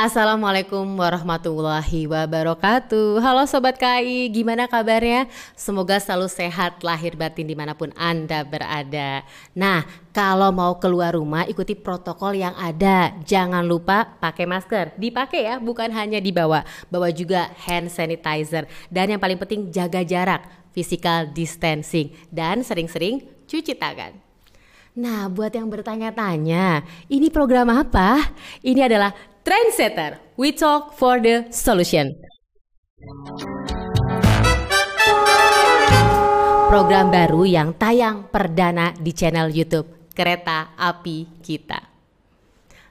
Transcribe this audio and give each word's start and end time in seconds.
Assalamualaikum 0.00 0.96
warahmatullahi 0.96 2.08
wabarakatuh. 2.08 3.20
Halo 3.20 3.44
Sobat 3.44 3.76
KI, 3.76 4.32
gimana 4.32 4.64
kabarnya? 4.64 5.28
Semoga 5.52 6.00
selalu 6.00 6.24
sehat 6.24 6.80
lahir 6.80 7.20
batin 7.20 7.44
di 7.44 7.52
mana 7.52 7.76
pun 7.76 7.92
Anda 8.00 8.40
berada. 8.40 9.20
Nah, 9.52 9.84
kalau 10.16 10.56
mau 10.56 10.80
keluar 10.80 11.12
rumah 11.12 11.44
ikuti 11.44 11.76
protokol 11.76 12.32
yang 12.32 12.56
ada. 12.56 13.12
Jangan 13.28 13.60
lupa 13.60 14.16
pakai 14.16 14.48
masker. 14.48 14.96
Dipakai 14.96 15.52
ya, 15.52 15.60
bukan 15.60 15.92
hanya 15.92 16.16
dibawa. 16.16 16.64
Bawa 16.88 17.12
juga 17.12 17.52
hand 17.68 17.92
sanitizer. 17.92 18.72
Dan 18.88 19.12
yang 19.12 19.20
paling 19.20 19.36
penting 19.36 19.68
jaga 19.68 20.00
jarak. 20.00 20.48
Physical 20.72 21.28
distancing. 21.28 22.16
Dan 22.32 22.64
sering-sering 22.64 23.20
cuci 23.44 23.76
tangan. 23.76 24.30
Nah, 24.90 25.30
buat 25.30 25.54
yang 25.54 25.70
bertanya-tanya, 25.70 26.82
ini 27.06 27.30
program 27.30 27.70
apa? 27.70 28.20
Ini 28.58 28.90
adalah 28.90 29.14
Trendsetter, 29.50 30.22
we 30.38 30.54
talk 30.54 30.94
for 30.94 31.18
the 31.18 31.50
solution. 31.50 32.14
Program 36.70 37.10
baru 37.10 37.42
yang 37.42 37.74
tayang 37.74 38.30
perdana 38.30 38.94
di 38.94 39.10
channel 39.10 39.50
YouTube 39.50 40.06
Kereta 40.14 40.78
Api 40.78 41.42
Kita. 41.42 41.82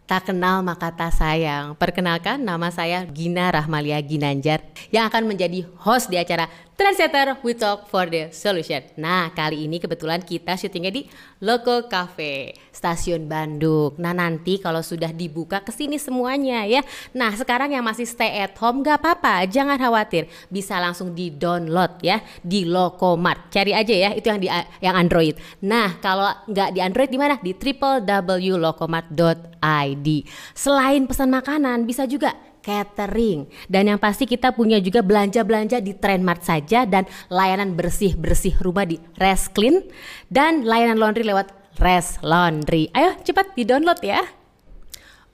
Tak 0.03 0.35
kenal 0.35 0.59
maka 0.59 0.91
tak 0.91 1.15
sayang. 1.15 1.79
Perkenalkan 1.79 2.43
nama 2.43 2.67
saya 2.75 3.07
Gina 3.07 3.55
Rahmalia 3.55 4.03
Ginanjar 4.03 4.59
yang 4.91 5.07
akan 5.07 5.31
menjadi 5.31 5.63
host 5.79 6.11
di 6.11 6.19
acara 6.19 6.51
Trendsetter 6.79 7.43
We 7.43 7.59
Talk 7.59 7.91
for 7.91 8.07
the 8.07 8.31
Solution. 8.31 8.79
Nah, 8.95 9.35
kali 9.35 9.67
ini 9.67 9.83
kebetulan 9.83 10.23
kita 10.23 10.55
syutingnya 10.55 10.95
di 10.95 11.11
Loco 11.43 11.91
Cafe, 11.91 12.55
Stasiun 12.71 13.27
Bandung. 13.27 13.99
Nah, 13.99 14.15
nanti 14.15 14.63
kalau 14.63 14.79
sudah 14.79 15.11
dibuka 15.11 15.59
ke 15.59 15.75
sini 15.75 15.99
semuanya 15.99 16.63
ya. 16.63 16.79
Nah, 17.11 17.35
sekarang 17.35 17.75
yang 17.75 17.83
masih 17.83 18.07
stay 18.07 18.39
at 18.39 18.55
home 18.55 18.79
gak 18.79 19.03
apa-apa, 19.03 19.43
jangan 19.51 19.75
khawatir. 19.75 20.31
Bisa 20.47 20.79
langsung 20.79 21.11
di-download 21.11 21.99
ya 21.99 22.23
di 22.39 22.63
Locomart. 22.63 23.51
Cari 23.51 23.75
aja 23.75 23.91
ya, 23.91 24.15
itu 24.15 24.31
yang 24.31 24.39
di 24.39 24.47
yang 24.79 24.95
Android. 24.95 25.35
Nah, 25.59 25.99
kalau 25.99 26.31
nggak 26.47 26.71
di 26.71 26.79
Android 26.79 27.11
di 27.11 27.19
mana? 27.19 27.35
Di 27.43 27.59
www.locomart.id. 27.59 30.07
Selain 30.55 31.03
pesan 31.03 31.27
makanan, 31.27 31.83
bisa 31.83 32.07
juga 32.07 32.39
catering 32.69 33.49
dan 33.65 33.89
yang 33.89 33.97
pasti 33.97 34.29
kita 34.29 34.53
punya 34.53 34.77
juga 34.77 35.01
belanja-belanja 35.01 35.81
di 35.81 35.97
Trendmart 35.97 36.45
saja 36.45 36.85
dan 36.85 37.09
layanan 37.33 37.73
bersih-bersih 37.73 38.61
rumah 38.61 38.85
di 38.85 39.01
Rest 39.17 39.57
Clean 39.57 39.81
dan 40.29 40.61
layanan 40.61 41.01
laundry 41.01 41.25
lewat 41.25 41.49
Rest 41.81 42.21
Laundry. 42.21 42.93
Ayo 42.93 43.17
cepat 43.25 43.57
di-download 43.57 43.97
ya. 44.05 44.21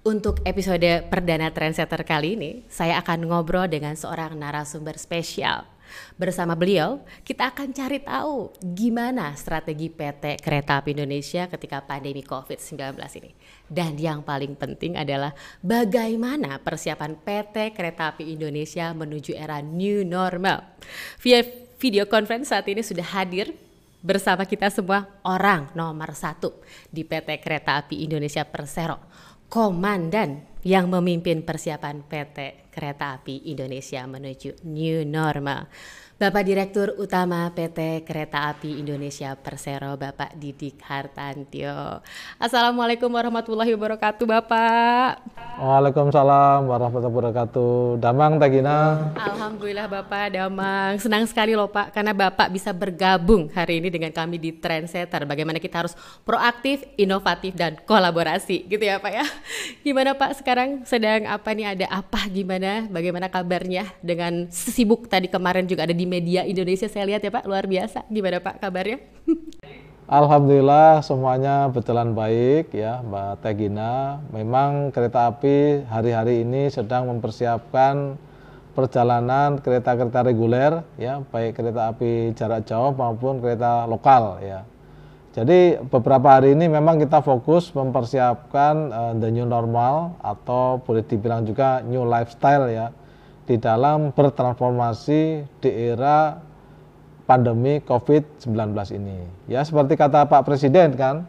Untuk 0.05 0.39
episode 0.45 1.09
perdana 1.09 1.49
Trendsetter 1.49 2.05
kali 2.05 2.37
ini, 2.37 2.51
saya 2.69 3.01
akan 3.01 3.25
ngobrol 3.25 3.65
dengan 3.65 3.97
seorang 3.97 4.37
narasumber 4.37 5.01
spesial. 5.01 5.74
Bersama 6.15 6.55
beliau, 6.55 7.03
kita 7.27 7.51
akan 7.51 7.75
cari 7.75 7.99
tahu 7.99 8.55
gimana 8.61 9.35
strategi 9.35 9.91
PT 9.91 10.39
Kereta 10.39 10.79
Api 10.79 10.95
Indonesia 10.95 11.47
ketika 11.51 11.83
pandemi 11.83 12.23
COVID-19 12.23 12.95
ini. 13.19 13.31
Dan 13.67 13.99
yang 13.99 14.23
paling 14.23 14.55
penting 14.55 14.95
adalah 14.95 15.35
bagaimana 15.59 16.61
persiapan 16.63 17.19
PT 17.19 17.75
Kereta 17.75 18.15
Api 18.15 18.31
Indonesia 18.31 18.95
menuju 18.95 19.35
era 19.35 19.59
new 19.59 20.07
normal. 20.07 20.63
Via 21.19 21.43
video 21.75 22.07
conference 22.07 22.49
saat 22.49 22.65
ini 22.71 22.79
sudah 22.79 23.03
hadir 23.03 23.51
bersama 24.05 24.45
kita 24.45 24.69
semua 24.69 25.09
orang 25.25 25.73
nomor 25.73 26.13
satu 26.13 26.53
di 26.93 27.01
PT 27.01 27.41
Kereta 27.41 27.81
Api 27.81 28.05
Indonesia 28.05 28.45
Persero, 28.45 29.01
komandan 29.47 30.61
yang 30.65 30.89
memimpin 30.89 31.45
persiapan 31.45 32.05
PT 32.09 32.69
Kereta 32.73 33.15
Api 33.21 33.53
Indonesia 33.53 34.01
menuju 34.09 34.65
new 34.65 35.05
normal. 35.05 35.69
Bapak 36.15 36.47
Direktur 36.47 36.95
Utama 36.95 37.51
PT 37.51 38.07
Kereta 38.07 38.47
Api 38.47 38.79
Indonesia 38.79 39.35
Persero, 39.35 39.99
Bapak 39.99 40.31
Didik 40.39 40.79
Hartantio. 40.79 41.99
Assalamualaikum 42.39 43.11
warahmatullahi 43.11 43.75
wabarakatuh, 43.75 44.23
Bapak. 44.23 45.19
Waalaikumsalam 45.59 46.71
warahmatullahi 46.71 47.11
wabarakatuh. 47.19 47.99
Damang 47.99 48.39
Tagina. 48.39 49.11
Alhamdulillah 49.19 49.91
Bapak 49.91 50.31
Damang. 50.31 51.03
Senang 51.03 51.27
sekali 51.27 51.51
loh 51.51 51.67
Pak 51.67 51.91
karena 51.91 52.15
Bapak 52.15 52.47
bisa 52.47 52.71
bergabung 52.71 53.51
hari 53.51 53.83
ini 53.83 53.91
dengan 53.91 54.15
kami 54.15 54.39
di 54.39 54.55
Trendsetter. 54.55 55.27
Bagaimana 55.27 55.59
kita 55.59 55.83
harus 55.83 55.99
proaktif, 56.23 56.79
inovatif 56.95 57.59
dan 57.59 57.75
kolaborasi 57.83 58.71
gitu 58.71 58.87
ya 58.87 59.03
Pak 59.03 59.11
ya. 59.11 59.27
Gimana 59.83 60.15
Pak 60.15 60.39
sekarang 60.39 60.87
sedang 60.87 61.27
apa 61.27 61.51
nih 61.51 61.75
ada 61.75 61.91
apa 61.91 62.23
gimana? 62.31 62.87
Bagaimana 62.87 63.27
kabarnya 63.27 63.91
dengan 63.99 64.47
sibuk 64.47 65.11
tadi 65.11 65.27
kemarin 65.27 65.67
juga 65.67 65.83
ada 65.83 65.91
di 65.91 66.04
media 66.05 66.45
Indonesia 66.45 66.87
saya 66.87 67.09
lihat 67.09 67.25
ya 67.25 67.33
Pak 67.33 67.49
luar 67.49 67.65
biasa. 67.65 68.05
Gimana 68.07 68.39
Pak 68.39 68.61
kabarnya? 68.61 69.01
Alhamdulillah 70.05 71.01
semuanya 71.01 71.65
berjalan 71.73 72.13
baik 72.13 72.69
ya 72.77 73.01
Mbak 73.01 73.41
Tegina. 73.41 74.21
Memang 74.29 74.93
kereta 74.93 75.33
api 75.33 75.81
hari-hari 75.89 76.45
ini 76.45 76.69
sedang 76.69 77.09
mempersiapkan 77.09 78.13
perjalanan 78.77 79.57
kereta-kereta 79.57 80.29
reguler 80.29 80.85
ya 81.01 81.25
baik 81.33 81.57
kereta 81.57 81.89
api 81.89 82.37
jarak 82.37 82.69
jauh 82.69 82.93
maupun 82.93 83.41
kereta 83.41 83.89
lokal 83.89 84.45
ya. 84.45 84.61
Jadi 85.33 85.81
beberapa 85.89 86.37
hari 86.37 86.53
ini 86.53 86.69
memang 86.69 87.01
kita 87.01 87.19
fokus 87.25 87.73
mempersiapkan 87.73 88.75
uh, 88.93 89.13
the 89.17 89.33
new 89.33 89.43
normal 89.43 90.15
atau 90.21 90.79
boleh 90.85 91.01
dibilang 91.01 91.43
juga 91.43 91.81
new 91.81 92.05
lifestyle 92.05 92.69
ya 92.69 92.93
di 93.45 93.61
dalam 93.61 94.09
bertransformasi 94.13 95.45
di 95.61 95.69
era 95.69 96.41
pandemi 97.25 97.81
COVID-19 97.81 98.53
ini. 98.97 99.17
Ya 99.49 99.65
seperti 99.65 99.97
kata 99.97 100.25
Pak 100.29 100.45
Presiden 100.45 100.93
kan, 100.93 101.25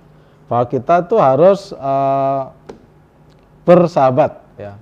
bahwa 0.48 0.64
kita 0.68 1.04
tuh 1.08 1.20
harus 1.20 1.72
uh, 1.76 2.52
bersahabat 3.66 4.40
ya. 4.56 4.76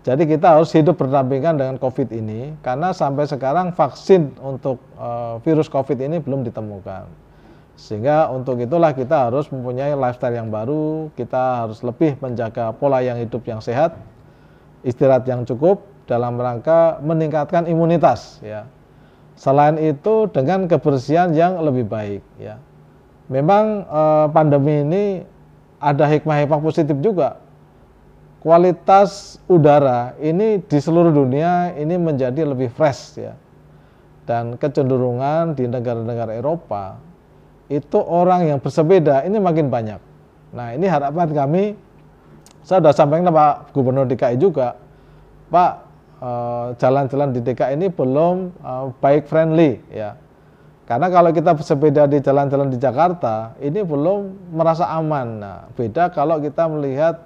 Jadi 0.00 0.24
kita 0.24 0.56
harus 0.56 0.72
hidup 0.72 0.96
berdampingan 0.96 1.60
dengan 1.60 1.76
COVID 1.76 2.08
ini 2.16 2.56
karena 2.64 2.96
sampai 2.96 3.28
sekarang 3.28 3.76
vaksin 3.76 4.32
untuk 4.40 4.80
uh, 4.96 5.36
virus 5.44 5.68
COVID 5.68 6.00
ini 6.00 6.16
belum 6.24 6.40
ditemukan. 6.48 7.04
Sehingga 7.76 8.28
untuk 8.32 8.60
itulah 8.60 8.92
kita 8.92 9.28
harus 9.28 9.48
mempunyai 9.48 9.92
lifestyle 9.96 10.36
yang 10.36 10.52
baru, 10.52 11.08
kita 11.16 11.64
harus 11.64 11.80
lebih 11.80 12.16
menjaga 12.20 12.72
pola 12.76 13.00
yang 13.00 13.16
hidup 13.16 13.40
yang 13.44 13.60
sehat, 13.60 13.96
istirahat 14.84 15.24
yang 15.24 15.44
cukup, 15.48 15.84
dalam 16.10 16.34
rangka 16.34 16.98
meningkatkan 17.06 17.70
imunitas 17.70 18.42
ya. 18.42 18.66
Selain 19.38 19.78
itu 19.78 20.26
dengan 20.34 20.66
kebersihan 20.66 21.30
yang 21.30 21.62
lebih 21.62 21.86
baik 21.86 22.26
ya. 22.42 22.58
Memang 23.30 23.86
eh, 23.86 24.26
pandemi 24.34 24.82
ini 24.82 25.04
ada 25.78 26.10
hikmah-hikmah 26.10 26.58
positif 26.58 26.98
juga. 26.98 27.38
Kualitas 28.42 29.38
udara 29.46 30.18
ini 30.18 30.58
di 30.58 30.78
seluruh 30.82 31.14
dunia 31.14 31.76
ini 31.78 31.94
menjadi 31.94 32.42
lebih 32.42 32.74
fresh 32.74 33.22
ya. 33.22 33.38
Dan 34.26 34.58
kecenderungan 34.58 35.54
di 35.54 35.70
negara-negara 35.70 36.34
Eropa 36.34 36.98
itu 37.70 38.02
orang 38.02 38.50
yang 38.50 38.58
bersepeda 38.58 39.22
ini 39.22 39.38
makin 39.38 39.70
banyak. 39.70 40.00
Nah, 40.50 40.74
ini 40.74 40.90
harapan 40.90 41.30
kami 41.30 41.64
saya 42.66 42.82
sudah 42.82 42.94
sampaikan 42.94 43.30
Pak 43.32 43.72
Gubernur 43.72 44.04
DKI 44.04 44.36
juga, 44.36 44.76
Pak 45.48 45.89
jalan-jalan 46.76 47.32
di 47.32 47.40
DKI 47.40 47.80
ini 47.80 47.88
belum 47.88 48.52
uh, 48.60 48.92
bike 49.00 49.24
friendly 49.24 49.80
ya. 49.88 50.20
Karena 50.84 51.06
kalau 51.06 51.30
kita 51.30 51.54
bersepeda 51.54 52.10
di 52.10 52.18
jalan-jalan 52.18 52.66
di 52.66 52.76
Jakarta 52.76 53.54
ini 53.62 53.80
belum 53.80 54.52
merasa 54.52 54.90
aman. 54.90 55.28
Nah, 55.38 55.58
beda 55.78 56.10
kalau 56.10 56.42
kita 56.42 56.66
melihat 56.66 57.24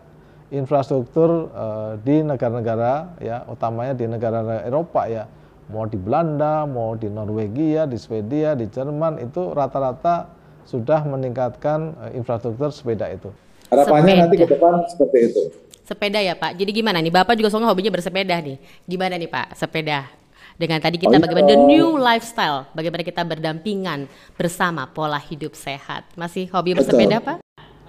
infrastruktur 0.53 1.49
uh, 1.50 1.97
di 2.04 2.21
negara-negara 2.21 3.18
ya, 3.18 3.42
utamanya 3.48 3.97
di 3.97 4.07
negara 4.07 4.63
Eropa 4.63 5.09
ya. 5.09 5.24
Mau 5.72 5.89
di 5.89 5.97
Belanda, 5.97 6.68
mau 6.68 6.92
di 6.92 7.09
Norwegia, 7.09 7.89
di 7.89 7.97
Swedia, 7.97 8.53
di 8.53 8.68
Jerman 8.68 9.16
itu 9.24 9.57
rata-rata 9.57 10.28
sudah 10.68 11.01
meningkatkan 11.09 11.97
uh, 11.98 12.10
infrastruktur 12.13 12.68
sepeda 12.68 13.09
itu. 13.10 13.33
Harapannya 13.72 14.28
nanti 14.28 14.39
ke 14.39 14.47
depan 14.47 14.84
seperti 14.86 15.18
itu. 15.33 15.42
Sepeda 15.84 16.16
ya 16.16 16.33
Pak. 16.33 16.57
Jadi 16.57 16.72
gimana 16.72 16.97
nih? 17.04 17.13
Bapak 17.13 17.36
juga 17.36 17.53
soalnya 17.53 17.69
hobinya 17.69 17.92
bersepeda 17.92 18.41
nih. 18.41 18.57
Gimana 18.89 19.21
nih 19.21 19.28
Pak? 19.28 19.53
Sepeda. 19.53 20.09
Dengan 20.57 20.81
tadi 20.81 20.97
kita 20.97 21.13
oh, 21.13 21.19
iya. 21.19 21.22
bagaimana 21.28 21.51
the 21.51 21.59
new 21.60 21.98
lifestyle, 22.01 22.65
bagaimana 22.72 23.03
kita 23.04 23.21
berdampingan 23.27 24.09
bersama 24.39 24.89
pola 24.89 25.21
hidup 25.21 25.53
sehat. 25.53 26.09
Masih 26.16 26.48
hobi 26.54 26.72
Betul. 26.72 26.89
bersepeda 26.89 27.21
Pak? 27.21 27.36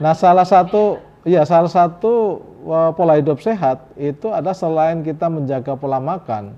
Nah, 0.01 0.11
salah 0.11 0.43
satu 0.43 0.99
ya 1.23 1.47
salah 1.47 1.71
satu 1.71 2.43
pola 2.99 3.15
hidup 3.15 3.39
sehat 3.39 3.85
itu 3.95 4.27
ada 4.33 4.51
selain 4.51 4.99
kita 5.05 5.31
menjaga 5.31 5.77
pola 5.77 6.01
makan, 6.01 6.57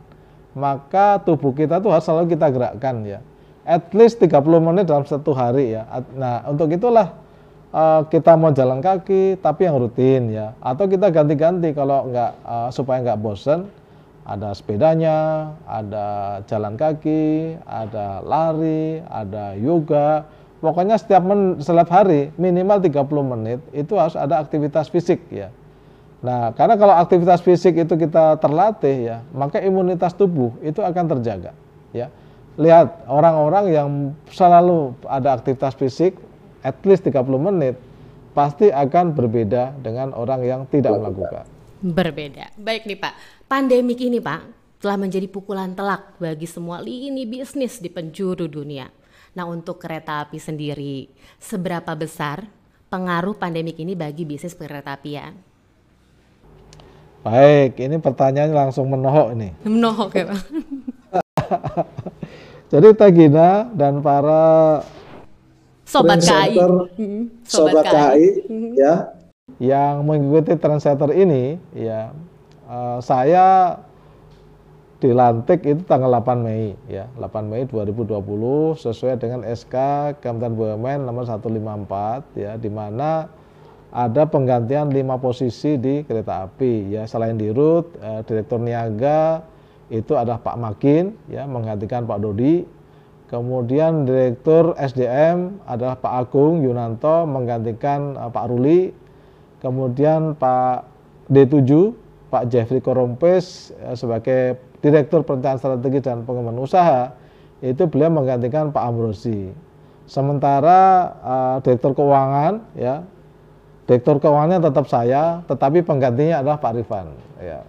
maka 0.58 1.22
tubuh 1.22 1.54
kita 1.54 1.78
tuh 1.84 1.94
harus 1.94 2.08
selalu 2.08 2.34
kita 2.34 2.50
gerakkan 2.50 3.06
ya. 3.06 3.20
At 3.68 3.92
least 3.92 4.24
30 4.24 4.42
menit 4.64 4.88
dalam 4.88 5.04
satu 5.04 5.36
hari 5.36 5.76
ya. 5.76 5.86
Nah, 6.16 6.48
untuk 6.48 6.72
itulah 6.72 7.27
uh, 7.74 8.02
kita 8.08 8.36
mau 8.40 8.54
jalan 8.54 8.80
kaki 8.80 9.40
tapi 9.42 9.68
yang 9.68 9.80
rutin 9.80 10.32
ya. 10.32 10.54
Atau 10.64 10.88
kita 10.88 11.12
ganti-ganti 11.12 11.74
kalau 11.76 12.08
nggak 12.12 12.32
uh, 12.44 12.70
supaya 12.72 13.04
nggak 13.04 13.20
bosen 13.20 13.68
ada 14.28 14.52
sepedanya 14.52 15.52
ada 15.64 16.40
jalan 16.52 16.76
kaki 16.76 17.56
ada 17.64 18.20
lari 18.24 19.02
ada 19.08 19.56
yoga. 19.56 20.28
Pokoknya 20.58 20.98
setiap 20.98 21.22
men, 21.22 21.62
setiap 21.62 21.86
hari 21.94 22.34
minimal 22.36 22.82
30 22.82 22.98
menit 23.38 23.60
itu 23.72 23.94
harus 23.94 24.18
ada 24.18 24.42
aktivitas 24.42 24.90
fisik 24.90 25.22
ya. 25.30 25.54
Nah 26.18 26.50
karena 26.58 26.76
kalau 26.76 26.98
aktivitas 26.98 27.46
fisik 27.46 27.78
itu 27.78 27.94
kita 27.94 28.42
terlatih 28.42 28.98
ya 29.06 29.18
maka 29.38 29.62
imunitas 29.62 30.18
tubuh 30.18 30.58
itu 30.66 30.82
akan 30.82 31.06
terjaga 31.18 31.54
ya. 31.94 32.10
Lihat 32.58 33.06
orang-orang 33.06 33.66
yang 33.70 33.88
selalu 34.34 34.98
ada 35.06 35.38
aktivitas 35.38 35.78
fisik 35.78 36.18
at 36.68 36.76
least 36.84 37.08
30 37.08 37.24
menit 37.40 37.80
pasti 38.36 38.68
akan 38.68 39.16
berbeda 39.16 39.80
dengan 39.80 40.12
orang 40.12 40.44
yang 40.44 40.62
tidak 40.68 41.00
melakukan. 41.00 41.48
Berbeda. 41.80 42.52
Baik 42.60 42.84
nih 42.84 43.00
Pak, 43.00 43.14
pandemik 43.48 44.04
ini 44.04 44.20
Pak 44.20 44.42
telah 44.78 45.00
menjadi 45.00 45.26
pukulan 45.26 45.74
telak 45.74 46.20
bagi 46.20 46.46
semua 46.46 46.84
lini 46.84 47.26
bisnis 47.26 47.80
di 47.80 47.90
penjuru 47.90 48.46
dunia. 48.46 48.92
Nah 49.34 49.46
untuk 49.48 49.82
kereta 49.82 50.22
api 50.22 50.38
sendiri, 50.38 51.10
seberapa 51.40 51.96
besar 51.98 52.46
pengaruh 52.92 53.34
pandemik 53.34 53.80
ini 53.80 53.98
bagi 53.98 54.28
bisnis 54.28 54.54
kereta 54.54 54.98
apian? 54.98 55.34
Baik, 57.26 57.82
ini 57.82 57.98
pertanyaannya 57.98 58.56
langsung 58.56 58.88
menohok 58.88 59.34
ini. 59.34 59.50
Menohok 59.66 60.12
ya 60.14 60.26
Pak. 60.30 60.42
Jadi 62.72 62.88
Tagina 63.00 63.68
dan 63.72 64.04
para 64.04 64.84
Sobat 65.88 66.20
KAI. 66.20 66.60
Mm-hmm. 66.60 67.24
Sobat, 67.48 67.72
Sobat 67.72 67.86
KAI, 67.88 68.28
mm-hmm. 68.44 68.72
ya. 68.76 68.94
Yang 69.58 69.96
mengikuti 70.04 70.54
trendsetter 70.60 71.16
ini, 71.16 71.56
ya, 71.72 72.12
uh, 72.68 73.00
saya 73.00 73.80
dilantik 75.00 75.64
itu 75.64 75.82
tanggal 75.88 76.12
8 76.12 76.44
Mei, 76.44 76.76
ya, 76.92 77.08
8 77.16 77.48
Mei 77.48 77.64
2020 77.64 78.20
sesuai 78.76 79.16
dengan 79.16 79.48
SK 79.48 79.76
Kementerian 80.20 80.52
BUMN 80.52 81.00
nomor 81.08 81.24
154, 81.24 82.36
ya, 82.36 82.60
di 82.60 82.68
mana 82.68 83.32
ada 83.88 84.28
penggantian 84.28 84.92
lima 84.92 85.16
posisi 85.16 85.80
di 85.80 86.04
kereta 86.04 86.52
api, 86.52 86.92
ya, 86.92 87.08
selain 87.08 87.40
di 87.40 87.48
rut, 87.48 87.96
uh, 88.04 88.20
Direktur 88.28 88.60
Niaga 88.60 89.48
itu 89.88 90.12
adalah 90.20 90.44
Pak 90.44 90.60
Makin, 90.60 91.16
ya, 91.32 91.48
menggantikan 91.48 92.04
Pak 92.04 92.20
Dodi, 92.20 92.68
Kemudian 93.28 94.08
Direktur 94.08 94.72
SDM 94.80 95.60
adalah 95.68 96.00
Pak 96.00 96.14
Agung 96.16 96.64
Yunanto 96.64 97.28
menggantikan 97.28 98.16
uh, 98.16 98.32
Pak 98.32 98.48
Ruli. 98.48 98.96
Kemudian 99.60 100.32
Pak 100.40 100.88
D7, 101.28 101.92
Pak 102.32 102.48
Jeffrey 102.48 102.80
Korompes 102.80 103.76
uh, 103.84 104.00
sebagai 104.00 104.64
Direktur 104.80 105.28
Perencanaan 105.28 105.60
Strategi 105.60 106.00
dan 106.00 106.24
Pengembangan 106.24 106.64
Usaha, 106.64 107.02
itu 107.60 107.84
beliau 107.92 108.16
menggantikan 108.16 108.72
Pak 108.72 108.84
Amrosi. 108.88 109.52
Sementara 110.08 111.12
uh, 111.20 111.58
Direktur 111.60 112.00
Keuangan, 112.00 112.64
ya, 112.80 113.04
Direktur 113.92 114.24
Keuangannya 114.24 114.64
tetap 114.64 114.88
saya, 114.88 115.44
tetapi 115.52 115.84
penggantinya 115.84 116.40
adalah 116.40 116.64
Pak 116.64 116.80
Rifan. 116.80 117.12
Ya. 117.44 117.60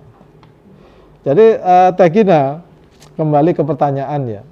Jadi 1.26 1.58
uh, 1.58 1.90
Tegina 1.99 2.62
kembali 3.19 3.58
ke 3.58 3.66
pertanyaan 3.66 4.22
ya 4.22 4.43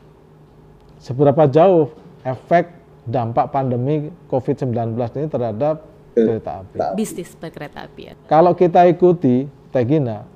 seberapa 1.07 1.47
jauh 1.47 1.95
efek 2.27 2.75
dampak 3.07 3.55
pandemi 3.55 4.11
COVID-19 4.27 4.99
ini 5.15 5.29
terhadap 5.31 5.87
kereta 6.11 6.67
api. 6.67 6.77
Bisnis 6.99 7.31
kereta 7.39 7.87
api 7.87 8.11
ya. 8.11 8.13
Kalau 8.27 8.51
kita 8.59 8.83
ikuti 8.91 9.47
Tegina, 9.71 10.27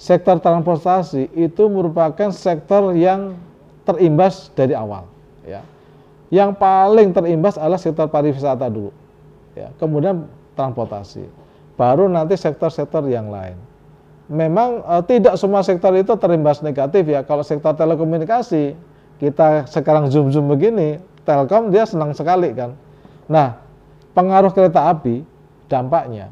sektor 0.00 0.40
transportasi 0.40 1.28
itu 1.36 1.68
merupakan 1.68 2.32
sektor 2.32 2.96
yang 2.96 3.36
terimbas 3.84 4.48
dari 4.56 4.72
awal. 4.72 5.04
Ya. 5.44 5.60
Yang 6.32 6.56
paling 6.56 7.12
terimbas 7.12 7.60
adalah 7.60 7.80
sektor 7.80 8.08
pariwisata 8.08 8.64
dulu. 8.72 8.94
Ya. 9.52 9.68
Kemudian 9.76 10.24
transportasi. 10.56 11.28
Baru 11.76 12.08
nanti 12.08 12.34
sektor-sektor 12.34 13.04
yang 13.06 13.28
lain. 13.28 13.60
Memang 14.28 14.82
e, 14.84 14.94
tidak 15.08 15.40
semua 15.40 15.64
sektor 15.64 15.94
itu 15.96 16.12
terimbas 16.20 16.60
negatif 16.60 17.06
ya. 17.06 17.24
Kalau 17.24 17.40
sektor 17.46 17.72
telekomunikasi 17.72 18.76
kita 19.18 19.66
sekarang 19.66 20.06
zoom 20.10 20.30
zoom 20.30 20.46
begini, 20.46 21.02
Telkom 21.26 21.74
dia 21.74 21.84
senang 21.84 22.14
sekali 22.14 22.54
kan. 22.54 22.72
Nah, 23.26 23.58
pengaruh 24.14 24.54
kereta 24.54 24.88
api 24.88 25.26
dampaknya 25.66 26.30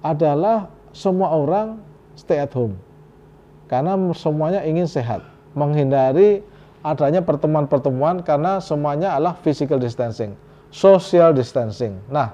adalah 0.00 0.70
semua 0.94 1.34
orang 1.34 1.82
stay 2.14 2.40
at 2.40 2.54
home 2.54 2.78
karena 3.68 3.98
semuanya 4.14 4.64
ingin 4.64 4.88
sehat, 4.88 5.20
menghindari 5.52 6.40
adanya 6.86 7.20
pertemuan-pertemuan 7.20 8.22
karena 8.24 8.62
semuanya 8.62 9.18
adalah 9.18 9.36
physical 9.42 9.76
distancing, 9.76 10.32
social 10.70 11.34
distancing. 11.34 11.98
Nah, 12.08 12.32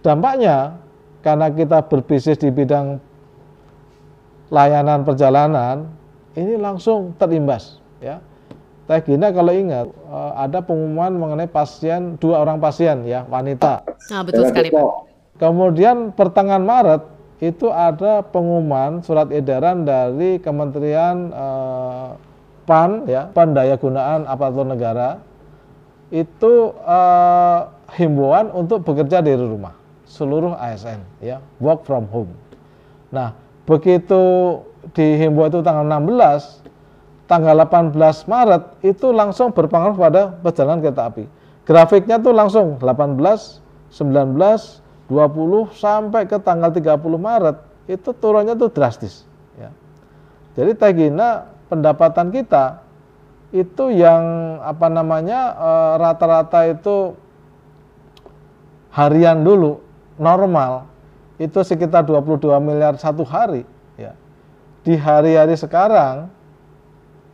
dampaknya 0.00 0.80
karena 1.22 1.52
kita 1.52 1.84
berbisnis 1.86 2.40
di 2.40 2.50
bidang 2.50 2.98
layanan 4.50 5.04
perjalanan, 5.06 5.86
ini 6.34 6.58
langsung 6.58 7.14
terimbas 7.20 7.81
ya. 8.02 8.18
Teh 8.90 8.98
Gina 9.06 9.30
kalau 9.30 9.54
ingat 9.54 9.86
eh, 9.86 10.32
ada 10.34 10.58
pengumuman 10.58 11.14
mengenai 11.14 11.46
pasien 11.46 12.18
dua 12.18 12.42
orang 12.42 12.58
pasien 12.58 13.06
ya 13.06 13.22
wanita. 13.30 13.86
Nah, 14.10 14.20
betul 14.26 14.50
sekali 14.50 14.74
Pak. 14.74 14.84
Kemudian 15.38 16.10
pertengahan 16.12 16.66
Maret 16.66 17.02
itu 17.42 17.70
ada 17.70 18.22
pengumuman 18.22 19.02
surat 19.02 19.30
edaran 19.34 19.86
dari 19.86 20.42
Kementerian 20.42 21.30
eh, 21.30 22.08
PAN 22.66 23.10
ya 23.10 23.30
Pandaya 23.30 23.74
Gunaan 23.78 24.26
Aparatur 24.26 24.66
Negara 24.66 25.18
itu 26.10 26.74
eh, 26.82 27.60
himbauan 27.98 28.50
untuk 28.54 28.86
bekerja 28.86 29.22
dari 29.22 29.38
rumah 29.38 29.74
seluruh 30.06 30.54
ASN 30.58 31.02
ya 31.22 31.42
work 31.58 31.82
from 31.86 32.06
home. 32.10 32.30
Nah 33.10 33.34
begitu 33.66 34.22
dihimbau 34.94 35.50
itu 35.50 35.62
tanggal 35.62 35.86
16 35.86 36.61
tanggal 37.32 37.56
18 37.64 37.96
Maret 38.28 38.62
itu 38.84 39.08
langsung 39.08 39.56
berpengaruh 39.56 39.96
pada 39.96 40.36
perjalanan 40.44 40.84
kereta 40.84 41.08
api. 41.08 41.24
Grafiknya 41.64 42.20
tuh 42.20 42.36
langsung 42.36 42.76
18, 42.76 43.16
19, 43.88 44.84
20 45.08 45.72
sampai 45.72 46.28
ke 46.28 46.36
tanggal 46.44 46.68
30 46.68 47.00
Maret 47.16 47.56
itu 47.88 48.12
turunnya 48.12 48.52
tuh 48.52 48.68
drastis. 48.68 49.24
Ya. 49.56 49.72
Jadi 50.60 50.76
Tegina 50.76 51.48
pendapatan 51.72 52.28
kita 52.28 52.84
itu 53.52 53.88
yang 53.88 54.20
apa 54.60 54.92
namanya 54.92 55.40
eh, 55.56 55.92
rata-rata 56.00 56.68
e, 56.68 56.76
itu 56.76 56.96
harian 58.92 59.40
dulu 59.40 59.80
normal 60.20 60.88
itu 61.40 61.60
sekitar 61.64 62.04
22 62.04 62.52
miliar 62.60 63.00
satu 63.00 63.24
hari 63.24 63.64
ya. 63.96 64.12
Di 64.84 65.00
hari-hari 65.00 65.56
sekarang 65.56 66.28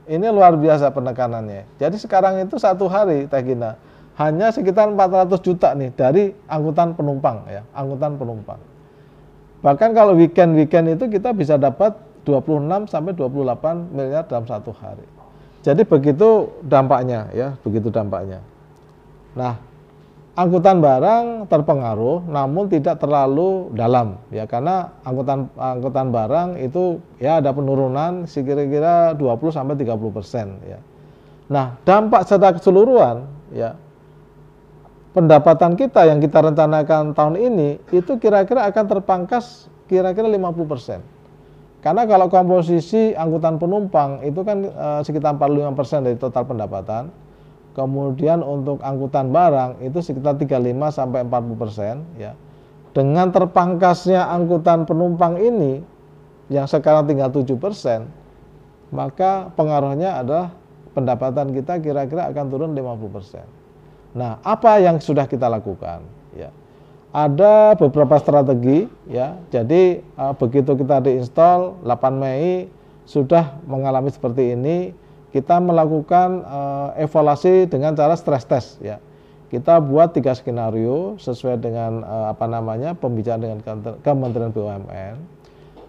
ini 0.08 0.26
luar 0.32 0.56
biasa 0.56 0.90
penekanannya. 0.90 1.68
Jadi 1.76 1.96
sekarang 2.00 2.40
itu 2.40 2.56
satu 2.56 2.88
hari 2.88 3.28
Teh 3.28 3.42
Gina 3.44 3.76
hanya 4.18 4.50
sekitar 4.50 4.90
400 4.90 5.30
juta 5.44 5.76
nih 5.78 5.94
dari 5.94 6.34
angkutan 6.50 6.96
penumpang 6.96 7.46
ya, 7.46 7.62
angkutan 7.70 8.18
penumpang. 8.18 8.58
Bahkan 9.62 9.90
kalau 9.94 10.18
weekend-weekend 10.18 10.98
itu 10.98 11.04
kita 11.06 11.30
bisa 11.30 11.54
dapat 11.54 11.94
26 12.26 12.90
sampai 12.90 13.12
28 13.14 13.94
miliar 13.94 14.26
dalam 14.26 14.48
satu 14.48 14.74
hari. 14.74 15.06
Jadi 15.62 15.86
begitu 15.86 16.50
dampaknya 16.64 17.30
ya, 17.30 17.54
begitu 17.62 17.90
dampaknya. 17.92 18.42
Nah, 19.38 19.60
angkutan 20.38 20.78
barang 20.78 21.50
terpengaruh 21.50 22.30
namun 22.30 22.70
tidak 22.70 23.02
terlalu 23.02 23.74
dalam 23.74 24.22
ya 24.30 24.46
karena 24.46 24.94
angkutan 25.02 25.50
angkutan 25.58 26.14
barang 26.14 26.48
itu 26.62 27.02
ya 27.18 27.42
ada 27.42 27.50
penurunan 27.50 28.22
sekira-kira 28.30 29.18
20 29.18 29.26
sampai 29.50 29.74
30 29.74 30.14
persen 30.14 30.46
ya. 30.62 30.78
Nah 31.50 31.74
dampak 31.82 32.22
secara 32.22 32.54
keseluruhan 32.54 33.26
ya 33.50 33.74
pendapatan 35.10 35.74
kita 35.74 36.06
yang 36.06 36.22
kita 36.22 36.38
rencanakan 36.38 37.18
tahun 37.18 37.34
ini 37.34 37.82
itu 37.90 38.22
kira-kira 38.22 38.70
akan 38.70 38.84
terpangkas 38.86 39.66
kira-kira 39.90 40.30
50 40.30 40.70
persen. 40.70 41.02
Karena 41.82 42.06
kalau 42.06 42.30
komposisi 42.30 43.14
angkutan 43.14 43.58
penumpang 43.58 44.22
itu 44.26 44.42
kan 44.42 44.66
e, 44.66 44.86
sekitar 45.06 45.38
45 45.38 45.78
persen 45.78 45.98
dari 46.02 46.18
total 46.18 46.42
pendapatan 46.42 47.10
Kemudian 47.76 48.42
untuk 48.42 48.82
angkutan 48.82 49.30
barang 49.30 49.84
itu 49.84 49.98
sekitar 50.02 50.34
35 50.36 50.58
sampai 50.90 51.22
40 51.24 51.62
persen 51.62 51.94
ya. 52.18 52.34
Dengan 52.90 53.30
terpangkasnya 53.30 54.26
angkutan 54.26 54.82
penumpang 54.88 55.38
ini 55.38 55.84
yang 56.50 56.66
sekarang 56.66 57.06
tinggal 57.06 57.30
7 57.30 57.44
persen, 57.60 58.10
maka 58.90 59.52
pengaruhnya 59.54 60.18
adalah 60.18 60.50
pendapatan 60.96 61.54
kita 61.54 61.78
kira-kira 61.78 62.26
akan 62.32 62.44
turun 62.50 62.72
50 62.74 63.14
persen. 63.14 63.46
Nah, 64.16 64.42
apa 64.42 64.82
yang 64.82 64.98
sudah 64.98 65.30
kita 65.30 65.46
lakukan? 65.46 66.18
ada 67.12 67.72
beberapa 67.76 68.20
strategi 68.20 68.84
ya. 69.08 69.36
Jadi 69.48 70.04
uh, 70.16 70.34
begitu 70.36 70.76
kita 70.76 71.00
diinstal 71.00 71.80
8 71.84 72.20
Mei 72.20 72.68
sudah 73.08 73.56
mengalami 73.64 74.12
seperti 74.12 74.52
ini, 74.52 74.92
kita 75.34 75.60
melakukan 75.60 76.42
uh, 76.44 76.88
evaluasi 76.96 77.68
dengan 77.68 77.92
cara 77.92 78.16
stress 78.16 78.48
test 78.48 78.68
ya. 78.80 79.00
Kita 79.48 79.80
buat 79.80 80.12
tiga 80.12 80.36
skenario 80.36 81.16
sesuai 81.16 81.60
dengan 81.64 82.04
uh, 82.04 82.28
apa 82.32 82.44
namanya 82.44 82.92
pembicaraan 82.92 83.40
dengan 83.40 83.58
Kementerian 84.04 84.52
BUMN. 84.52 85.16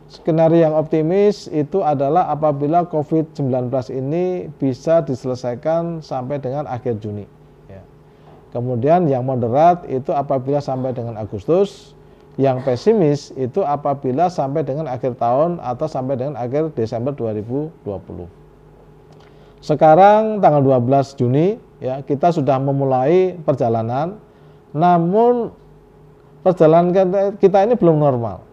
Skenario 0.09 0.65
yang 0.65 0.73
optimis 0.73 1.51
itu 1.51 1.83
adalah 1.85 2.31
apabila 2.33 2.87
COVID-19 2.87 3.69
ini 3.93 4.49
bisa 4.57 5.05
diselesaikan 5.05 6.01
sampai 6.01 6.41
dengan 6.41 6.65
akhir 6.65 6.97
Juni. 6.97 7.39
Kemudian 8.49 9.05
yang 9.05 9.29
moderat 9.29 9.85
itu 9.85 10.09
apabila 10.09 10.57
sampai 10.57 10.89
dengan 10.89 11.21
Agustus, 11.21 11.93
yang 12.39 12.65
pesimis 12.65 13.29
itu 13.37 13.61
apabila 13.61 14.25
sampai 14.31 14.65
dengan 14.65 14.89
akhir 14.89 15.21
tahun 15.21 15.61
atau 15.61 15.85
sampai 15.85 16.17
dengan 16.17 16.33
akhir 16.39 16.73
Desember 16.73 17.13
2020. 17.13 18.38
Sekarang 19.59 20.39
tanggal 20.39 20.63
12 20.63 21.19
Juni 21.19 21.59
ya 21.83 21.99
kita 22.03 22.31
sudah 22.31 22.59
memulai 22.59 23.35
perjalanan 23.43 24.19
namun 24.71 25.51
perjalanan 26.43 26.91
kita 27.39 27.67
ini 27.67 27.75
belum 27.75 27.99
normal. 27.99 28.45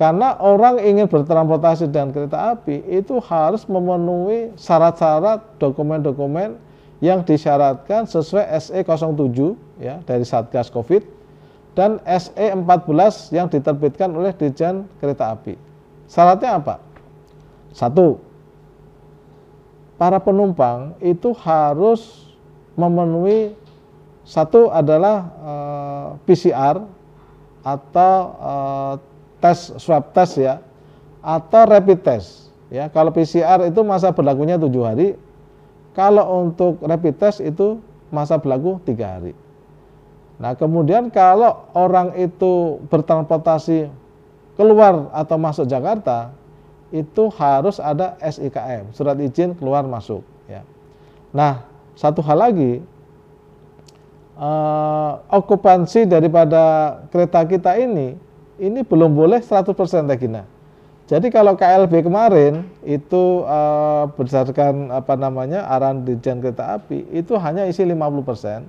Karena 0.00 0.32
orang 0.40 0.80
ingin 0.80 1.04
bertransportasi 1.12 1.92
dengan 1.92 2.08
kereta 2.08 2.56
api 2.56 2.88
itu 2.88 3.20
harus 3.20 3.68
memenuhi 3.68 4.56
syarat-syarat 4.56 5.60
dokumen-dokumen 5.60 6.56
yang 7.04 7.20
disyaratkan 7.20 8.08
sesuai 8.08 8.48
SE 8.60 8.80
07 8.80 9.56
ya 9.76 10.00
dari 10.08 10.24
Satgas 10.24 10.72
Covid 10.72 11.04
dan 11.76 12.00
SE 12.04 12.46
14 12.48 12.64
yang 13.36 13.52
diterbitkan 13.52 14.08
oleh 14.12 14.32
Dirjen 14.32 14.88
Kereta 15.00 15.36
Api. 15.36 15.56
Syaratnya 16.08 16.60
apa? 16.60 16.80
Satu, 17.76 18.20
para 20.00 20.16
penumpang 20.16 20.96
itu 21.04 21.36
harus 21.44 22.32
memenuhi 22.72 23.52
satu 24.24 24.72
adalah 24.72 25.28
e, 25.28 25.52
eh, 25.52 26.08
PCR 26.24 26.76
atau 27.60 28.14
e, 28.40 28.52
tes 29.44 29.76
swab 29.76 30.16
test 30.16 30.40
ya 30.40 30.64
atau 31.20 31.68
rapid 31.68 32.00
test 32.00 32.48
ya. 32.72 32.88
Kalau 32.88 33.12
PCR 33.12 33.68
itu 33.68 33.84
masa 33.84 34.08
berlakunya 34.16 34.56
tujuh 34.56 34.80
hari, 34.88 35.08
kalau 35.92 36.48
untuk 36.48 36.80
rapid 36.80 37.20
test 37.20 37.44
itu 37.44 37.76
masa 38.08 38.40
berlaku 38.40 38.80
tiga 38.88 39.20
hari. 39.20 39.36
Nah 40.40 40.56
kemudian 40.56 41.12
kalau 41.12 41.68
orang 41.76 42.16
itu 42.16 42.80
bertransportasi 42.88 43.92
keluar 44.56 45.12
atau 45.12 45.36
masuk 45.36 45.68
Jakarta 45.68 46.32
itu 46.90 47.30
harus 47.38 47.78
ada 47.78 48.18
SIKM 48.18 48.90
surat 48.94 49.16
izin 49.22 49.54
keluar 49.54 49.86
masuk 49.86 50.26
ya. 50.50 50.66
Nah 51.30 51.66
satu 51.94 52.22
hal 52.22 52.38
lagi 52.38 52.82
eh, 54.34 55.12
okupansi 55.30 56.06
daripada 56.10 56.98
kereta 57.14 57.46
kita 57.46 57.78
ini 57.78 58.18
ini 58.60 58.84
belum 58.84 59.16
boleh 59.16 59.40
100% 59.40 59.72
Tegina. 60.10 60.44
Jadi 61.10 61.26
kalau 61.26 61.58
KLB 61.58 62.06
kemarin 62.06 62.62
itu 62.86 63.42
uh, 63.42 64.06
berdasarkan 64.14 64.94
apa 64.94 65.18
namanya 65.18 65.66
arahan 65.66 66.06
Dirjen 66.06 66.38
Kereta 66.38 66.78
Api 66.78 67.02
itu 67.10 67.34
hanya 67.34 67.66
isi 67.66 67.82
50%. 67.82 68.62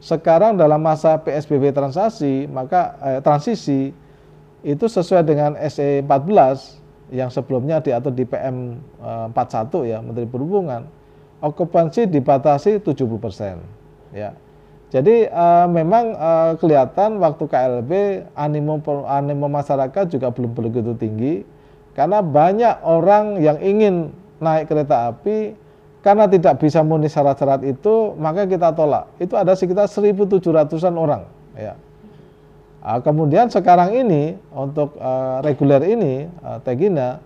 Sekarang 0.00 0.56
dalam 0.56 0.80
masa 0.80 1.20
PSBB 1.20 1.76
transisi, 1.76 2.48
maka 2.48 2.96
eh, 3.04 3.20
transisi 3.20 3.92
itu 4.64 4.86
sesuai 4.88 5.22
dengan 5.22 5.52
SE 5.68 6.00
14 6.00 6.81
yang 7.12 7.28
sebelumnya 7.28 7.84
diatur 7.84 8.16
di 8.16 8.24
PM 8.24 8.80
eh, 9.04 9.26
41 9.30 9.68
ya 9.84 9.98
Menteri 10.00 10.24
Perhubungan, 10.24 10.88
okupansi 11.44 12.08
dibatasi 12.08 12.80
70%. 12.80 14.16
Ya. 14.16 14.32
Jadi 14.92 15.24
uh, 15.24 15.64
memang 15.72 16.12
uh, 16.12 16.52
kelihatan 16.60 17.16
waktu 17.16 17.48
KLB 17.48 17.92
animo 18.36 18.76
animo 19.08 19.48
masyarakat 19.48 20.04
juga 20.12 20.28
belum 20.28 20.52
begitu 20.52 20.92
tinggi 21.00 21.48
karena 21.96 22.20
banyak 22.20 22.84
orang 22.84 23.40
yang 23.40 23.56
ingin 23.64 24.12
naik 24.36 24.68
kereta 24.68 25.08
api 25.08 25.56
karena 26.02 26.26
tidak 26.26 26.58
bisa 26.58 26.82
memenuhi 26.82 27.08
syarat-syarat 27.08 27.62
itu, 27.62 28.12
maka 28.18 28.42
kita 28.42 28.74
tolak. 28.74 29.06
Itu 29.22 29.38
ada 29.38 29.54
sekitar 29.54 29.86
1.700-an 29.86 30.94
orang. 30.98 31.22
Ya. 31.54 31.78
Nah, 32.82 32.98
kemudian 32.98 33.46
sekarang 33.46 33.94
ini 33.94 34.34
untuk 34.50 34.98
uh, 34.98 35.38
reguler 35.46 35.86
ini, 35.86 36.26
uh, 36.42 36.58
Tegina, 36.66 37.22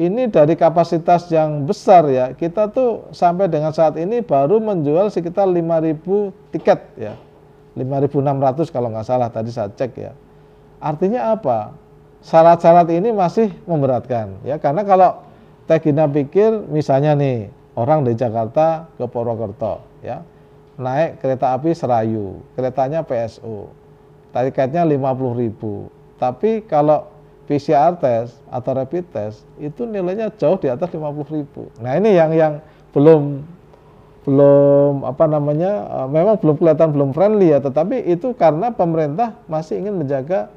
ini 0.00 0.28
dari 0.32 0.56
kapasitas 0.56 1.28
yang 1.28 1.68
besar 1.68 2.08
ya, 2.08 2.32
kita 2.32 2.72
tuh 2.72 3.12
sampai 3.12 3.48
dengan 3.48 3.76
saat 3.76 4.00
ini 4.00 4.24
baru 4.24 4.56
menjual 4.56 5.12
sekitar 5.12 5.44
5.000 5.48 6.00
tiket 6.56 6.80
ya. 6.96 7.14
5.600 7.76 8.72
kalau 8.72 8.88
nggak 8.88 9.04
salah 9.04 9.28
tadi 9.28 9.52
saya 9.52 9.68
cek 9.68 9.92
ya. 10.00 10.16
Artinya 10.80 11.36
apa? 11.36 11.76
syarat-syarat 12.26 12.90
ini 12.90 13.14
masih 13.14 13.54
memberatkan 13.70 14.42
ya 14.42 14.58
karena 14.58 14.82
kalau 14.82 15.22
Tegina 15.66 16.10
pikir 16.10 16.66
misalnya 16.70 17.14
nih 17.14 17.50
orang 17.78 18.02
dari 18.02 18.18
Jakarta 18.18 18.90
ke 18.98 19.06
Purwokerto 19.06 19.82
ya 20.02 20.26
naik 20.74 21.22
kereta 21.22 21.54
api 21.54 21.70
Serayu 21.70 22.42
keretanya 22.58 23.06
PSO 23.06 23.70
tiketnya 24.44 24.84
50.000 24.84 26.20
tapi 26.20 26.64
kalau 26.66 27.08
PCR 27.46 27.94
test 27.96 28.36
atau 28.50 28.70
rapid 28.74 29.04
test 29.14 29.46
itu 29.62 29.86
nilainya 29.86 30.34
jauh 30.34 30.58
di 30.58 30.68
atas 30.68 30.90
50.000 30.90 31.80
nah 31.80 31.92
ini 31.96 32.10
yang 32.12 32.30
yang 32.34 32.52
belum 32.92 33.46
belum 34.26 35.06
apa 35.06 35.24
namanya 35.30 35.72
eh, 35.86 36.08
memang 36.10 36.36
belum 36.42 36.56
kelihatan 36.58 36.90
belum 36.90 37.10
friendly 37.14 37.54
ya 37.54 37.62
tetapi 37.62 38.02
itu 38.10 38.34
karena 38.34 38.74
pemerintah 38.74 39.38
masih 39.46 39.78
ingin 39.78 39.94
menjaga 39.94 40.50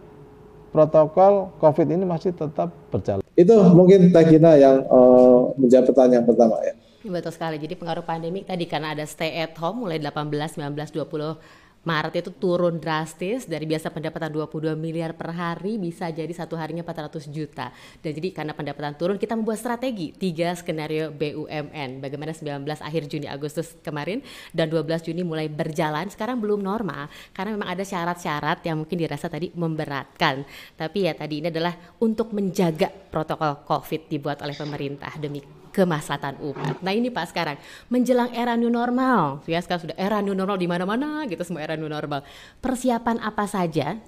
protokol 0.70 1.50
COVID 1.58 1.88
ini 1.90 2.06
masih 2.06 2.32
tetap 2.34 2.70
berjalan. 2.94 3.26
Itu 3.34 3.58
mungkin 3.74 4.14
Tagina 4.14 4.56
yang 4.56 4.86
uh, 4.86 5.52
menjawab 5.58 5.90
pertanyaan 5.90 6.26
pertama 6.30 6.62
ya. 6.62 6.74
Betul 7.00 7.32
sekali. 7.34 7.58
Jadi 7.58 7.74
pengaruh 7.80 8.06
pandemi 8.06 8.46
tadi 8.46 8.70
karena 8.70 8.94
ada 8.94 9.06
stay 9.08 9.42
at 9.42 9.56
home 9.58 9.88
mulai 9.88 9.98
18, 9.98 10.30
19, 10.60 10.94
20 10.94 11.40
Maret 11.80 12.20
itu 12.20 12.32
turun 12.36 12.76
drastis 12.76 13.48
dari 13.48 13.64
biasa 13.64 13.88
pendapatan 13.88 14.28
22 14.36 14.76
miliar 14.76 15.16
per 15.16 15.32
hari 15.32 15.80
bisa 15.80 16.12
jadi 16.12 16.30
satu 16.36 16.60
harinya 16.60 16.84
400 16.84 17.32
juta. 17.32 17.72
Dan 18.04 18.12
jadi 18.12 18.36
karena 18.36 18.52
pendapatan 18.52 19.00
turun 19.00 19.16
kita 19.16 19.40
membuat 19.40 19.64
strategi 19.64 20.12
tiga 20.12 20.52
skenario 20.60 21.16
BUMN. 21.16 22.04
Bagaimana 22.04 22.36
19 22.36 22.68
akhir 22.68 23.02
Juni 23.08 23.32
Agustus 23.32 23.80
kemarin 23.80 24.20
dan 24.52 24.68
12 24.68 25.08
Juni 25.08 25.24
mulai 25.24 25.48
berjalan 25.48 26.12
sekarang 26.12 26.44
belum 26.44 26.60
normal 26.60 27.08
karena 27.32 27.56
memang 27.56 27.72
ada 27.72 27.84
syarat-syarat 27.88 28.60
yang 28.68 28.84
mungkin 28.84 29.00
dirasa 29.00 29.32
tadi 29.32 29.56
memberatkan. 29.56 30.44
Tapi 30.76 31.08
ya 31.08 31.16
tadi 31.16 31.40
ini 31.40 31.48
adalah 31.48 31.74
untuk 32.04 32.36
menjaga 32.36 32.92
protokol 32.92 33.64
Covid 33.64 34.12
dibuat 34.12 34.44
oleh 34.44 34.54
pemerintah 34.54 35.16
demi 35.16 35.60
kemaslahatan 35.70 36.42
umat. 36.42 36.82
Nah 36.82 36.94
ini 36.94 37.14
Pak 37.14 37.30
sekarang 37.30 37.58
menjelang 37.88 38.34
era 38.34 38.58
new 38.58 38.74
normal, 38.74 39.46
ya 39.46 39.62
sekarang 39.62 39.90
sudah 39.90 39.98
era 39.98 40.20
new 40.20 40.34
normal 40.34 40.58
di 40.58 40.68
mana-mana 40.68 41.24
gitu 41.30 41.42
semua 41.46 41.64
era 41.70 41.78
new 41.78 41.86
normal. 41.86 42.26
Persiapan 42.58 43.22
apa 43.22 43.46
saja 43.46 44.02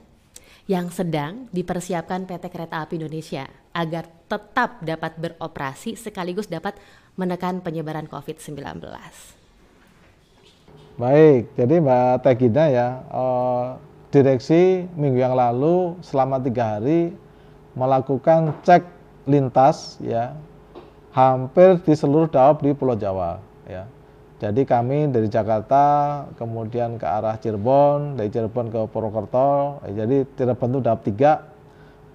yang 0.66 0.90
sedang 0.90 1.46
dipersiapkan 1.54 2.26
PT 2.26 2.50
Kereta 2.50 2.82
Api 2.82 2.98
Indonesia 2.98 3.46
agar 3.70 4.10
tetap 4.26 4.82
dapat 4.82 5.14
beroperasi 5.22 5.94
sekaligus 5.94 6.50
dapat 6.50 6.78
menekan 7.14 7.62
penyebaran 7.62 8.10
COVID-19. 8.10 8.82
Baik, 10.98 11.44
jadi 11.58 11.76
Mbak 11.82 12.14
Tegina 12.26 12.66
ya, 12.70 12.88
eh, 13.10 13.66
direksi 14.14 14.86
minggu 14.94 15.18
yang 15.24 15.34
lalu 15.34 15.98
selama 16.04 16.38
tiga 16.38 16.78
hari 16.78 17.16
melakukan 17.74 18.52
cek 18.68 18.84
lintas 19.26 19.96
ya 20.04 20.36
hampir 21.16 21.80
di 21.84 21.94
seluruh 21.96 22.28
daop 22.28 22.60
di 22.60 22.76
Pulau 22.76 23.00
Jawa 23.00 23.40
ya. 23.66 23.88
Jadi 24.42 24.66
kami 24.66 25.14
dari 25.14 25.30
Jakarta 25.30 25.84
kemudian 26.34 26.98
ke 26.98 27.06
arah 27.06 27.38
Cirebon, 27.38 28.18
dari 28.18 28.34
Cirebon 28.34 28.74
ke 28.74 28.90
Purwokerto. 28.90 29.78
Eh, 29.86 29.94
jadi 29.94 30.26
Cirebon 30.34 30.74
itu 30.74 30.82
daop 30.82 31.06
3 31.06 31.46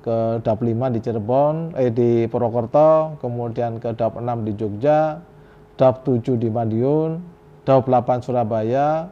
ke 0.03 0.43
daop 0.43 0.59
5 0.59 0.91
di 0.91 0.99
Cirebon, 0.99 1.79
eh 1.79 1.95
di 1.95 2.27
Purwokerto, 2.27 3.23
kemudian 3.23 3.79
ke 3.79 3.95
daop 3.95 4.19
6 4.19 4.43
di 4.43 4.59
Jogja, 4.59 5.23
daop 5.79 6.03
7 6.03 6.35
di 6.35 6.51
Madiun, 6.51 7.23
daop 7.63 7.87
8 7.87 8.27
Surabaya, 8.27 9.07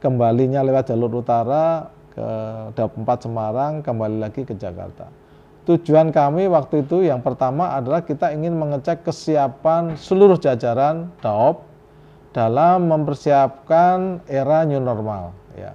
kembalinya 0.00 0.64
lewat 0.64 0.96
jalur 0.96 1.12
utara 1.20 1.92
ke 2.16 2.28
daop 2.72 2.96
4 2.96 3.04
Semarang, 3.20 3.84
kembali 3.84 4.16
lagi 4.16 4.48
ke 4.48 4.56
Jakarta. 4.56 5.12
Tujuan 5.68 6.08
kami 6.08 6.48
waktu 6.48 6.88
itu 6.88 7.04
yang 7.04 7.20
pertama 7.20 7.76
adalah 7.76 8.00
kita 8.00 8.32
ingin 8.32 8.56
mengecek 8.56 9.04
kesiapan 9.04 9.98
seluruh 9.98 10.40
jajaran 10.40 11.12
DAOP 11.20 11.65
dalam 12.36 12.92
mempersiapkan 12.92 14.20
era 14.28 14.68
new 14.68 14.76
normal 14.76 15.32
ya. 15.56 15.72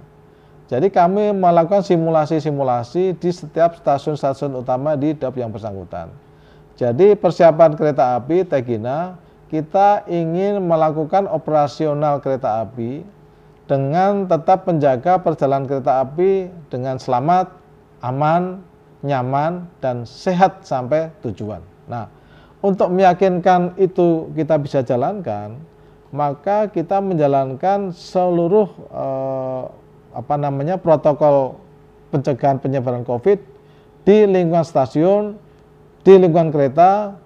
Jadi 0.70 0.94
kami 0.94 1.34
melakukan 1.34 1.82
simulasi-simulasi 1.82 3.18
di 3.18 3.30
setiap 3.34 3.82
stasiun-stasiun 3.82 4.54
utama 4.54 4.94
di 4.94 5.10
DAP 5.10 5.42
yang 5.42 5.50
bersangkutan. 5.50 6.14
Jadi 6.78 7.18
persiapan 7.18 7.74
kereta 7.74 8.14
api 8.14 8.46
Tegina 8.46 9.18
kita 9.50 10.06
ingin 10.08 10.62
melakukan 10.64 11.28
operasional 11.28 12.22
kereta 12.24 12.64
api 12.64 13.04
dengan 13.68 14.24
tetap 14.24 14.64
menjaga 14.64 15.20
perjalanan 15.20 15.68
kereta 15.68 16.00
api 16.00 16.48
dengan 16.72 16.96
selamat, 16.96 17.52
aman, 18.00 18.64
nyaman, 19.04 19.68
dan 19.84 20.08
sehat 20.08 20.64
sampai 20.64 21.12
tujuan. 21.20 21.60
Nah, 21.84 22.08
untuk 22.64 22.88
meyakinkan 22.88 23.76
itu 23.76 24.32
kita 24.32 24.56
bisa 24.56 24.80
jalankan, 24.80 25.60
maka 26.12 26.68
kita 26.68 27.00
menjalankan 27.00 27.90
seluruh 27.90 28.68
eh, 28.92 29.62
apa 30.12 30.34
namanya 30.36 30.76
protokol 30.76 31.56
pencegahan 32.12 32.60
penyebaran 32.60 33.02
COVID 33.02 33.40
di 34.04 34.28
lingkungan 34.28 34.62
stasiun, 34.62 35.40
di 36.04 36.12
lingkungan 36.20 36.52
kereta, 36.52 37.16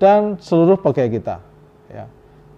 dan 0.00 0.40
seluruh 0.40 0.80
pegawai 0.80 1.12
kita. 1.12 1.36
Ya. 1.92 2.08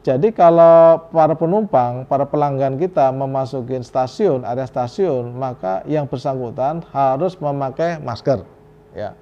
Jadi 0.03 0.31
kalau 0.31 1.11
para 1.11 1.35
penumpang, 1.35 2.07
para 2.07 2.27
pelanggan 2.31 2.79
kita 2.79 3.11
memasuki 3.11 3.75
stasiun, 3.83 4.47
area 4.47 4.67
stasiun, 4.67 5.35
maka 5.35 5.83
yang 5.91 6.07
bersangkutan 6.07 6.87
harus 6.95 7.35
memakai 7.43 7.99
masker. 7.99 8.47
Ya. 8.95 9.19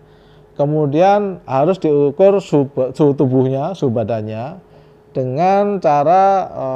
Kemudian 0.61 1.41
harus 1.49 1.81
diukur 1.81 2.37
suhu 2.45 3.13
tubuhnya, 3.17 3.73
suhu 3.73 3.89
badannya 3.89 4.61
dengan 5.11 5.83
cara 5.83 6.25
e, 6.47 6.67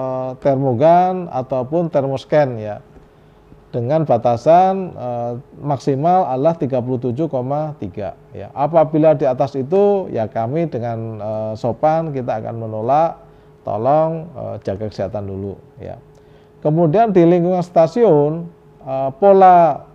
termogan 0.42 1.30
ataupun 1.30 1.86
termoscan 1.90 2.58
ya 2.58 2.82
dengan 3.70 4.06
batasan 4.06 4.94
e, 4.94 5.08
maksimal 5.58 6.30
adalah 6.30 6.54
37,3 6.54 8.14
ya. 8.34 8.48
Apabila 8.54 9.18
di 9.18 9.26
atas 9.26 9.58
itu 9.58 10.06
ya 10.10 10.30
kami 10.30 10.70
dengan 10.70 10.98
e, 11.18 11.30
sopan 11.58 12.14
kita 12.14 12.38
akan 12.42 12.54
menolak 12.54 13.18
tolong 13.66 14.30
e, 14.30 14.42
jaga 14.62 14.86
kesehatan 14.90 15.26
dulu 15.26 15.58
ya. 15.82 15.98
Kemudian 16.62 17.10
di 17.10 17.22
lingkungan 17.26 17.62
stasiun 17.62 18.46
e, 18.82 18.94
pola 19.18 19.90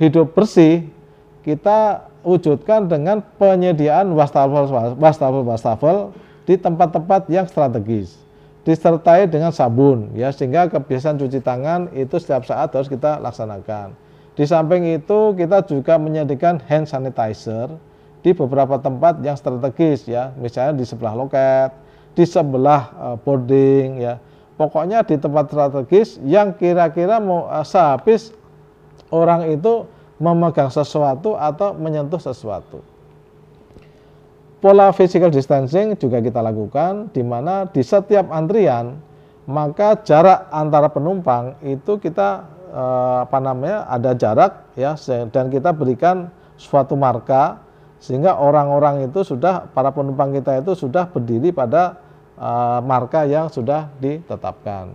hidup 0.00 0.32
bersih 0.32 0.88
kita 1.44 2.08
wujudkan 2.24 2.88
dengan 2.88 3.24
penyediaan 3.40 4.12
wastafel 4.12 4.96
wastafel 4.96 5.44
wastafel 5.44 5.96
di 6.48 6.54
tempat-tempat 6.56 7.28
yang 7.28 7.44
strategis 7.44 8.20
disertai 8.60 9.24
dengan 9.24 9.50
sabun 9.50 10.12
ya 10.12 10.28
sehingga 10.28 10.68
kebiasaan 10.68 11.16
cuci 11.16 11.40
tangan 11.40 11.88
itu 11.96 12.20
setiap 12.20 12.44
saat 12.44 12.72
harus 12.76 12.88
kita 12.88 13.16
laksanakan. 13.18 13.96
Di 14.36 14.44
samping 14.46 14.96
itu 14.96 15.34
kita 15.36 15.64
juga 15.66 15.96
menyediakan 16.00 16.64
hand 16.64 16.86
sanitizer 16.88 17.72
di 18.20 18.36
beberapa 18.36 18.76
tempat 18.76 19.20
yang 19.24 19.36
strategis 19.36 20.04
ya, 20.04 20.32
misalnya 20.36 20.76
di 20.76 20.84
sebelah 20.84 21.12
loket, 21.16 21.72
di 22.12 22.24
sebelah 22.28 22.82
uh, 22.96 23.16
boarding 23.20 24.00
ya. 24.00 24.20
Pokoknya 24.60 25.00
di 25.08 25.16
tempat 25.16 25.48
strategis 25.48 26.20
yang 26.20 26.52
kira-kira 26.52 27.16
mau 27.16 27.48
uh, 27.48 27.64
sehabis 27.64 28.36
orang 29.08 29.48
itu 29.48 29.88
memegang 30.20 30.68
sesuatu 30.68 31.32
atau 31.32 31.72
menyentuh 31.72 32.20
sesuatu. 32.20 32.84
Pola 34.60 34.92
physical 34.92 35.32
distancing 35.32 35.96
juga 35.96 36.20
kita 36.20 36.44
lakukan 36.44 37.08
di 37.16 37.24
mana 37.24 37.64
di 37.64 37.80
setiap 37.80 38.28
antrian 38.28 39.00
maka 39.48 39.96
jarak 40.04 40.52
antara 40.52 40.92
penumpang 40.92 41.56
itu 41.64 41.96
kita 41.96 42.44
eh, 42.68 43.16
apa 43.24 43.38
namanya 43.40 43.88
ada 43.88 44.12
jarak 44.12 44.68
ya 44.76 45.00
dan 45.32 45.48
kita 45.48 45.72
berikan 45.72 46.28
suatu 46.60 46.92
marka 46.92 47.64
sehingga 48.04 48.36
orang-orang 48.36 49.08
itu 49.08 49.24
sudah 49.24 49.64
para 49.72 49.96
penumpang 49.96 50.36
kita 50.36 50.60
itu 50.60 50.76
sudah 50.76 51.08
berdiri 51.08 51.56
pada 51.56 51.96
eh, 52.36 52.80
marka 52.84 53.24
yang 53.24 53.48
sudah 53.48 53.88
ditetapkan. 53.96 54.92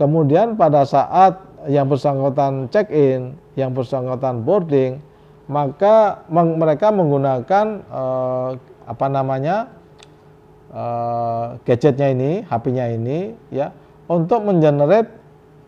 Kemudian 0.00 0.56
pada 0.56 0.88
saat 0.88 1.36
yang 1.68 1.84
bersangkutan 1.84 2.72
check 2.72 2.88
in, 2.88 3.36
yang 3.52 3.76
bersangkutan 3.76 4.40
boarding, 4.40 5.04
maka 5.50 6.22
meng, 6.30 6.54
mereka 6.54 6.94
menggunakan 6.94 7.66
eh, 7.82 8.50
apa 8.86 9.06
namanya 9.06 9.70
uh, 10.74 11.54
gadgetnya 11.62 12.10
ini, 12.10 12.42
HP-nya 12.42 12.90
ini 12.90 13.38
ya 13.54 13.70
untuk 14.10 14.42
mengenerate 14.42 15.14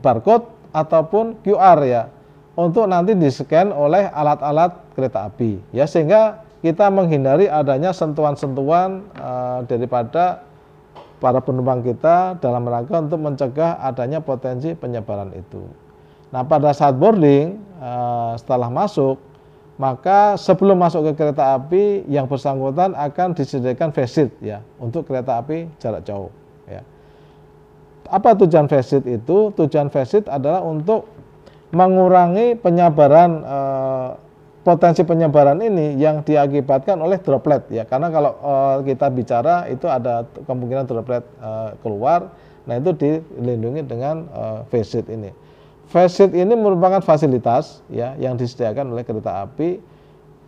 barcode 0.03 0.51
ataupun 0.75 1.39
QR 1.47 1.79
ya 1.87 2.11
untuk 2.59 2.91
nanti 2.91 3.15
di-scan 3.15 3.71
oleh 3.71 4.11
alat-alat 4.11 4.75
kereta 4.99 5.31
api 5.31 5.63
ya 5.71 5.87
sehingga 5.87 6.43
kita 6.67 6.91
menghindari 6.91 7.47
adanya 7.47 7.95
sentuhan-sentuhan 7.95 9.07
uh, 9.19 9.63
daripada 9.71 10.43
para 11.23 11.39
penumpang 11.39 11.87
kita 11.87 12.43
dalam 12.43 12.67
rangka 12.67 12.99
untuk 12.99 13.23
mencegah 13.23 13.79
adanya 13.79 14.19
potensi 14.19 14.75
penyebaran 14.75 15.31
itu. 15.39 15.63
Nah 16.35 16.43
pada 16.43 16.75
saat 16.75 16.99
boarding 16.99 17.63
uh, 17.79 18.35
setelah 18.35 18.67
masuk 18.67 19.23
maka 19.81 20.37
sebelum 20.37 20.77
masuk 20.77 21.13
ke 21.13 21.25
kereta 21.25 21.57
api 21.57 22.05
yang 22.09 22.29
bersangkutan 22.29 22.93
akan 22.93 23.33
disediakan 23.33 23.91
face 23.91 24.29
ya 24.45 24.61
untuk 24.77 25.09
kereta 25.09 25.41
api 25.41 25.69
jarak 25.81 26.05
jauh 26.05 26.29
ya. 26.69 26.85
Apa 28.13 28.37
tujuan 28.37 28.69
face 28.69 29.01
itu? 29.01 29.55
Tujuan 29.57 29.89
face 29.89 30.21
adalah 30.29 30.61
untuk 30.61 31.09
mengurangi 31.73 32.61
penyebaran 32.61 33.31
eh, 33.41 34.11
potensi 34.63 35.03
penyebaran 35.03 35.59
ini 35.59 35.99
yang 35.99 36.23
diakibatkan 36.23 37.01
oleh 37.03 37.19
droplet 37.19 37.67
ya 37.73 37.83
karena 37.89 38.09
kalau 38.13 38.33
eh, 38.39 38.77
kita 38.95 39.07
bicara 39.11 39.67
itu 39.67 39.91
ada 39.91 40.29
kemungkinan 40.47 40.87
droplet 40.87 41.25
eh, 41.43 41.71
keluar 41.83 42.31
nah 42.63 42.79
itu 42.79 42.95
dilindungi 42.95 43.83
dengan 43.89 44.29
eh, 44.71 45.11
ini 45.11 45.35
Face 45.93 46.25
ini 46.25 46.57
merupakan 46.57 47.05
fasilitas 47.05 47.85
ya 47.93 48.17
yang 48.17 48.41
disediakan 48.41 48.97
oleh 48.97 49.05
kereta 49.05 49.45
api. 49.45 49.77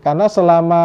Karena 0.01 0.25
selama 0.25 0.83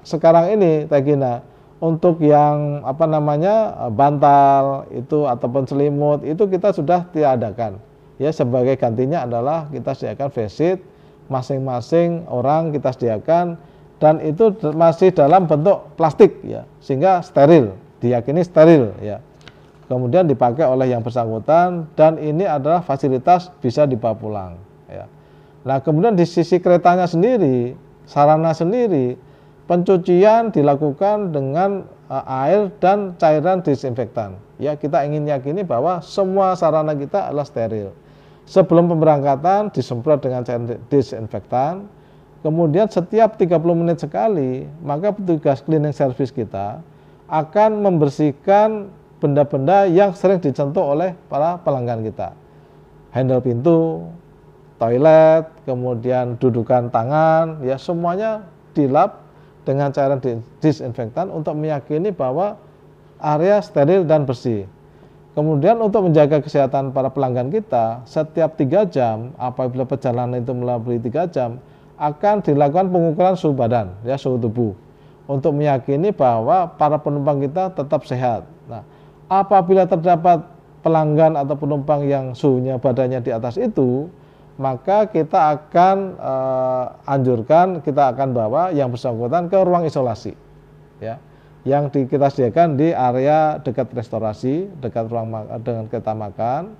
sekarang 0.00 0.56
ini 0.56 0.88
Tegina 0.88 1.44
untuk 1.84 2.20
yang 2.24 2.80
apa 2.84 3.04
namanya 3.04 3.76
bantal 3.92 4.88
itu 4.92 5.28
ataupun 5.28 5.68
selimut 5.68 6.24
itu 6.24 6.48
kita 6.48 6.72
sudah 6.72 7.12
tiadakan. 7.12 7.76
Ya 8.16 8.32
sebagai 8.32 8.80
gantinya 8.80 9.28
adalah 9.28 9.68
kita 9.68 9.92
sediakan 9.92 10.32
face 10.32 10.80
masing-masing 11.28 12.24
orang 12.28 12.72
kita 12.72 12.96
sediakan 12.96 13.60
dan 14.00 14.18
itu 14.24 14.50
masih 14.72 15.12
dalam 15.12 15.44
bentuk 15.44 15.92
plastik 15.94 16.40
ya 16.42 16.66
sehingga 16.82 17.22
steril 17.22 17.76
diyakini 18.02 18.42
steril 18.42 18.96
ya 18.98 19.22
kemudian 19.90 20.30
dipakai 20.30 20.62
oleh 20.62 20.94
yang 20.94 21.02
bersangkutan 21.02 21.90
dan 21.98 22.14
ini 22.22 22.46
adalah 22.46 22.78
fasilitas 22.78 23.50
bisa 23.58 23.90
dibawa 23.90 24.14
pulang 24.14 24.52
ya. 24.86 25.10
Nah, 25.66 25.82
kemudian 25.82 26.14
di 26.14 26.24
sisi 26.24 26.62
keretanya 26.62 27.10
sendiri, 27.10 27.74
sarana 28.06 28.54
sendiri 28.54 29.18
pencucian 29.70 30.50
dilakukan 30.50 31.30
dengan 31.30 31.86
uh, 32.10 32.24
air 32.46 32.74
dan 32.82 33.14
cairan 33.18 33.62
disinfektan. 33.62 34.34
Ya, 34.58 34.74
kita 34.74 35.06
ingin 35.06 35.30
yakini 35.30 35.62
bahwa 35.62 36.02
semua 36.02 36.58
sarana 36.58 36.90
kita 36.98 37.30
adalah 37.30 37.46
steril. 37.46 37.94
Sebelum 38.50 38.90
pemberangkatan 38.90 39.70
disemprot 39.70 40.18
dengan 40.26 40.42
cairan 40.42 40.74
disinfektan. 40.90 41.86
Kemudian 42.40 42.88
setiap 42.88 43.36
30 43.36 43.52
menit 43.76 44.00
sekali, 44.00 44.64
maka 44.80 45.12
petugas 45.12 45.60
cleaning 45.60 45.92
service 45.92 46.32
kita 46.32 46.80
akan 47.28 47.84
membersihkan 47.84 48.88
benda-benda 49.20 49.86
yang 49.86 50.16
sering 50.16 50.40
disentuh 50.40 50.96
oleh 50.96 51.12
para 51.28 51.60
pelanggan 51.60 52.00
kita. 52.02 52.32
Handle 53.12 53.44
pintu, 53.44 54.08
toilet, 54.80 55.44
kemudian 55.68 56.40
dudukan 56.40 56.88
tangan, 56.88 57.60
ya 57.60 57.76
semuanya 57.76 58.48
dilap 58.72 59.20
dengan 59.68 59.92
cairan 59.92 60.18
disinfektan 60.64 61.28
untuk 61.28 61.52
meyakini 61.52 62.10
bahwa 62.10 62.56
area 63.20 63.60
steril 63.60 64.08
dan 64.08 64.24
bersih. 64.24 64.64
Kemudian 65.36 65.78
untuk 65.78 66.10
menjaga 66.10 66.42
kesehatan 66.42 66.90
para 66.90 67.12
pelanggan 67.12 67.54
kita, 67.54 68.02
setiap 68.02 68.58
tiga 68.58 68.82
jam 68.82 69.30
apabila 69.38 69.86
perjalanan 69.86 70.42
itu 70.42 70.50
melampaui 70.50 70.98
tiga 70.98 71.30
jam, 71.30 71.62
akan 72.00 72.42
dilakukan 72.42 72.90
pengukuran 72.90 73.36
suhu 73.36 73.54
badan, 73.54 73.94
ya 74.02 74.16
suhu 74.16 74.40
tubuh, 74.40 74.72
untuk 75.30 75.54
meyakini 75.54 76.10
bahwa 76.10 76.66
para 76.74 76.98
penumpang 76.98 77.44
kita 77.44 77.70
tetap 77.70 78.02
sehat. 78.08 78.42
Nah, 78.66 78.82
apabila 79.30 79.86
terdapat 79.86 80.42
pelanggan 80.82 81.38
atau 81.38 81.54
penumpang 81.54 82.02
yang 82.02 82.34
suhunya 82.34 82.82
badannya 82.82 83.22
di 83.22 83.30
atas 83.30 83.54
itu, 83.62 84.10
maka 84.58 85.06
kita 85.06 85.56
akan 85.56 86.18
uh, 86.18 86.84
anjurkan, 87.06 87.80
kita 87.80 88.10
akan 88.12 88.34
bawa 88.34 88.74
yang 88.74 88.90
bersangkutan 88.90 89.46
ke 89.46 89.56
ruang 89.62 89.86
isolasi, 89.86 90.34
ya, 90.98 91.16
yang 91.62 91.88
di, 91.88 92.10
kita 92.10 92.28
sediakan 92.28 92.74
di 92.74 92.90
area 92.90 93.62
dekat 93.62 93.94
restorasi, 93.94 94.68
dekat 94.82 95.06
ruang 95.08 95.30
dengan 95.62 95.86
kereta 95.86 96.12
makan, 96.12 96.74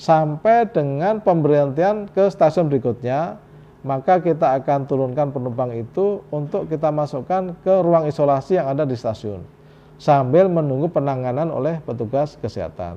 sampai 0.00 0.66
dengan 0.72 1.20
pemberhentian 1.20 2.08
ke 2.10 2.32
stasiun 2.32 2.72
berikutnya, 2.72 3.36
maka 3.84 4.24
kita 4.24 4.56
akan 4.56 4.88
turunkan 4.88 5.30
penumpang 5.30 5.76
itu 5.76 6.24
untuk 6.32 6.66
kita 6.66 6.88
masukkan 6.88 7.54
ke 7.60 7.74
ruang 7.84 8.08
isolasi 8.08 8.56
yang 8.56 8.72
ada 8.72 8.88
di 8.88 8.96
stasiun 8.96 9.59
sambil 10.00 10.48
menunggu 10.48 10.88
penanganan 10.88 11.52
oleh 11.52 11.84
petugas 11.84 12.40
kesehatan. 12.40 12.96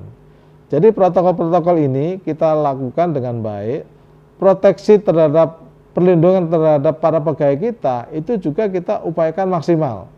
Jadi 0.72 0.88
protokol-protokol 0.90 1.84
ini 1.84 2.16
kita 2.24 2.56
lakukan 2.56 3.12
dengan 3.12 3.44
baik. 3.44 3.84
Proteksi 4.40 4.98
terhadap 4.98 5.60
perlindungan 5.92 6.48
terhadap 6.48 6.98
para 6.98 7.20
pegawai 7.20 7.60
kita 7.60 8.08
itu 8.10 8.40
juga 8.40 8.66
kita 8.66 9.04
upayakan 9.04 9.60
maksimal. 9.60 10.08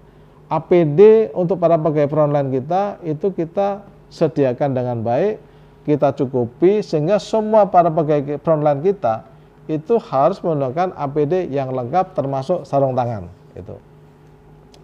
APD 0.47 1.35
untuk 1.35 1.59
para 1.59 1.75
pegawai 1.75 2.07
frontline 2.07 2.55
kita 2.55 3.03
itu 3.03 3.35
kita 3.35 3.83
sediakan 4.09 4.79
dengan 4.79 5.03
baik 5.03 5.43
kita 5.87 6.15
cukupi 6.15 6.83
sehingga 6.83 7.19
semua 7.23 7.67
para 7.67 7.91
pegawai 7.91 8.39
frontline 8.43 8.83
kita 8.83 9.27
itu 9.67 9.99
harus 9.99 10.39
menggunakan 10.43 10.95
APD 10.95 11.51
yang 11.51 11.75
lengkap 11.75 12.15
termasuk 12.15 12.63
sarung 12.63 12.95
tangan 12.95 13.27
itu 13.59 13.75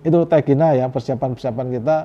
itu 0.02 0.18
Tegina 0.26 0.74
ya 0.74 0.90
persiapan-persiapan 0.90 1.66
kita 1.78 1.96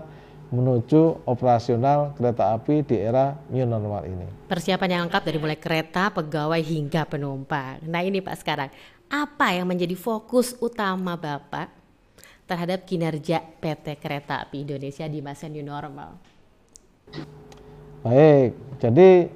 menuju 0.48 1.28
operasional 1.28 2.16
kereta 2.16 2.56
api 2.56 2.86
di 2.88 2.96
era 2.96 3.36
new 3.52 3.68
normal 3.68 4.08
ini. 4.08 4.48
Persiapan 4.48 4.88
yang 4.88 5.02
lengkap 5.08 5.24
dari 5.28 5.38
mulai 5.44 5.60
kereta, 5.60 6.08
pegawai 6.08 6.62
hingga 6.64 7.04
penumpang. 7.04 7.84
Nah 7.84 8.00
ini 8.00 8.24
Pak 8.24 8.36
sekarang, 8.40 8.72
apa 9.12 9.48
yang 9.52 9.68
menjadi 9.68 9.96
fokus 10.00 10.56
utama 10.64 11.20
Bapak 11.20 11.68
terhadap 12.48 12.88
kinerja 12.88 13.44
PT 13.60 14.00
Kereta 14.00 14.48
Api 14.48 14.64
Indonesia 14.64 15.04
di 15.04 15.20
masa 15.20 15.52
new 15.52 15.64
normal? 15.64 16.16
Baik, 18.08 18.56
jadi 18.80 19.28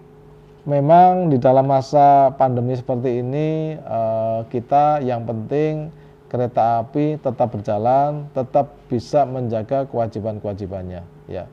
memang 0.63 1.27
di 1.27 1.35
dalam 1.35 1.67
masa 1.67 2.31
pandemi 2.39 2.71
seperti 2.79 3.19
ini 3.19 3.75
eh, 3.75 4.39
kita 4.47 5.03
yang 5.03 5.27
penting 5.27 5.91
kereta 6.31 6.79
api 6.79 7.19
tetap 7.19 7.51
berjalan, 7.51 8.31
tetap 8.31 8.71
bisa 8.87 9.27
menjaga 9.27 9.83
kewajiban-kewajibannya 9.91 11.03
ya. 11.27 11.43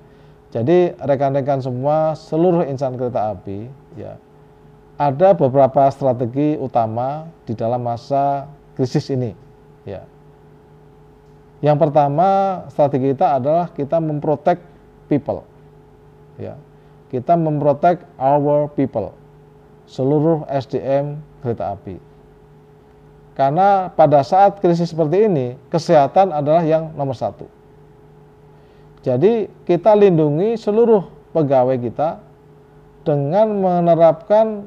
Jadi 0.55 0.95
rekan-rekan 0.97 1.59
semua 1.59 2.15
seluruh 2.15 2.63
insan 2.65 2.95
kereta 2.95 3.35
api 3.35 3.67
ya 3.99 4.17
ada 4.97 5.35
beberapa 5.35 5.91
strategi 5.91 6.55
utama 6.57 7.27
di 7.43 7.59
dalam 7.59 7.83
masa 7.83 8.47
krisis 8.79 9.11
ini 9.11 9.35
ya. 9.83 10.07
Yang 11.59 11.91
pertama 11.91 12.63
strategi 12.71 13.11
kita 13.19 13.43
adalah 13.43 13.75
kita 13.75 13.99
memprotek 13.99 14.63
people 15.11 15.43
ya 16.39 16.55
kita 17.09 17.41
memprotek 17.41 18.05
our 18.21 18.69
people, 18.77 19.17
seluruh 19.89 20.45
SDM 20.53 21.21
kereta 21.41 21.73
api. 21.73 21.97
Karena 23.39 23.87
pada 23.95 24.27
saat 24.27 24.59
krisis 24.59 24.91
seperti 24.91 25.31
ini, 25.31 25.55
kesehatan 25.71 26.35
adalah 26.35 26.67
yang 26.67 26.91
nomor 26.99 27.15
satu. 27.15 27.47
Jadi 29.07 29.47
kita 29.63 29.95
lindungi 29.95 30.59
seluruh 30.59 31.07
pegawai 31.31 31.79
kita 31.79 32.19
dengan 33.07 33.47
menerapkan 33.63 34.67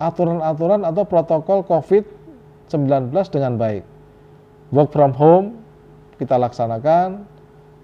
aturan-aturan 0.00 0.80
atau 0.80 1.04
protokol 1.04 1.60
COVID-19 1.68 3.12
dengan 3.28 3.60
baik. 3.60 3.84
Work 4.72 4.88
from 4.96 5.12
home 5.12 5.60
kita 6.16 6.40
laksanakan, 6.40 7.28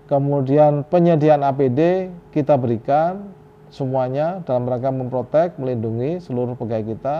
kemudian 0.08 0.80
penyediaan 0.88 1.44
APD 1.44 2.08
kita 2.32 2.56
berikan, 2.56 3.36
semuanya 3.68 4.40
dalam 4.48 4.64
rangka 4.64 4.88
memprotek, 4.88 5.60
melindungi 5.60 6.24
seluruh 6.24 6.56
pegawai 6.56 6.88
kita 6.88 7.16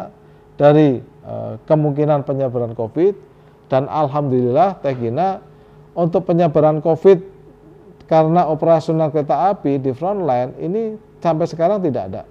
dari 0.61 1.01
e, 1.01 1.35
kemungkinan 1.65 2.29
penyebaran 2.29 2.77
COVID 2.77 3.17
dan 3.73 3.89
alhamdulillah 3.89 4.77
Teh 4.85 4.93
Gina 4.93 5.41
untuk 5.97 6.29
penyebaran 6.29 6.85
COVID 6.85 7.41
karena 8.05 8.45
operasional 8.53 9.09
kereta 9.09 9.49
api 9.57 9.81
di 9.81 9.97
frontline 9.97 10.53
ini 10.61 11.01
sampai 11.25 11.47
sekarang 11.49 11.81
tidak 11.81 12.13
ada. 12.13 12.23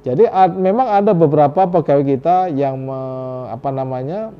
Jadi 0.00 0.24
ad, 0.24 0.54
memang 0.54 0.86
ada 0.88 1.12
beberapa 1.12 1.68
pegawai 1.68 2.06
kita 2.06 2.48
yang 2.54 2.78
me, 2.78 3.00
apa 3.52 3.68
namanya 3.68 4.32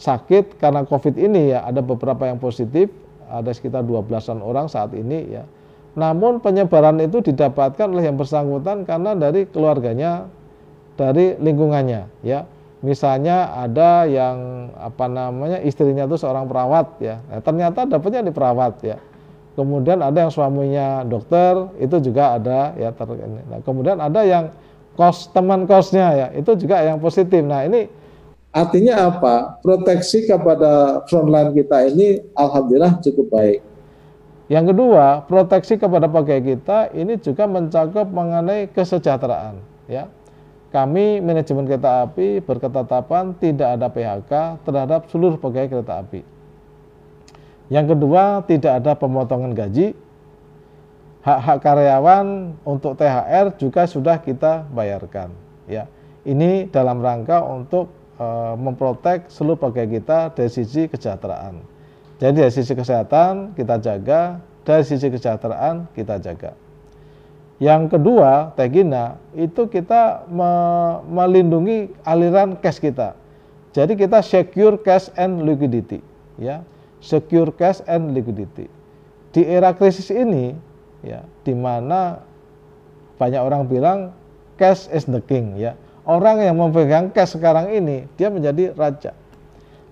sakit 0.00 0.58
karena 0.58 0.82
COVID 0.88 1.14
ini 1.20 1.54
ya 1.54 1.62
ada 1.68 1.84
beberapa 1.84 2.26
yang 2.26 2.40
positif 2.40 2.90
ada 3.30 3.52
sekitar 3.54 3.86
12-an 3.86 4.42
orang 4.42 4.66
saat 4.66 4.90
ini 4.96 5.38
ya 5.38 5.46
namun 5.96 6.44
penyebaran 6.44 7.00
itu 7.00 7.24
didapatkan 7.24 7.88
oleh 7.88 8.04
yang 8.04 8.20
bersangkutan 8.20 8.84
karena 8.84 9.16
dari 9.16 9.48
keluarganya, 9.48 10.28
dari 10.96 11.36
lingkungannya, 11.38 12.24
ya. 12.24 12.48
Misalnya 12.84 13.56
ada 13.56 14.04
yang 14.04 14.68
apa 14.76 15.08
namanya 15.08 15.58
istrinya 15.64 16.04
itu 16.04 16.20
seorang 16.20 16.44
perawat 16.44 17.00
ya. 17.00 17.24
Nah, 17.32 17.40
ternyata 17.40 17.88
dapatnya 17.88 18.20
di 18.28 18.32
perawat 18.32 18.84
ya. 18.84 19.00
Kemudian 19.56 20.04
ada 20.04 20.28
yang 20.28 20.28
suaminya 20.28 21.00
dokter, 21.08 21.72
itu 21.80 21.96
juga 22.04 22.36
ada 22.36 22.76
ya 22.76 22.92
ter, 22.92 23.08
Nah, 23.48 23.60
kemudian 23.64 23.96
ada 23.96 24.20
yang 24.20 24.52
kos 24.92 25.32
teman 25.32 25.64
kosnya 25.64 26.12
ya, 26.12 26.26
itu 26.36 26.52
juga 26.60 26.84
yang 26.84 27.00
positif. 27.00 27.40
Nah, 27.40 27.64
ini 27.64 27.88
artinya 28.52 29.08
apa? 29.08 29.56
Proteksi 29.64 30.28
kepada 30.28 31.00
frontline 31.08 31.56
kita 31.56 31.88
ini 31.88 32.20
alhamdulillah 32.36 33.00
cukup 33.00 33.32
baik 33.32 33.60
yang 34.46 34.70
kedua, 34.70 35.26
proteksi 35.26 35.74
kepada 35.74 36.06
pegawai 36.06 36.42
kita 36.54 36.94
ini 36.94 37.18
juga 37.18 37.50
mencakup 37.50 38.06
mengenai 38.06 38.70
kesejahteraan. 38.70 39.58
Ya, 39.90 40.06
kami 40.74 41.22
manajemen 41.22 41.64
kereta 41.64 42.04
api 42.04 42.42
berketetapan 42.42 43.38
tidak 43.38 43.78
ada 43.78 43.86
PHK 43.86 44.32
terhadap 44.66 45.06
seluruh 45.06 45.38
pegawai 45.38 45.70
kereta 45.70 46.02
api. 46.02 46.20
Yang 47.70 47.86
kedua, 47.94 48.42
tidak 48.46 48.82
ada 48.82 48.92
pemotongan 48.94 49.54
gaji. 49.54 49.94
Hak-hak 51.26 51.58
karyawan 51.58 52.54
untuk 52.62 52.94
THR 52.94 53.58
juga 53.58 53.82
sudah 53.90 54.22
kita 54.22 54.70
bayarkan. 54.70 55.34
Ya, 55.66 55.90
ini 56.22 56.70
dalam 56.70 57.02
rangka 57.02 57.42
untuk 57.42 57.90
e, 58.14 58.26
memprotek 58.54 59.26
seluruh 59.26 59.58
pegawai 59.58 59.90
kita 59.90 60.18
dari 60.38 60.50
sisi 60.50 60.86
kesejahteraan. 60.86 61.58
Jadi 62.22 62.46
dari 62.46 62.52
sisi 62.54 62.70
kesehatan 62.78 63.58
kita 63.58 63.82
jaga, 63.82 64.38
dari 64.62 64.86
sisi 64.86 65.10
kesejahteraan 65.10 65.90
kita 65.98 66.22
jaga. 66.22 66.54
Yang 67.56 67.96
kedua, 67.96 68.52
Tegina, 68.52 69.16
itu 69.32 69.64
kita 69.64 70.28
me 70.28 70.50
melindungi 71.08 71.88
aliran 72.04 72.52
cash 72.60 72.76
kita. 72.76 73.16
Jadi 73.72 73.96
kita 73.96 74.20
secure 74.20 74.76
cash 74.80 75.08
and 75.16 75.44
liquidity, 75.44 76.04
ya. 76.36 76.60
Secure 77.00 77.52
cash 77.56 77.80
and 77.88 78.12
liquidity. 78.12 78.68
Di 79.32 79.44
era 79.44 79.72
krisis 79.72 80.12
ini, 80.12 80.52
ya, 81.00 81.24
di 81.44 81.56
mana 81.56 82.20
banyak 83.16 83.40
orang 83.40 83.64
bilang 83.68 84.12
cash 84.60 84.88
is 84.92 85.08
the 85.08 85.20
king, 85.24 85.56
ya. 85.56 85.76
Orang 86.04 86.44
yang 86.44 86.60
memegang 86.60 87.08
cash 87.12 87.36
sekarang 87.36 87.72
ini, 87.72 88.04
dia 88.20 88.28
menjadi 88.28 88.76
raja 88.76 89.16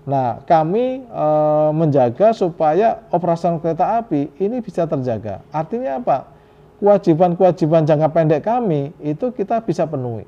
Nah, 0.05 0.45
kami 0.45 1.01
e, 1.01 1.25
menjaga 1.73 2.29
supaya 2.29 3.01
operasional 3.09 3.57
kereta 3.57 3.97
api 3.97 4.29
ini 4.37 4.61
bisa 4.61 4.85
terjaga. 4.85 5.41
Artinya 5.49 5.97
apa? 5.97 6.29
Kewajiban-kewajiban 6.79 7.87
jangka 7.87 8.09
pendek 8.11 8.41
kami 8.43 8.91
itu 8.99 9.31
kita 9.31 9.63
bisa 9.63 9.87
penuhi. 9.87 10.27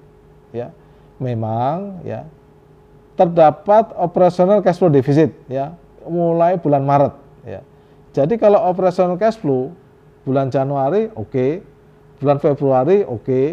Ya, 0.56 0.72
memang 1.20 2.00
ya 2.08 2.24
terdapat 3.18 3.92
operasional 3.98 4.62
cash 4.62 4.78
flow 4.78 4.94
deficit 4.94 5.34
ya 5.50 5.76
mulai 6.08 6.56
bulan 6.56 6.86
Maret. 6.86 7.14
Ya. 7.44 7.62
Jadi 8.16 8.40
kalau 8.40 8.64
operasional 8.64 9.20
cash 9.20 9.36
flow 9.42 9.76
bulan 10.24 10.48
Januari 10.48 11.12
oke, 11.14 11.28
okay, 11.28 11.52
bulan 12.24 12.38
Februari 12.40 13.04
oke, 13.04 13.26
okay, 13.26 13.48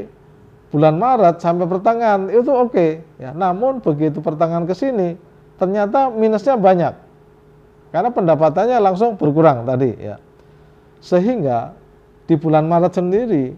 bulan 0.71 0.95
Maret 0.95 1.43
sampai 1.43 1.67
pertengahan 1.67 2.31
itu 2.31 2.53
oke. 2.53 2.71
Okay, 2.71 2.91
ya. 3.19 3.35
Namun 3.35 3.83
begitu 3.83 4.23
pertengahan 4.23 4.69
ke 4.69 4.77
sini 4.77 5.19
ternyata 5.59 6.11
minusnya 6.11 6.59
banyak 6.59 6.95
karena 7.95 8.11
pendapatannya 8.11 8.79
langsung 8.83 9.15
berkurang 9.15 9.63
tadi 9.63 9.95
ya 9.95 10.19
sehingga 10.99 11.79
di 12.25 12.35
bulan 12.37 12.65
Maret 12.65 12.97
sendiri 12.97 13.53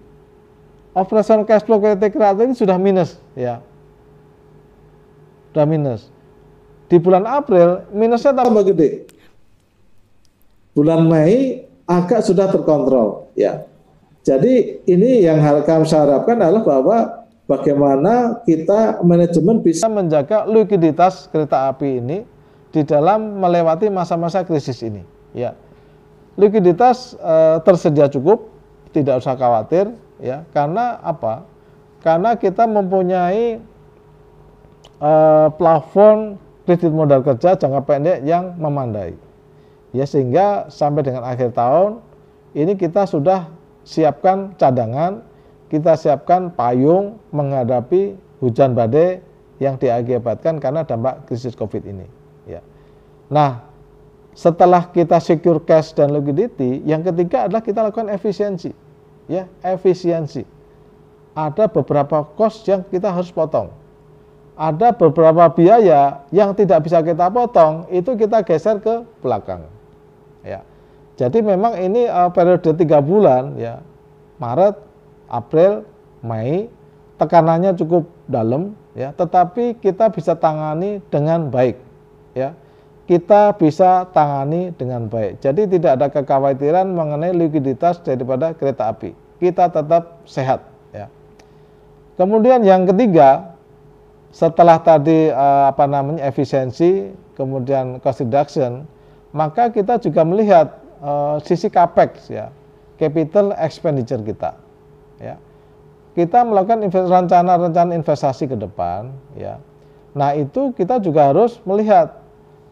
operasional 0.96 1.44
cash 1.44 1.62
flow 1.62 1.78
KT 1.78 2.02
Kreatif 2.08 2.44
ini 2.48 2.54
sudah 2.56 2.76
minus 2.80 3.20
ya. 3.36 3.60
Sudah 5.52 5.66
minus. 5.68 6.08
Di 6.86 6.96
bulan 6.96 7.28
April 7.28 7.84
minusnya 7.92 8.32
tambah 8.32 8.62
gede. 8.64 9.10
Bulan 10.76 11.08
Mei 11.08 11.64
agak 11.88 12.24
sudah 12.24 12.48
terkontrol 12.50 13.30
ya. 13.38 13.64
Jadi 14.26 14.82
ini 14.90 15.22
yang 15.22 15.38
kami 15.62 15.86
harapkan 15.86 16.42
adalah 16.42 16.66
bahwa 16.66 16.98
bagaimana 17.46 18.42
kita 18.42 18.98
manajemen 19.06 19.62
bisa 19.62 19.86
menjaga 19.86 20.44
likuiditas 20.50 21.30
kereta 21.30 21.70
api 21.70 22.02
ini 22.02 22.18
di 22.74 22.82
dalam 22.82 23.38
melewati 23.38 23.86
masa-masa 23.86 24.42
krisis 24.42 24.82
ini. 24.82 25.06
Ya, 25.30 25.54
likuiditas 26.34 27.14
e, 27.14 27.34
tersedia 27.62 28.10
cukup, 28.10 28.55
tidak 28.96 29.20
usah 29.20 29.36
khawatir, 29.36 29.92
ya, 30.16 30.48
karena 30.56 30.96
apa? 31.04 31.44
karena 32.06 32.38
kita 32.38 32.70
mempunyai 32.70 33.58
uh, 35.02 35.50
plafon 35.58 36.38
kredit 36.62 36.94
modal 36.94 37.18
kerja 37.26 37.58
jangka 37.58 37.82
pendek 37.82 38.22
yang 38.22 38.54
memandai. 38.62 39.18
Ya 39.90 40.06
sehingga 40.06 40.70
sampai 40.70 41.02
dengan 41.02 41.26
akhir 41.26 41.58
tahun 41.58 41.98
ini 42.54 42.78
kita 42.78 43.10
sudah 43.10 43.50
siapkan 43.82 44.54
cadangan, 44.54 45.26
kita 45.66 45.98
siapkan 45.98 46.54
payung 46.54 47.18
menghadapi 47.34 48.14
hujan 48.38 48.78
badai 48.78 49.18
yang 49.58 49.74
diakibatkan 49.74 50.62
karena 50.62 50.86
dampak 50.86 51.26
krisis 51.26 51.58
Covid 51.58 51.82
ini. 51.90 52.06
Ya. 52.46 52.62
Nah, 53.26 53.66
setelah 54.36 54.94
kita 54.94 55.18
secure 55.18 55.58
cash 55.64 55.90
dan 55.96 56.14
liquidity, 56.14 56.86
yang 56.86 57.02
ketiga 57.02 57.50
adalah 57.50 57.66
kita 57.66 57.82
lakukan 57.82 58.14
efisiensi. 58.14 58.85
Ya, 59.26 59.50
efisiensi. 59.60 60.46
Ada 61.36 61.68
beberapa 61.68 62.24
cost 62.38 62.64
yang 62.64 62.86
kita 62.86 63.10
harus 63.12 63.28
potong. 63.28 63.74
Ada 64.56 64.96
beberapa 64.96 65.52
biaya 65.52 66.24
yang 66.32 66.56
tidak 66.56 66.88
bisa 66.88 67.04
kita 67.04 67.28
potong, 67.28 67.84
itu 67.92 68.16
kita 68.16 68.40
geser 68.40 68.80
ke 68.80 69.04
belakang. 69.20 69.68
Ya. 70.40 70.64
Jadi 71.20 71.44
memang 71.44 71.76
ini 71.76 72.08
uh, 72.08 72.32
periode 72.32 72.72
tiga 72.72 73.04
bulan 73.04 73.58
ya, 73.60 73.84
Maret, 74.40 74.80
April, 75.28 75.84
Mei, 76.24 76.72
tekanannya 77.20 77.76
cukup 77.76 78.08
dalam 78.28 78.76
ya, 78.96 79.12
tetapi 79.12 79.80
kita 79.80 80.12
bisa 80.12 80.36
tangani 80.36 81.00
dengan 81.08 81.48
baik 81.48 81.76
ya 82.36 82.52
kita 83.06 83.54
bisa 83.54 84.10
tangani 84.10 84.74
dengan 84.74 85.06
baik. 85.06 85.38
Jadi 85.38 85.70
tidak 85.70 85.90
ada 85.98 86.06
kekhawatiran 86.10 86.90
mengenai 86.90 87.30
likuiditas 87.30 88.02
daripada 88.02 88.50
kereta 88.50 88.90
api. 88.90 89.14
Kita 89.38 89.70
tetap 89.70 90.26
sehat. 90.26 90.66
Ya. 90.90 91.06
Kemudian 92.18 92.66
yang 92.66 92.82
ketiga, 92.82 93.54
setelah 94.34 94.82
tadi 94.82 95.30
eh, 95.30 95.64
apa 95.70 95.86
namanya 95.86 96.26
efisiensi, 96.26 97.14
kemudian 97.38 98.02
cost 98.02 98.26
reduction, 98.26 98.90
maka 99.30 99.70
kita 99.70 100.02
juga 100.02 100.26
melihat 100.26 100.74
eh, 100.98 101.36
sisi 101.46 101.70
capex 101.70 102.26
ya, 102.26 102.50
capital 102.98 103.54
expenditure 103.62 104.20
kita. 104.26 104.58
Ya. 105.22 105.38
Kita 106.18 106.42
melakukan 106.42 106.90
rencana-rencana 106.90 107.94
investasi 107.94 108.50
ke 108.50 108.56
depan. 108.58 109.14
Ya. 109.38 109.62
Nah 110.16 110.34
itu 110.34 110.74
kita 110.74 110.98
juga 110.98 111.30
harus 111.30 111.60
melihat 111.62 112.25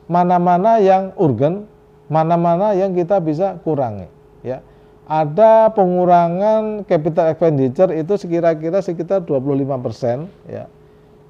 mana-mana 0.07 0.81
yang 0.81 1.12
urgen, 1.17 1.64
mana-mana 2.09 2.77
yang 2.77 2.93
kita 2.93 3.21
bisa 3.21 3.57
kurangi. 3.64 4.09
Ya, 4.45 4.61
ada 5.09 5.73
pengurangan 5.73 6.85
capital 6.85 7.33
expenditure 7.33 7.93
itu 7.93 8.12
sekira-kira 8.17 8.81
sekitar 8.85 9.25
25 9.25 9.85
persen. 9.85 10.29
Ya, 10.49 10.69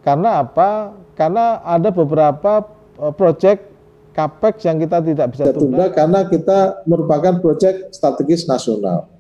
karena 0.02 0.42
apa? 0.42 0.94
Karena 1.14 1.62
ada 1.62 1.94
beberapa 1.94 2.66
eh, 2.98 3.12
proyek 3.14 3.74
capex 4.14 4.62
yang 4.62 4.78
kita 4.78 5.02
tidak 5.02 5.26
bisa 5.34 5.44
tunda, 5.50 5.58
tunda 5.58 5.86
karena 5.90 6.20
kita 6.30 6.58
merupakan 6.86 7.42
proyek 7.42 7.90
strategis 7.90 8.46
nasional. 8.46 9.10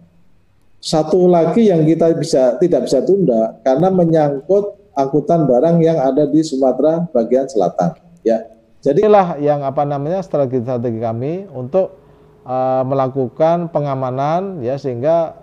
Satu 0.78 1.26
lagi 1.26 1.72
yang 1.72 1.82
kita 1.82 2.12
bisa 2.14 2.60
tidak 2.60 2.86
bisa 2.86 3.02
tunda 3.02 3.58
karena 3.66 3.90
menyangkut 3.90 4.78
angkutan 4.94 5.50
barang 5.50 5.82
yang 5.82 5.98
ada 5.98 6.30
di 6.30 6.44
Sumatera 6.46 7.08
bagian 7.10 7.50
selatan. 7.50 7.98
Ya, 8.22 8.53
Jadilah 8.84 9.40
yang 9.40 9.64
apa 9.64 9.80
namanya 9.88 10.20
strategi-strategi 10.20 11.00
kami 11.00 11.48
untuk 11.48 11.96
uh, 12.44 12.84
melakukan 12.84 13.72
pengamanan 13.72 14.60
ya 14.60 14.76
sehingga 14.76 15.40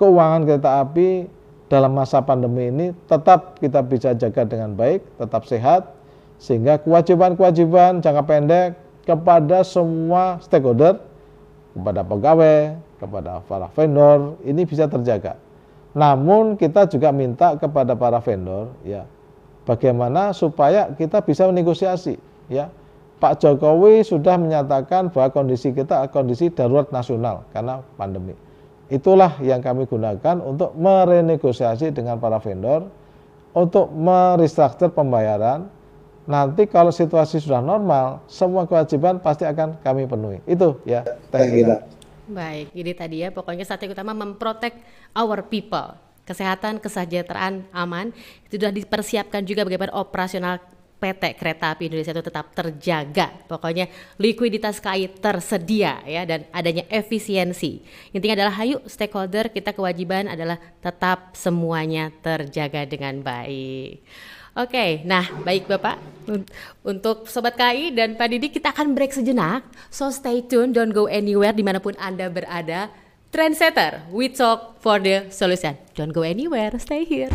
keuangan 0.00 0.48
kereta 0.48 0.80
api 0.80 1.28
dalam 1.68 1.92
masa 1.92 2.24
pandemi 2.24 2.72
ini 2.72 2.96
tetap 3.12 3.60
kita 3.60 3.84
bisa 3.84 4.16
jaga 4.16 4.48
dengan 4.48 4.72
baik, 4.72 5.04
tetap 5.20 5.44
sehat 5.44 5.92
sehingga 6.40 6.80
kewajiban-kewajiban 6.80 8.00
jangka 8.00 8.24
pendek 8.24 8.68
kepada 9.04 9.60
semua 9.60 10.40
stakeholder, 10.40 10.96
kepada 11.76 12.00
pegawai, 12.08 12.72
kepada 12.96 13.44
para 13.44 13.68
vendor 13.76 14.40
ini 14.48 14.64
bisa 14.64 14.88
terjaga. 14.88 15.36
Namun 15.92 16.56
kita 16.56 16.88
juga 16.88 17.12
minta 17.12 17.52
kepada 17.60 17.92
para 17.92 18.16
vendor 18.24 18.72
ya 18.80 19.04
bagaimana 19.68 20.32
supaya 20.32 20.88
kita 20.96 21.20
bisa 21.20 21.44
menegosiasi 21.44 22.16
ya 22.50 22.70
Pak 23.16 23.40
Jokowi 23.40 24.04
sudah 24.04 24.36
menyatakan 24.36 25.08
bahwa 25.08 25.32
kondisi 25.32 25.72
kita 25.72 26.04
kondisi 26.12 26.52
darurat 26.52 26.92
nasional 26.92 27.48
karena 27.56 27.80
pandemi. 27.96 28.36
Itulah 28.92 29.40
yang 29.42 29.64
kami 29.64 29.88
gunakan 29.88 30.36
untuk 30.44 30.76
merenegosiasi 30.76 31.90
dengan 31.96 32.20
para 32.20 32.38
vendor 32.38 32.86
untuk 33.56 33.88
merestruktur 33.88 34.92
pembayaran. 34.92 35.64
Nanti 36.26 36.68
kalau 36.68 36.92
situasi 36.92 37.40
sudah 37.40 37.62
normal, 37.62 38.20
semua 38.28 38.66
kewajiban 38.68 39.22
pasti 39.22 39.48
akan 39.48 39.80
kami 39.80 40.04
penuhi. 40.04 40.38
Itu 40.44 40.82
ya. 40.84 41.06
Kita. 41.32 41.86
Baik, 42.26 42.74
ini 42.74 42.92
tadi 42.92 43.22
ya 43.22 43.30
pokoknya 43.30 43.62
strategi 43.62 43.94
utama 43.94 44.12
memprotek 44.12 44.74
our 45.14 45.46
people. 45.46 45.94
Kesehatan, 46.26 46.82
kesejahteraan, 46.82 47.70
aman. 47.70 48.10
Itu 48.42 48.58
sudah 48.58 48.74
dipersiapkan 48.74 49.46
juga 49.46 49.62
bagaimana 49.62 49.94
operasional 49.94 50.58
PT 50.96 51.36
Kereta 51.36 51.76
Api 51.76 51.92
Indonesia 51.92 52.16
itu 52.16 52.24
tetap 52.24 52.56
terjaga. 52.56 53.28
Pokoknya 53.44 53.86
likuiditas 54.16 54.80
KAI 54.80 55.12
tersedia 55.20 56.00
ya 56.08 56.24
dan 56.24 56.48
adanya 56.50 56.88
efisiensi. 56.88 57.84
Intinya 58.16 58.42
adalah 58.44 58.54
hayu 58.56 58.80
stakeholder 58.88 59.52
kita 59.52 59.76
kewajiban 59.76 60.32
adalah 60.32 60.56
tetap 60.80 61.36
semuanya 61.36 62.08
terjaga 62.24 62.88
dengan 62.88 63.20
baik. 63.20 64.00
Oke, 64.56 65.04
nah 65.04 65.28
baik 65.44 65.68
Bapak. 65.68 66.00
Untuk 66.80 67.28
Sobat 67.28 67.60
KAI 67.60 67.92
dan 67.92 68.16
Pak 68.16 68.28
Didi 68.32 68.48
kita 68.48 68.72
akan 68.72 68.96
break 68.96 69.12
sejenak. 69.12 69.68
So 69.92 70.08
stay 70.08 70.40
tune, 70.48 70.72
don't 70.72 70.96
go 70.96 71.04
anywhere 71.04 71.52
di 71.52 71.60
mana 71.60 71.76
pun 71.76 71.92
Anda 72.00 72.32
berada. 72.32 72.88
Trendsetter, 73.28 74.08
we 74.08 74.32
talk 74.32 74.80
for 74.80 74.96
the 74.96 75.28
solution. 75.28 75.76
Don't 75.92 76.16
go 76.16 76.24
anywhere, 76.24 76.72
stay 76.80 77.04
here. 77.04 77.28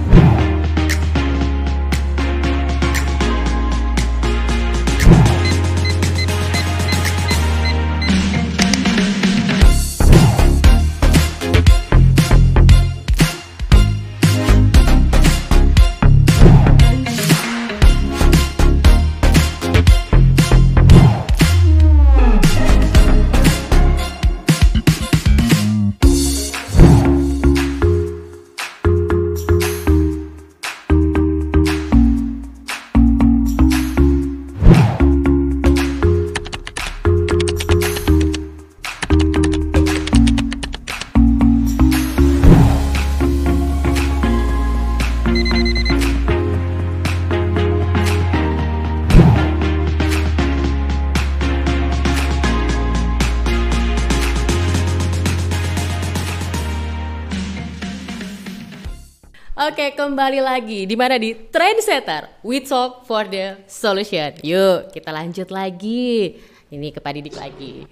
Kembali 60.01 60.41
lagi 60.41 60.89
di 60.89 60.97
mana 60.97 61.21
di 61.21 61.37
Trendsetter. 61.53 62.41
We 62.41 62.65
talk 62.65 63.05
for 63.05 63.29
the 63.29 63.61
solution. 63.69 64.33
Yuk, 64.41 64.89
kita 64.89 65.13
lanjut 65.13 65.53
lagi. 65.53 66.41
Ini 66.73 66.89
ke 66.89 66.97
Pak 66.97 67.13
Didik 67.13 67.37
lagi. 67.37 67.85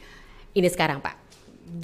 Ini 0.58 0.68
sekarang, 0.74 1.06
Pak. 1.06 1.14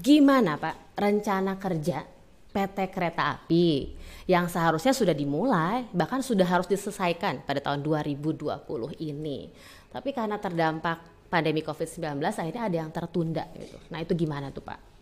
Gimana, 0.02 0.58
Pak, 0.58 0.98
rencana 0.98 1.62
kerja 1.62 2.02
PT 2.50 2.78
Kereta 2.90 3.38
Api 3.38 3.94
yang 4.26 4.50
seharusnya 4.50 4.98
sudah 4.98 5.14
dimulai, 5.14 5.86
bahkan 5.94 6.26
sudah 6.26 6.50
harus 6.50 6.66
diselesaikan 6.66 7.46
pada 7.46 7.62
tahun 7.62 7.86
2020 7.86 8.66
ini. 9.06 9.54
Tapi 9.94 10.10
karena 10.10 10.42
terdampak 10.42 11.30
pandemi 11.30 11.62
Covid-19 11.62 12.18
akhirnya 12.26 12.66
ada 12.66 12.78
yang 12.82 12.90
tertunda 12.90 13.46
gitu. 13.54 13.78
Nah, 13.94 14.02
itu 14.02 14.18
gimana 14.18 14.50
tuh, 14.50 14.66
Pak? 14.66 14.95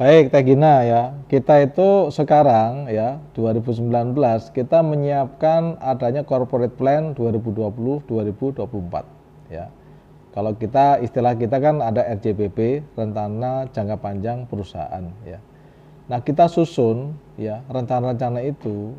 Baik, 0.00 0.32
Teh 0.32 0.40
Gina 0.48 0.80
ya. 0.80 1.12
Kita 1.28 1.60
itu 1.60 2.08
sekarang 2.08 2.88
ya 2.88 3.20
2019 3.36 4.16
kita 4.48 4.80
menyiapkan 4.80 5.76
adanya 5.76 6.24
corporate 6.24 6.72
plan 6.72 7.12
2020-2024 7.12 8.64
ya. 9.52 9.68
Kalau 10.32 10.56
kita 10.56 11.04
istilah 11.04 11.36
kita 11.36 11.60
kan 11.60 11.84
ada 11.84 12.00
RJBP, 12.16 12.80
rencana 12.96 13.68
jangka 13.76 14.00
panjang 14.00 14.48
perusahaan 14.48 15.04
ya. 15.28 15.36
Nah, 16.08 16.24
kita 16.24 16.48
susun 16.48 17.12
ya 17.36 17.60
rencana-rencana 17.68 18.40
itu 18.40 18.96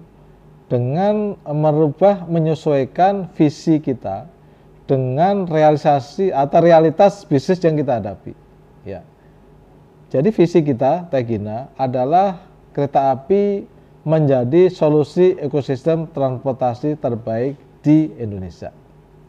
dengan 0.69 1.33
merubah 1.49 2.29
menyesuaikan 2.29 3.25
visi 3.33 3.81
kita 3.81 4.29
dengan 4.85 5.49
realisasi 5.49 6.29
atau 6.29 6.61
realitas 6.61 7.25
bisnis 7.25 7.57
yang 7.65 7.73
kita 7.73 7.97
hadapi. 7.97 8.40
Ya. 10.11 10.19
Jadi 10.19 10.29
visi 10.35 10.59
kita 10.59 11.07
Tegina 11.07 11.71
adalah 11.79 12.43
kereta 12.75 13.15
api 13.15 13.63
menjadi 14.03 14.67
solusi 14.67 15.39
ekosistem 15.39 16.11
transportasi 16.11 16.99
terbaik 16.99 17.55
di 17.79 18.11
Indonesia. 18.19 18.75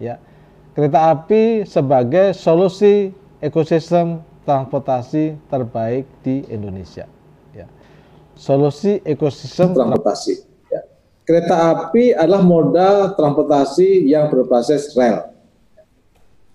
Ya. 0.02 0.18
Kereta 0.74 1.14
api 1.14 1.62
sebagai 1.62 2.34
solusi 2.34 3.14
ekosistem 3.38 4.18
transportasi 4.42 5.38
terbaik 5.46 6.02
di 6.26 6.42
Indonesia 6.50 7.06
solusi 8.36 8.98
ekosistem 9.04 9.76
transportasi. 9.76 10.34
Ya. 10.72 10.82
Kereta 11.22 11.56
api 11.76 12.10
adalah 12.16 12.42
moda 12.42 13.12
transportasi 13.14 14.08
yang 14.08 14.32
berbasis 14.32 14.90
rel. 14.98 15.30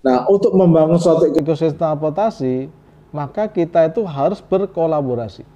Nah, 0.03 0.27
untuk 0.29 0.55
membangun 0.55 0.99
suatu 0.99 1.31
ekosistem 1.31 1.79
transportasi, 1.79 2.67
maka 3.11 3.47
kita 3.47 3.87
itu 3.87 4.03
harus 4.03 4.43
berkolaborasi 4.43 5.47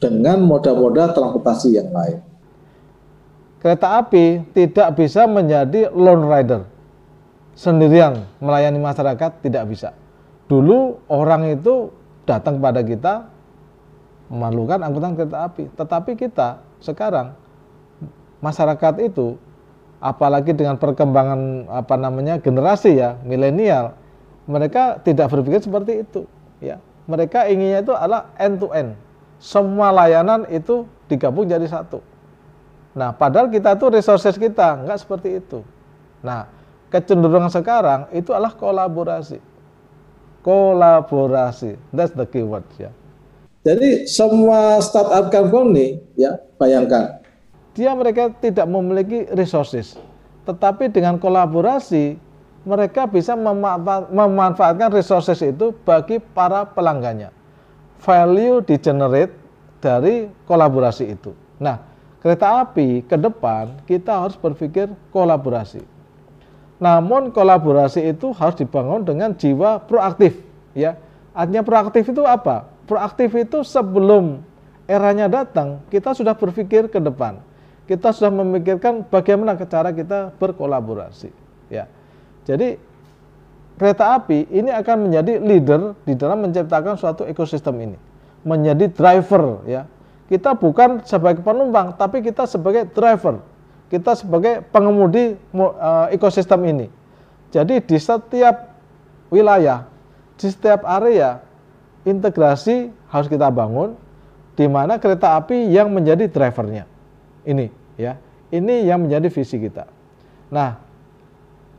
dengan 0.00 0.40
moda-moda 0.40 1.12
transportasi 1.12 1.76
yang 1.76 1.92
lain. 1.92 2.24
Kereta 3.60 4.00
api 4.00 4.40
tidak 4.56 4.96
bisa 4.96 5.28
menjadi 5.28 5.92
lone 5.92 6.24
rider 6.24 6.64
sendirian 7.52 8.24
melayani 8.40 8.80
masyarakat 8.80 9.44
tidak 9.44 9.68
bisa. 9.68 9.92
Dulu 10.48 11.04
orang 11.12 11.52
itu 11.52 11.92
datang 12.24 12.56
pada 12.56 12.80
kita 12.80 13.28
memerlukan 14.32 14.80
angkutan 14.80 15.12
kereta 15.12 15.44
api. 15.44 15.68
Tetapi 15.76 16.12
kita 16.16 16.64
sekarang 16.80 17.36
masyarakat 18.40 18.94
itu 19.04 19.36
apalagi 20.00 20.56
dengan 20.56 20.80
perkembangan 20.80 21.68
apa 21.68 21.94
namanya 22.00 22.40
generasi 22.40 22.96
ya 22.96 23.20
milenial 23.20 23.92
mereka 24.50 24.98
tidak 24.98 25.30
berpikir 25.30 25.62
seperti 25.62 26.02
itu 26.02 26.26
ya. 26.58 26.82
Mereka 27.06 27.46
inginnya 27.46 27.86
itu 27.86 27.94
adalah 27.94 28.34
end 28.34 28.58
to 28.58 28.68
end. 28.74 28.98
Semua 29.38 29.94
layanan 29.94 30.44
itu 30.50 30.84
digabung 31.06 31.46
jadi 31.46 31.64
satu. 31.70 32.02
Nah 32.98 33.14
padahal 33.14 33.46
kita 33.46 33.78
tuh 33.78 33.94
resources 33.94 34.34
kita 34.34 34.82
nggak 34.82 34.98
seperti 34.98 35.38
itu. 35.38 35.62
Nah 36.20 36.50
kecenderungan 36.90 37.48
sekarang 37.48 38.10
itu 38.10 38.34
adalah 38.34 38.52
kolaborasi. 38.58 39.38
Kolaborasi. 40.42 41.78
That's 41.94 42.12
the 42.12 42.26
keyword 42.26 42.66
ya. 42.74 42.90
Jadi 43.60 44.08
semua 44.10 44.82
startup 44.82 45.30
company 45.30 46.02
ya 46.18 46.40
bayangkan. 46.58 47.20
Dia 47.76 47.94
mereka 47.94 48.34
tidak 48.42 48.66
memiliki 48.66 49.30
resources, 49.30 49.94
tetapi 50.42 50.90
dengan 50.90 51.22
kolaborasi 51.22 52.18
mereka 52.64 53.08
bisa 53.08 53.32
memanfaatkan 54.10 54.92
resources 54.92 55.40
itu 55.40 55.72
bagi 55.84 56.20
para 56.20 56.68
pelanggannya. 56.68 57.32
Value 58.00 58.64
di 58.64 58.76
generate 58.80 59.32
dari 59.80 60.28
kolaborasi 60.48 61.04
itu. 61.08 61.32
Nah, 61.60 61.80
kereta 62.20 62.64
api 62.64 63.04
ke 63.04 63.16
depan 63.16 63.80
kita 63.84 64.24
harus 64.24 64.36
berpikir 64.36 64.88
kolaborasi. 65.12 65.84
Namun 66.80 67.28
kolaborasi 67.32 68.08
itu 68.08 68.32
harus 68.32 68.56
dibangun 68.56 69.04
dengan 69.04 69.36
jiwa 69.36 69.84
proaktif, 69.84 70.40
ya. 70.72 70.96
Artinya 71.36 71.60
proaktif 71.60 72.08
itu 72.08 72.24
apa? 72.24 72.80
proaktif 72.90 73.30
itu 73.38 73.62
sebelum 73.62 74.42
eranya 74.90 75.30
datang, 75.30 75.78
kita 75.86 76.10
sudah 76.10 76.34
berpikir 76.34 76.90
ke 76.90 76.98
depan. 76.98 77.38
Kita 77.86 78.10
sudah 78.10 78.34
memikirkan 78.34 79.06
bagaimana 79.06 79.54
cara 79.54 79.94
kita 79.94 80.34
berkolaborasi. 80.42 81.30
Ya. 81.70 81.86
Jadi 82.50 82.74
kereta 83.78 84.18
api 84.18 84.50
ini 84.50 84.74
akan 84.74 85.06
menjadi 85.06 85.38
leader 85.38 85.94
di 86.02 86.18
dalam 86.18 86.42
menciptakan 86.42 86.98
suatu 86.98 87.22
ekosistem 87.30 87.78
ini. 87.78 87.98
Menjadi 88.42 88.90
driver 88.90 89.62
ya. 89.70 89.86
Kita 90.26 90.58
bukan 90.58 91.02
sebagai 91.06 91.42
penumpang, 91.46 91.94
tapi 91.94 92.22
kita 92.26 92.46
sebagai 92.50 92.90
driver. 92.90 93.38
Kita 93.90 94.14
sebagai 94.18 94.62
pengemudi 94.70 95.34
uh, 95.54 96.06
ekosistem 96.10 96.62
ini. 96.66 96.86
Jadi 97.50 97.82
di 97.82 97.98
setiap 97.98 98.74
wilayah, 99.30 99.86
di 100.38 100.46
setiap 100.46 100.86
area 100.86 101.42
integrasi 102.06 102.94
harus 103.10 103.26
kita 103.26 103.50
bangun 103.50 103.98
di 104.54 104.66
mana 104.70 105.02
kereta 105.02 105.34
api 105.34 105.66
yang 105.70 105.90
menjadi 105.90 106.30
drivernya. 106.30 106.86
Ini 107.42 107.66
ya. 107.98 108.14
Ini 108.50 108.86
yang 108.86 109.06
menjadi 109.06 109.30
visi 109.30 109.58
kita. 109.62 109.86
Nah, 110.50 110.89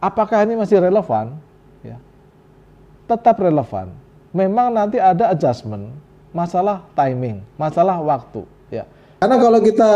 apakah 0.01 0.43
ini 0.43 0.57
masih 0.57 0.81
relevan? 0.81 1.37
Ya. 1.85 2.01
Tetap 3.05 3.37
relevan. 3.37 3.93
Memang 4.33 4.73
nanti 4.73 4.97
ada 4.97 5.29
adjustment, 5.31 5.93
masalah 6.33 6.81
timing, 6.97 7.45
masalah 7.59 7.99
waktu, 7.99 8.41
ya. 8.71 8.87
Karena 9.19 9.37
kalau 9.37 9.59
kita 9.59 9.91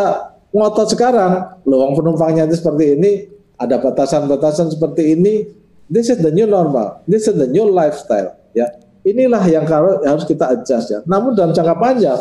ngotot 0.52 0.88
sekarang, 0.92 1.64
lowong 1.66 1.98
penumpangnya 1.98 2.46
itu 2.46 2.60
seperti 2.60 3.00
ini, 3.00 3.12
ada 3.56 3.80
batasan-batasan 3.80 4.76
seperti 4.76 5.16
ini, 5.16 5.48
this 5.88 6.12
is 6.12 6.20
the 6.20 6.30
new 6.30 6.46
normal, 6.46 7.00
this 7.08 7.32
is 7.32 7.36
the 7.40 7.48
new 7.48 7.64
lifestyle, 7.66 8.36
ya 8.52 8.68
Inilah 9.06 9.46
yang 9.46 9.70
harus 9.70 10.26
kita 10.26 10.50
adjust 10.50 10.90
ya. 10.90 11.00
Namun 11.06 11.38
dalam 11.38 11.54
jangka 11.54 11.78
panjang 11.78 12.18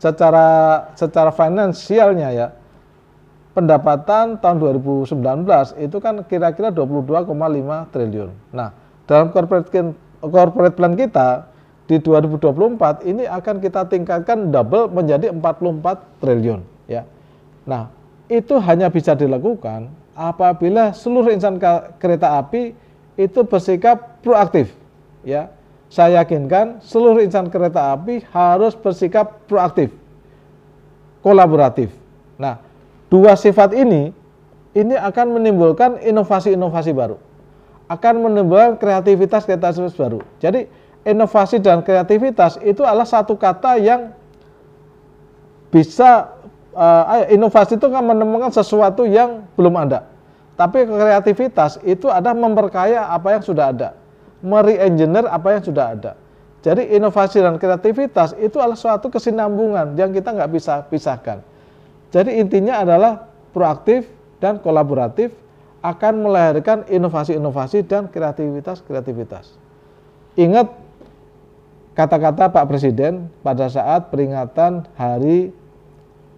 secara 0.00 0.48
secara 0.98 1.30
finansialnya 1.30 2.28
ya 2.34 2.46
pendapatan 3.52 4.40
tahun 4.40 4.56
2019 4.80 5.12
itu 5.80 5.96
kan 6.00 6.24
kira-kira 6.24 6.72
22,5 6.72 7.92
triliun. 7.92 8.30
Nah, 8.52 8.72
dalam 9.04 9.28
corporate 9.28 9.68
corporate 10.20 10.76
plan 10.76 10.94
kita 10.96 11.48
di 11.84 12.00
2024 12.00 13.04
ini 13.04 13.28
akan 13.28 13.56
kita 13.60 13.84
tingkatkan 13.88 14.48
double 14.48 14.88
menjadi 14.88 15.28
44 15.34 16.22
triliun 16.22 16.60
ya. 16.88 17.04
Nah, 17.68 17.92
itu 18.32 18.56
hanya 18.62 18.88
bisa 18.88 19.12
dilakukan 19.12 19.92
apabila 20.16 20.96
seluruh 20.96 21.32
insan 21.32 21.60
kereta 22.00 22.40
api 22.40 22.72
itu 23.20 23.40
bersikap 23.44 24.20
proaktif 24.24 24.72
ya 25.20 25.52
saya 25.92 26.24
yakinkan 26.24 26.80
seluruh 26.80 27.20
insan 27.20 27.52
kereta 27.52 27.92
api 27.92 28.24
harus 28.32 28.72
bersikap 28.72 29.44
proaktif, 29.44 29.92
kolaboratif. 31.20 31.92
Nah, 32.40 32.56
dua 33.12 33.36
sifat 33.36 33.76
ini 33.76 34.16
ini 34.72 34.96
akan 34.96 35.36
menimbulkan 35.36 36.00
inovasi-inovasi 36.00 36.96
baru, 36.96 37.20
akan 37.92 38.14
menimbulkan 38.24 38.80
kreativitas-kreativitas 38.80 39.92
baru. 40.00 40.24
Jadi 40.40 40.64
inovasi 41.04 41.60
dan 41.60 41.84
kreativitas 41.84 42.56
itu 42.64 42.80
adalah 42.80 43.04
satu 43.04 43.36
kata 43.36 43.76
yang 43.76 44.16
bisa 45.68 46.32
uh, 46.72 47.28
inovasi 47.28 47.76
itu 47.76 47.84
kan 47.92 48.00
menemukan 48.00 48.48
sesuatu 48.48 49.04
yang 49.04 49.44
belum 49.60 49.76
ada. 49.76 50.08
Tapi 50.56 50.88
kreativitas 50.88 51.76
itu 51.84 52.08
adalah 52.08 52.36
memperkaya 52.36 53.12
apa 53.12 53.36
yang 53.36 53.44
sudah 53.44 53.72
ada 53.72 53.88
mere-engineer 54.42 55.28
apa 55.28 55.48
yang 55.56 55.62
sudah 55.62 55.84
ada. 55.96 56.12
Jadi 56.62 56.94
inovasi 56.94 57.42
dan 57.42 57.58
kreativitas 57.58 58.38
itu 58.38 58.56
adalah 58.56 58.78
suatu 58.78 59.10
kesinambungan 59.10 59.98
yang 59.98 60.14
kita 60.14 60.30
nggak 60.30 60.50
bisa 60.50 60.86
pisahkan. 60.86 61.42
Jadi 62.12 62.38
intinya 62.38 62.84
adalah 62.84 63.32
proaktif 63.56 64.04
dan 64.36 64.60
kolaboratif 64.60 65.32
akan 65.80 66.28
melahirkan 66.28 66.84
inovasi-inovasi 66.86 67.88
dan 67.88 68.12
kreativitas-kreativitas. 68.12 69.56
Ingat 70.36 70.68
kata-kata 71.96 72.52
Pak 72.52 72.68
Presiden 72.68 73.32
pada 73.40 73.66
saat 73.72 74.12
peringatan 74.12 74.84
Hari 74.94 75.50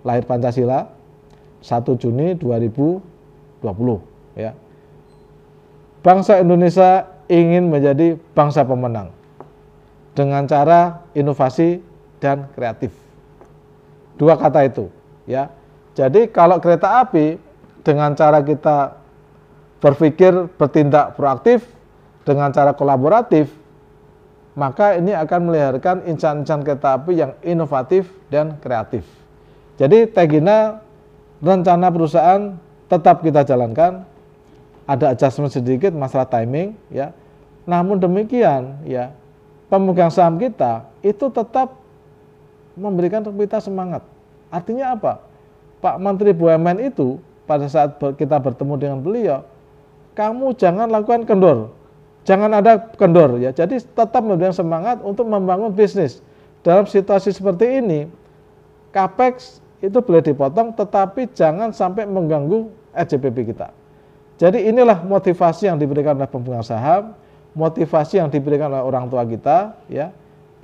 Lahir 0.07 0.25
Pancasila 0.25 0.95
1 1.61 2.01
Juni 2.01 2.39
2020 2.39 4.39
ya. 4.39 4.55
Bangsa 6.05 6.39
Indonesia 6.39 7.09
ingin 7.33 7.72
menjadi 7.72 8.20
bangsa 8.37 8.61
pemenang 8.68 9.09
dengan 10.12 10.45
cara 10.45 11.01
inovasi 11.16 11.81
dan 12.20 12.53
kreatif. 12.53 12.93
Dua 14.20 14.37
kata 14.37 14.68
itu, 14.68 14.93
ya. 15.25 15.49
Jadi 15.95 16.26
kalau 16.30 16.59
kereta 16.59 17.07
api 17.07 17.38
dengan 17.86 18.18
cara 18.18 18.42
kita 18.42 18.99
berpikir 19.78 20.51
bertindak 20.59 21.14
proaktif 21.14 21.62
dengan 22.26 22.51
cara 22.51 22.74
kolaboratif, 22.74 23.53
maka 24.59 24.99
ini 24.99 25.14
akan 25.14 25.40
melahirkan 25.51 26.03
insan-insan 26.07 26.66
kereta 26.66 26.99
api 26.99 27.12
yang 27.22 27.32
inovatif 27.47 28.11
dan 28.30 28.59
kreatif. 28.59 29.07
Jadi 29.78 30.11
Tegina 30.11 30.82
rencana 31.42 31.90
perusahaan 31.90 32.55
tetap 32.86 33.22
kita 33.22 33.42
jalankan 33.42 34.07
ada 34.86 35.16
adjustment 35.16 35.51
sedikit 35.51 35.90
masalah 35.95 36.28
timing 36.28 36.78
ya. 36.90 37.11
Namun 37.64 37.97
demikian 37.99 38.84
ya 38.84 39.11
pemegang 39.72 40.12
saham 40.12 40.36
kita 40.38 40.86
itu 41.03 41.26
tetap 41.32 41.74
memberikan 42.78 43.24
kita 43.24 43.59
semangat. 43.59 44.03
Artinya 44.53 44.95
apa? 44.95 45.34
Pak 45.85 46.01
Menteri 46.01 46.32
BUMN 46.32 46.80
itu 46.80 47.20
pada 47.45 47.68
saat 47.68 48.01
kita 48.16 48.41
bertemu 48.41 48.74
dengan 48.80 48.99
beliau, 49.05 49.45
kamu 50.16 50.57
jangan 50.57 50.89
lakukan 50.89 51.28
kendor, 51.28 51.76
jangan 52.24 52.57
ada 52.57 52.80
kendor 52.97 53.37
ya. 53.37 53.53
Jadi 53.53 53.85
tetap 53.85 54.24
memberikan 54.24 54.57
semangat 54.57 55.05
untuk 55.05 55.28
membangun 55.28 55.68
bisnis. 55.68 56.24
Dalam 56.64 56.89
situasi 56.89 57.37
seperti 57.37 57.85
ini, 57.85 58.09
capex 58.97 59.61
itu 59.85 60.01
boleh 60.01 60.24
dipotong, 60.24 60.72
tetapi 60.72 61.28
jangan 61.37 61.76
sampai 61.76 62.09
mengganggu 62.09 62.72
SJPP 62.97 63.53
kita. 63.53 63.68
Jadi 64.41 64.64
inilah 64.72 65.05
motivasi 65.05 65.68
yang 65.68 65.76
diberikan 65.76 66.16
oleh 66.16 66.24
pemegang 66.24 66.64
saham, 66.64 67.12
motivasi 67.53 68.24
yang 68.24 68.32
diberikan 68.32 68.72
oleh 68.72 68.80
orang 68.80 69.05
tua 69.12 69.28
kita, 69.28 69.76
ya. 69.93 70.09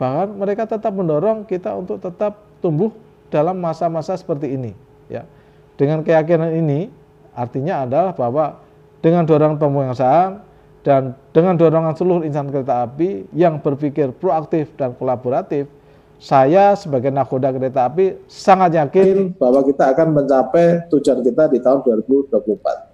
Bahkan 0.01 0.33
mereka 0.41 0.64
tetap 0.64 0.97
mendorong 0.97 1.45
kita 1.45 1.77
untuk 1.77 2.01
tetap 2.01 2.41
tumbuh 2.64 2.89
dalam 3.29 3.61
masa-masa 3.61 4.16
seperti 4.16 4.57
ini, 4.57 4.73
ya. 5.11 5.27
Dengan 5.75 6.07
keyakinan 6.07 6.55
ini, 6.55 6.87
artinya 7.35 7.83
adalah 7.85 8.13
bahwa 8.15 8.63
dengan 9.03 9.27
dorongan 9.27 9.97
saham 9.97 10.45
dan 10.81 11.13
dengan 11.35 11.57
dorongan 11.57 11.93
seluruh 11.97 12.23
insan 12.25 12.49
kereta 12.49 12.89
api 12.89 13.29
yang 13.37 13.61
berpikir 13.61 14.15
proaktif 14.17 14.73
dan 14.79 14.97
kolaboratif, 14.97 15.69
saya 16.21 16.77
sebagai 16.77 17.09
nakoda 17.09 17.49
kereta 17.49 17.89
api 17.89 18.29
sangat 18.29 18.77
yakin 18.77 19.33
bahwa 19.41 19.65
kita 19.65 19.93
akan 19.97 20.09
mencapai 20.13 20.85
tujuan 20.93 21.25
kita 21.25 21.49
di 21.49 21.59
tahun 21.65 21.81
2024. 22.09 22.91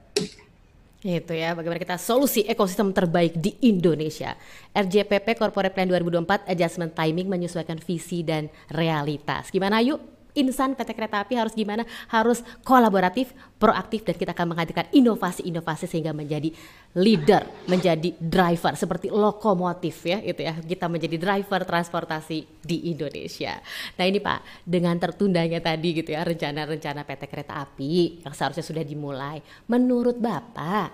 Itu 1.07 1.39
ya, 1.39 1.55
bagaimana 1.55 1.79
kita 1.79 2.03
solusi 2.03 2.43
ekosistem 2.51 2.91
terbaik 2.91 3.39
di 3.39 3.55
Indonesia. 3.63 4.35
RJPP 4.75 5.39
Corporate 5.39 5.71
Plan 5.71 5.87
2024 5.87 6.51
Adjustment 6.51 6.99
Timing 6.99 7.31
menyesuaikan 7.31 7.79
visi 7.79 8.27
dan 8.27 8.51
realitas. 8.75 9.55
Gimana 9.55 9.79
yuk? 9.87 10.16
Insan 10.37 10.77
PT 10.77 10.93
Kereta 10.93 11.25
Api 11.25 11.35
harus 11.35 11.57
gimana? 11.57 11.83
Harus 12.13 12.45
kolaboratif, 12.63 13.33
proaktif 13.57 14.05
dan 14.05 14.15
kita 14.15 14.37
akan 14.37 14.53
menghadirkan 14.53 14.87
inovasi-inovasi 14.93 15.89
sehingga 15.89 16.13
menjadi 16.13 16.53
leader, 16.95 17.43
menjadi 17.67 18.13
driver 18.21 18.77
seperti 18.77 19.09
lokomotif 19.09 20.05
ya 20.05 20.21
itu 20.21 20.45
ya. 20.45 20.55
Kita 20.61 20.87
menjadi 20.87 21.17
driver 21.17 21.65
transportasi 21.65 22.63
di 22.63 22.93
Indonesia. 22.93 23.59
Nah, 23.97 24.05
ini 24.05 24.21
Pak, 24.21 24.67
dengan 24.69 24.95
tertundanya 25.01 25.59
tadi 25.59 25.97
gitu 25.97 26.13
ya 26.13 26.23
rencana-rencana 26.23 27.03
PT 27.03 27.23
Kereta 27.27 27.65
Api 27.65 28.23
yang 28.23 28.35
seharusnya 28.37 28.65
sudah 28.65 28.85
dimulai. 28.85 29.41
Menurut 29.67 30.21
Bapak, 30.21 30.93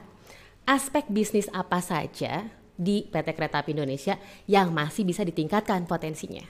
aspek 0.67 1.11
bisnis 1.11 1.51
apa 1.51 1.83
saja 1.83 2.47
di 2.79 3.05
PT 3.07 3.29
Kereta 3.37 3.61
Api 3.63 3.75
Indonesia 3.77 4.17
yang 4.49 4.73
masih 4.73 5.07
bisa 5.07 5.23
ditingkatkan 5.23 5.87
potensinya? 5.87 6.43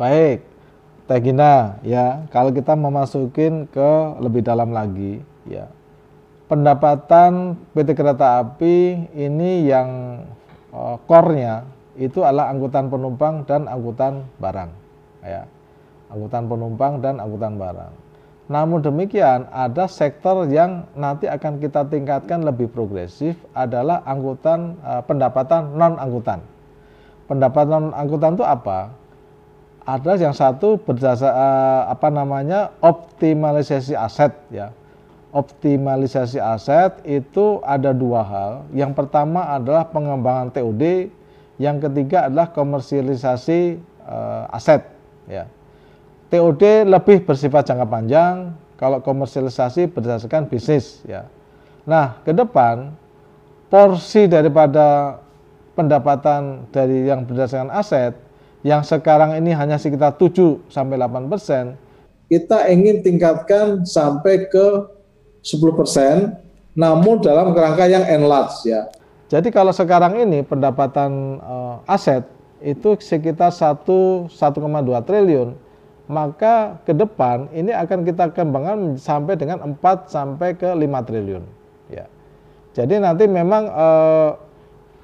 Baik, 0.00 0.40
Teh 1.10 1.18
Gina, 1.18 1.74
ya 1.82 2.22
kalau 2.30 2.54
kita 2.54 2.78
memasukin 2.78 3.66
ke 3.66 3.90
lebih 4.22 4.46
dalam 4.46 4.70
lagi, 4.70 5.18
ya 5.42 5.66
pendapatan 6.46 7.58
PT 7.74 7.98
Kereta 7.98 8.38
Api 8.38 9.10
ini 9.18 9.66
yang 9.66 10.22
uh, 10.70 10.94
core-nya 11.10 11.66
itu 11.98 12.22
adalah 12.22 12.54
angkutan 12.54 12.86
penumpang 12.86 13.42
dan 13.42 13.66
angkutan 13.66 14.22
barang, 14.38 14.70
ya 15.26 15.50
angkutan 16.14 16.46
penumpang 16.46 17.02
dan 17.02 17.18
angkutan 17.18 17.58
barang. 17.58 17.92
Namun 18.46 18.78
demikian 18.78 19.50
ada 19.50 19.90
sektor 19.90 20.46
yang 20.46 20.86
nanti 20.94 21.26
akan 21.26 21.58
kita 21.58 21.90
tingkatkan 21.90 22.46
lebih 22.46 22.70
progresif 22.70 23.34
adalah 23.50 24.06
angkutan 24.06 24.78
uh, 24.86 25.02
pendapatan 25.02 25.74
non 25.74 25.98
angkutan. 25.98 26.38
Pendapatan 27.26 27.90
non 27.90 27.94
angkutan 27.98 28.38
itu 28.38 28.46
apa? 28.46 28.99
Ada 29.90 30.14
yang 30.14 30.30
satu 30.30 30.78
berdasar 30.78 31.34
uh, 31.34 31.82
apa 31.90 32.08
namanya 32.14 32.70
optimalisasi 32.78 33.98
aset 33.98 34.30
ya. 34.54 34.70
Optimalisasi 35.30 36.42
aset 36.42 36.98
itu 37.06 37.62
ada 37.62 37.94
dua 37.94 38.22
hal. 38.22 38.52
Yang 38.74 38.98
pertama 38.98 39.46
adalah 39.50 39.86
pengembangan 39.86 40.50
TOD 40.50 41.10
yang 41.58 41.78
ketiga 41.78 42.30
adalah 42.30 42.50
komersialisasi 42.54 43.78
uh, 44.06 44.50
aset 44.54 44.86
ya. 45.26 45.50
TOD 46.30 46.86
lebih 46.86 47.26
bersifat 47.26 47.66
jangka 47.66 47.86
panjang 47.90 48.54
kalau 48.78 49.02
komersialisasi 49.02 49.90
berdasarkan 49.90 50.46
bisnis 50.46 51.02
ya. 51.06 51.26
Nah 51.86 52.22
ke 52.22 52.30
depan 52.30 52.94
porsi 53.70 54.30
daripada 54.30 55.18
pendapatan 55.74 56.66
dari 56.74 57.06
yang 57.06 57.26
berdasarkan 57.26 57.70
aset 57.74 58.29
yang 58.60 58.84
sekarang 58.84 59.40
ini 59.40 59.56
hanya 59.56 59.80
sekitar 59.80 60.20
7 60.20 60.68
sampai 60.68 61.00
8 61.00 61.32
persen, 61.32 61.80
kita 62.28 62.68
ingin 62.68 63.00
tingkatkan 63.00 63.82
sampai 63.88 64.46
ke 64.52 64.66
10 65.40 65.78
persen, 65.78 66.36
namun 66.76 67.18
dalam 67.24 67.56
kerangka 67.56 67.88
yang 67.88 68.04
enlarge 68.04 68.68
ya. 68.68 68.86
Jadi 69.30 69.48
kalau 69.54 69.70
sekarang 69.70 70.18
ini 70.20 70.42
pendapatan 70.42 71.40
uh, 71.40 71.80
aset 71.86 72.26
itu 72.60 72.98
sekitar 73.00 73.48
1 73.54 74.28
1,2 74.28 74.28
triliun, 75.08 75.56
maka 76.10 76.76
ke 76.84 76.92
depan 76.92 77.48
ini 77.54 77.72
akan 77.72 78.04
kita 78.04 78.34
kembangkan 78.34 79.00
sampai 79.00 79.38
dengan 79.38 79.62
4 79.62 80.10
sampai 80.10 80.58
ke 80.58 80.68
5 80.68 81.08
triliun. 81.08 81.44
Ya. 81.88 82.10
Jadi 82.76 83.00
nanti 83.00 83.24
memang 83.30 83.70
uh, 83.70 84.49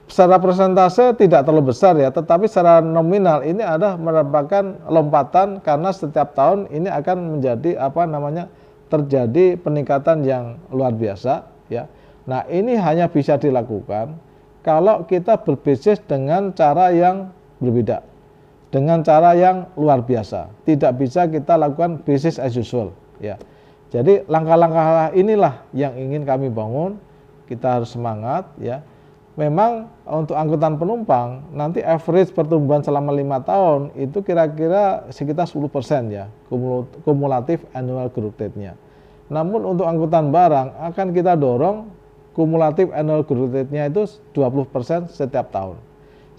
secara 0.07 0.39
persentase 0.39 1.19
tidak 1.19 1.43
terlalu 1.43 1.75
besar 1.75 1.99
ya, 1.99 2.15
tetapi 2.15 2.47
secara 2.47 2.79
nominal 2.79 3.43
ini 3.43 3.63
ada 3.63 3.99
merupakan 3.99 4.79
lompatan 4.87 5.59
karena 5.61 5.91
setiap 5.91 6.33
tahun 6.39 6.71
ini 6.71 6.87
akan 6.87 7.39
menjadi 7.39 7.79
apa 7.83 8.07
namanya 8.07 8.47
terjadi 8.87 9.59
peningkatan 9.59 10.23
yang 10.23 10.63
luar 10.71 10.95
biasa 10.95 11.47
ya. 11.67 11.91
Nah, 12.27 12.47
ini 12.47 12.79
hanya 12.79 13.11
bisa 13.11 13.39
dilakukan 13.39 14.19
kalau 14.63 15.07
kita 15.07 15.43
berbisnis 15.43 15.99
dengan 16.07 16.55
cara 16.55 16.91
yang 16.95 17.31
berbeda. 17.59 18.03
Dengan 18.67 19.07
cara 19.07 19.33
yang 19.39 19.71
luar 19.79 20.03
biasa. 20.03 20.51
Tidak 20.67 20.91
bisa 20.99 21.31
kita 21.31 21.55
lakukan 21.55 22.03
bisnis 22.03 22.37
as 22.43 22.59
usual 22.59 22.91
ya. 23.23 23.39
Jadi 23.95 24.27
langkah-langkah 24.27 25.15
inilah 25.15 25.63
yang 25.71 25.95
ingin 25.95 26.27
kami 26.27 26.51
bangun. 26.51 26.99
Kita 27.47 27.79
harus 27.79 27.95
semangat 27.95 28.51
ya 28.59 28.83
memang 29.37 29.93
untuk 30.09 30.33
angkutan 30.33 30.81
penumpang 30.81 31.45
nanti 31.53 31.85
average 31.85 32.33
pertumbuhan 32.33 32.81
selama 32.81 33.13
lima 33.13 33.39
tahun 33.45 33.93
itu 33.93 34.25
kira-kira 34.25 35.05
sekitar 35.13 35.45
10 35.45 35.69
persen 35.69 36.09
ya 36.09 36.33
kumulatif 37.05 37.61
annual 37.77 38.09
growth 38.09 38.41
rate-nya. 38.41 38.75
Namun 39.29 39.77
untuk 39.77 39.85
angkutan 39.85 40.33
barang 40.33 40.73
akan 40.93 41.07
kita 41.13 41.37
dorong 41.37 41.93
kumulatif 42.33 42.89
annual 42.97 43.29
growth 43.29 43.53
rate-nya 43.53 43.93
itu 43.93 44.09
20 44.33 44.73
persen 44.73 45.05
setiap 45.13 45.53
tahun. 45.53 45.77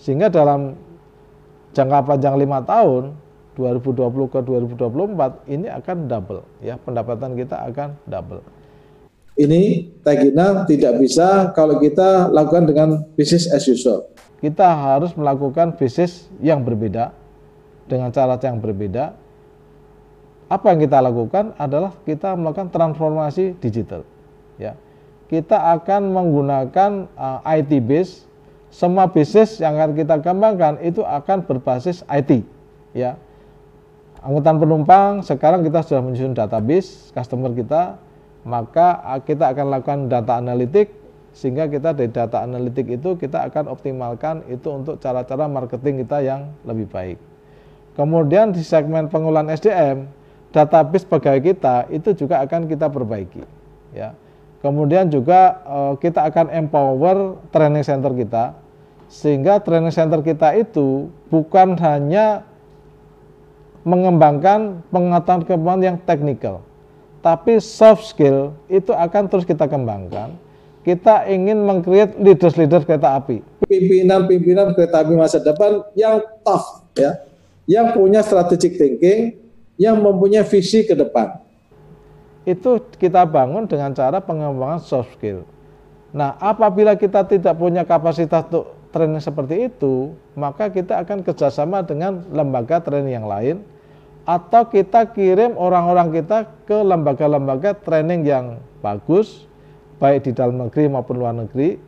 Sehingga 0.01 0.33
dalam 0.33 0.73
jangka 1.77 2.01
panjang 2.01 2.33
lima 2.33 2.65
tahun 2.65 3.13
2020 3.57 4.33
ke 4.33 4.39
2024 4.41 5.49
ini 5.49 5.69
akan 5.69 5.97
double 6.05 6.41
ya 6.61 6.77
pendapatan 6.77 7.33
kita 7.33 7.57
akan 7.69 7.97
double 8.05 8.41
ini 9.37 9.93
Tegina 10.01 10.65
tidak 10.65 10.97
bisa 10.97 11.53
kalau 11.53 11.77
kita 11.77 12.33
lakukan 12.33 12.65
dengan 12.65 12.89
bisnis 13.13 13.45
as 13.53 13.69
usual. 13.69 14.09
Kita 14.41 14.65
harus 14.65 15.13
melakukan 15.13 15.77
bisnis 15.77 16.29
yang 16.41 16.65
berbeda 16.65 17.13
dengan 17.85 18.09
cara 18.09 18.37
yang 18.41 18.57
berbeda. 18.57 19.13
Apa 20.47 20.73
yang 20.73 20.79
kita 20.81 20.97
lakukan 21.03 21.53
adalah 21.59 21.93
kita 22.07 22.33
melakukan 22.33 22.73
transformasi 22.73 23.57
digital. 23.61 24.07
Ya, 24.57 24.73
kita 25.29 25.59
akan 25.75 26.13
menggunakan 26.13 26.91
uh, 27.13 27.39
IT 27.45 27.71
base. 27.85 28.25
Semua 28.67 29.07
bisnis 29.07 29.63
yang 29.63 29.79
akan 29.79 29.95
kita 29.95 30.19
kembangkan 30.19 30.83
itu 30.83 31.01
akan 31.01 31.45
berbasis 31.45 32.03
IT. 32.07 32.43
Ya, 32.95 33.19
angkutan 34.21 34.57
penumpang 34.57 35.21
sekarang 35.21 35.61
kita 35.61 35.83
sudah 35.85 36.01
menyusun 36.03 36.33
database 36.33 37.11
customer 37.13 37.53
kita 37.53 37.95
maka 38.47 39.19
kita 39.27 39.51
akan 39.51 39.65
lakukan 39.67 39.99
data 40.07 40.39
analitik 40.39 40.95
sehingga 41.35 41.67
kita 41.67 41.91
dari 41.93 42.09
data 42.09 42.41
analitik 42.41 42.87
itu 42.87 43.19
kita 43.19 43.45
akan 43.51 43.69
optimalkan 43.69 44.41
itu 44.47 44.65
untuk 44.71 44.97
cara-cara 45.03 45.45
marketing 45.45 46.07
kita 46.07 46.23
yang 46.23 46.49
lebih 46.63 46.87
baik. 46.89 47.19
Kemudian 47.93 48.55
di 48.55 48.63
segmen 48.63 49.11
pengolahan 49.11 49.51
SDM, 49.51 50.07
database 50.55 51.05
pegawai 51.05 51.41
kita 51.43 51.75
itu 51.91 52.15
juga 52.15 52.41
akan 52.41 52.65
kita 52.65 52.87
perbaiki. 52.87 53.43
Ya. 53.91 54.15
Kemudian 54.63 55.11
juga 55.13 55.61
eh, 55.61 55.93
kita 56.01 56.25
akan 56.25 56.49
empower 56.49 57.37
training 57.53 57.85
center 57.85 58.15
kita 58.15 58.57
sehingga 59.07 59.61
training 59.63 59.93
center 59.93 60.19
kita 60.25 60.57
itu 60.57 61.07
bukan 61.29 61.77
hanya 61.79 62.43
mengembangkan 63.87 64.83
pengetahuan-pengetahuan 64.91 65.79
yang 65.79 65.95
teknikal, 66.03 66.59
tapi 67.27 67.59
soft 67.59 68.15
skill 68.15 68.55
itu 68.71 68.95
akan 68.95 69.27
terus 69.27 69.43
kita 69.43 69.67
kembangkan. 69.67 70.31
Kita 70.87 71.27
ingin 71.27 71.59
mengcreate 71.59 72.15
leaders-leaders 72.15 72.87
kereta 72.87 73.19
api. 73.19 73.43
Pimpinan-pimpinan 73.67 74.71
kereta 74.71 75.03
api 75.03 75.11
masa 75.19 75.43
depan 75.43 75.83
yang 75.99 76.23
tough 76.47 76.87
ya, 76.95 77.19
yang 77.67 77.91
punya 77.91 78.23
strategic 78.23 78.79
thinking, 78.79 79.35
yang 79.75 79.99
mempunyai 79.99 80.47
visi 80.47 80.87
ke 80.87 80.95
depan. 80.95 81.43
Itu 82.47 82.79
kita 82.95 83.27
bangun 83.27 83.67
dengan 83.67 83.91
cara 83.91 84.23
pengembangan 84.23 84.79
soft 84.79 85.19
skill. 85.19 85.43
Nah, 86.15 86.39
apabila 86.39 86.95
kita 86.95 87.27
tidak 87.27 87.59
punya 87.59 87.83
kapasitas 87.83 88.47
untuk 88.47 88.71
training 88.95 89.19
seperti 89.19 89.67
itu, 89.67 90.15
maka 90.31 90.71
kita 90.71 91.03
akan 91.03 91.27
kerjasama 91.27 91.83
dengan 91.83 92.23
lembaga 92.31 92.79
training 92.79 93.19
yang 93.19 93.27
lain, 93.27 93.59
atau 94.27 94.67
kita 94.67 95.07
kirim 95.15 95.55
orang-orang 95.55 96.11
kita 96.11 96.51
ke 96.67 96.75
lembaga-lembaga 96.83 97.71
training 97.79 98.27
yang 98.27 98.59
bagus, 98.83 99.47
baik 100.03 100.27
di 100.27 100.31
dalam 100.35 100.67
negeri 100.67 100.91
maupun 100.91 101.15
luar 101.15 101.31
negeri, 101.31 101.79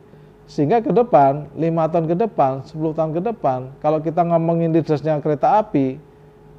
sehingga 0.48 0.80
ke 0.80 0.88
depan, 0.88 1.52
lima 1.54 1.86
tahun 1.92 2.08
ke 2.08 2.16
depan, 2.16 2.64
10 2.64 2.96
tahun 2.96 3.10
ke 3.12 3.20
depan, 3.28 3.76
kalau 3.84 4.00
kita 4.00 4.24
ngomongin 4.24 4.72
leadersnya 4.72 5.20
kereta 5.20 5.60
api, 5.60 6.00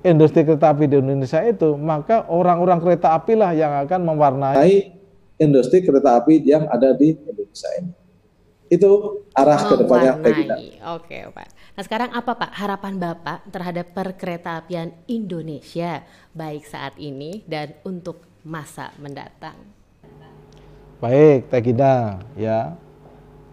industri 0.05 0.45
kereta 0.45 0.69
api 0.69 0.85
di 0.85 1.01
Indonesia 1.01 1.41
itu, 1.41 1.73
maka 1.75 2.29
orang-orang 2.29 2.77
kereta 2.77 3.17
api 3.17 3.33
lah 3.33 3.51
yang 3.51 3.73
akan 3.81 3.99
mewarnai 4.05 4.95
industri 5.41 5.81
kereta 5.81 6.21
api 6.21 6.45
yang 6.45 6.69
ada 6.69 6.93
di 6.93 7.17
Indonesia 7.17 7.69
ini. 7.81 7.91
Itu 8.69 9.25
arah 9.33 9.59
ke 9.59 9.75
depannya. 9.83 10.13
Oke, 10.95 11.27
Pak. 11.33 11.60
Nah, 11.71 11.83
sekarang 11.87 12.11
apa 12.11 12.35
Pak 12.35 12.51
harapan 12.51 12.99
Bapak 12.99 13.47
terhadap 13.47 13.95
perkereta 13.95 14.59
apian 14.59 14.91
Indonesia 15.07 16.03
baik 16.35 16.67
saat 16.67 16.99
ini 16.99 17.47
dan 17.47 17.71
untuk 17.87 18.27
masa 18.43 18.91
mendatang? 18.99 19.55
Baik, 20.99 21.47
Teh 21.47 21.63
Gina, 21.63 22.19
ya 22.35 22.75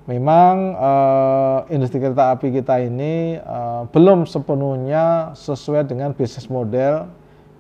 memang 0.09 0.73
uh, 0.75 1.59
industri 1.69 2.01
kereta 2.01 2.33
api 2.33 2.49
kita 2.59 2.81
ini 2.81 3.37
uh, 3.45 3.85
belum 3.93 4.25
sepenuhnya 4.25 5.37
sesuai 5.37 5.85
dengan 5.85 6.17
bisnis 6.17 6.49
model 6.49 7.07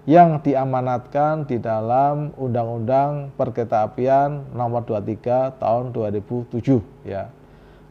yang 0.09 0.41
diamanatkan 0.41 1.45
di 1.45 1.61
dalam 1.61 2.33
Undang-Undang 2.41 3.37
Perkeretaapian 3.37 4.57
Nomor 4.57 4.81
23 4.89 5.61
Tahun 5.61 5.85
2007 5.93 6.81
ya. 7.05 7.29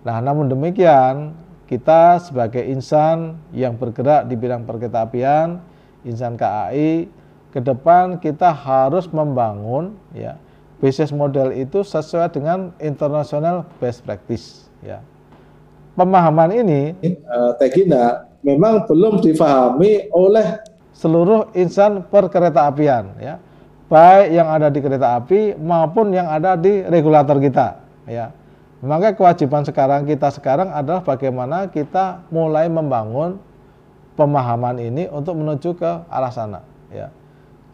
Nah, 0.01 0.17
namun 0.17 0.49
demikian 0.49 1.37
kita 1.67 2.23
sebagai 2.23 2.63
insan 2.63 3.35
yang 3.51 3.75
bergerak 3.75 4.25
di 4.31 4.39
bidang 4.39 4.63
perkeretaapian, 4.63 5.59
insan 6.07 6.39
KAI, 6.39 7.11
ke 7.51 7.59
depan 7.59 8.19
kita 8.23 8.55
harus 8.55 9.11
membangun 9.11 9.95
ya 10.15 10.39
bisnis 10.77 11.09
model 11.09 11.51
itu 11.51 11.81
sesuai 11.81 12.29
dengan 12.29 12.69
international 12.77 13.65
best 13.81 14.05
practice 14.05 14.69
ya. 14.85 15.01
Pemahaman 15.97 16.53
ini 16.53 16.93
uh, 17.25 17.57
Tegina 17.57 18.29
memang 18.45 18.85
belum 18.85 19.17
difahami 19.17 20.13
oleh 20.13 20.61
seluruh 20.93 21.49
insan 21.57 22.05
perkereta 22.05 22.69
apian 22.69 23.17
ya. 23.17 23.41
Baik 23.87 24.35
yang 24.35 24.47
ada 24.51 24.67
di 24.67 24.79
kereta 24.83 25.15
api 25.17 25.55
maupun 25.57 26.11
yang 26.11 26.27
ada 26.29 26.53
di 26.53 26.85
regulator 26.85 27.41
kita 27.41 27.81
ya. 28.05 28.29
Maka 28.77 29.17
kewajiban 29.17 29.65
sekarang 29.65 30.05
kita 30.05 30.29
sekarang 30.29 30.69
adalah 30.69 31.01
bagaimana 31.01 31.65
kita 31.73 32.21
mulai 32.29 32.69
membangun 32.69 33.41
pemahaman 34.13 34.77
ini 34.77 35.09
untuk 35.09 35.37
menuju 35.37 35.77
ke 35.77 35.91
arah 36.09 36.33
sana 36.33 36.61
ya 36.93 37.09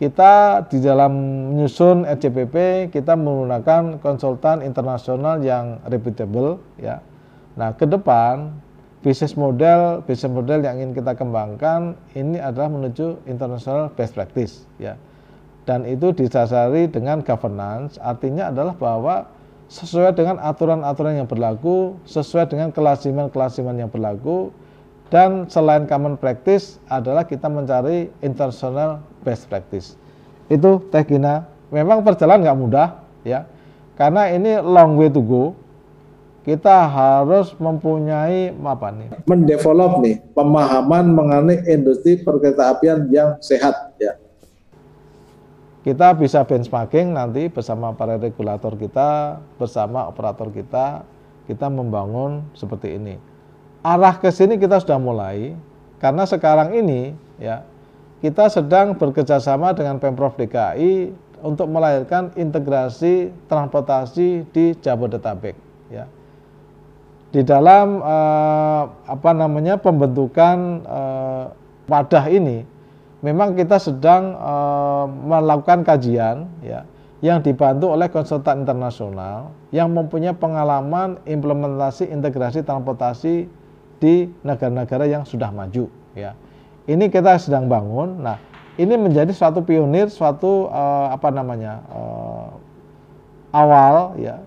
kita 0.03 0.65
di 0.67 0.83
dalam 0.83 1.13
menyusun 1.53 2.03
RCPP 2.03 2.89
kita 2.91 3.15
menggunakan 3.15 4.03
konsultan 4.03 4.59
internasional 4.65 5.39
yang 5.39 5.79
reputable 5.87 6.59
ya. 6.75 6.99
Nah, 7.55 7.71
ke 7.77 7.87
depan 7.87 8.51
bisnis 8.99 9.37
model 9.39 10.01
bisnis 10.03 10.27
model 10.27 10.65
yang 10.65 10.81
ingin 10.81 10.91
kita 10.97 11.15
kembangkan 11.15 11.95
ini 12.19 12.35
adalah 12.35 12.67
menuju 12.67 13.23
international 13.29 13.93
best 13.95 14.11
practice 14.17 14.67
ya. 14.75 14.99
Dan 15.63 15.87
itu 15.87 16.11
didasari 16.11 16.91
dengan 16.91 17.23
governance, 17.23 17.95
artinya 18.03 18.51
adalah 18.51 18.75
bahwa 18.75 19.31
sesuai 19.73 20.13
dengan 20.13 20.37
aturan-aturan 20.37 21.17
yang 21.17 21.25
berlaku, 21.25 21.97
sesuai 22.05 22.45
dengan 22.45 22.69
kelasiman-kelasiman 22.69 23.73
yang 23.73 23.89
berlaku, 23.89 24.53
dan 25.09 25.49
selain 25.49 25.89
common 25.89 26.13
practice 26.13 26.77
adalah 26.85 27.25
kita 27.25 27.49
mencari 27.49 28.13
international 28.21 29.01
best 29.25 29.49
practice. 29.49 29.97
Itu 30.45 30.85
Teh 30.93 31.01
Gina. 31.01 31.49
Memang 31.73 32.05
perjalanan 32.05 32.45
nggak 32.45 32.59
mudah 32.61 32.87
ya. 33.25 33.49
Karena 33.97 34.29
ini 34.29 34.61
long 34.61 34.93
way 34.93 35.09
to 35.09 35.25
go. 35.25 35.57
Kita 36.43 36.91
harus 36.91 37.55
mempunyai 37.55 38.51
apa 38.51 38.91
nih? 38.91 39.09
Mendevelop 39.25 40.03
nih 40.03 40.19
pemahaman 40.35 41.15
mengenai 41.15 41.65
industri 41.71 42.19
perkeretaapian 42.19 43.07
yang 43.09 43.39
sehat 43.39 43.95
ya. 43.95 44.19
Kita 45.83 46.15
bisa 46.15 46.47
benchmarking 46.47 47.11
nanti 47.11 47.51
bersama 47.51 47.91
para 47.91 48.15
regulator 48.15 48.71
kita, 48.79 49.35
bersama 49.59 50.07
operator 50.07 50.47
kita, 50.47 51.03
kita 51.43 51.67
membangun 51.67 52.47
seperti 52.55 52.95
ini. 52.95 53.19
Arah 53.83 54.15
ke 54.15 54.31
sini 54.31 54.55
kita 54.55 54.79
sudah 54.79 54.95
mulai 54.95 55.51
karena 55.99 56.23
sekarang 56.23 56.71
ini 56.71 57.11
ya 57.35 57.67
kita 58.23 58.47
sedang 58.47 58.95
bekerjasama 58.95 59.75
dengan 59.75 59.99
Pemprov 59.99 60.39
DKI 60.39 61.11
untuk 61.43 61.67
melahirkan 61.67 62.31
integrasi 62.39 63.35
transportasi 63.51 64.47
di 64.55 64.71
Jabodetabek 64.79 65.59
ya. 65.91 66.07
Di 67.35 67.43
dalam 67.43 67.99
eh, 67.99 68.83
apa 68.87 69.31
namanya 69.35 69.75
pembentukan 69.75 70.57
eh, 70.87 71.45
wadah 71.91 72.25
ini 72.31 72.63
memang 73.23 73.55
kita 73.55 73.79
sedang 73.79 74.35
eh, 74.35 75.05
melakukan 75.07 75.87
kajian 75.87 76.45
ya 76.61 76.83
yang 77.23 77.39
dibantu 77.39 77.95
oleh 77.95 78.11
konsultan 78.11 78.67
internasional 78.67 79.55
yang 79.71 79.87
mempunyai 79.95 80.35
pengalaman 80.35 81.15
implementasi 81.23 82.11
integrasi 82.11 82.67
transportasi 82.67 83.47
di 84.03 84.27
negara-negara 84.43 85.07
yang 85.07 85.23
sudah 85.23 85.47
maju 85.49 85.87
ya. 86.13 86.35
Ini 86.83 87.07
kita 87.07 87.39
sedang 87.39 87.71
bangun. 87.71 88.19
Nah, 88.19 88.35
ini 88.75 88.99
menjadi 88.99 89.31
suatu 89.31 89.63
pionir, 89.63 90.11
suatu 90.11 90.67
uh, 90.67 91.15
apa 91.15 91.31
namanya? 91.31 91.79
Uh, 91.87 92.51
awal 93.55 94.19
ya. 94.19 94.43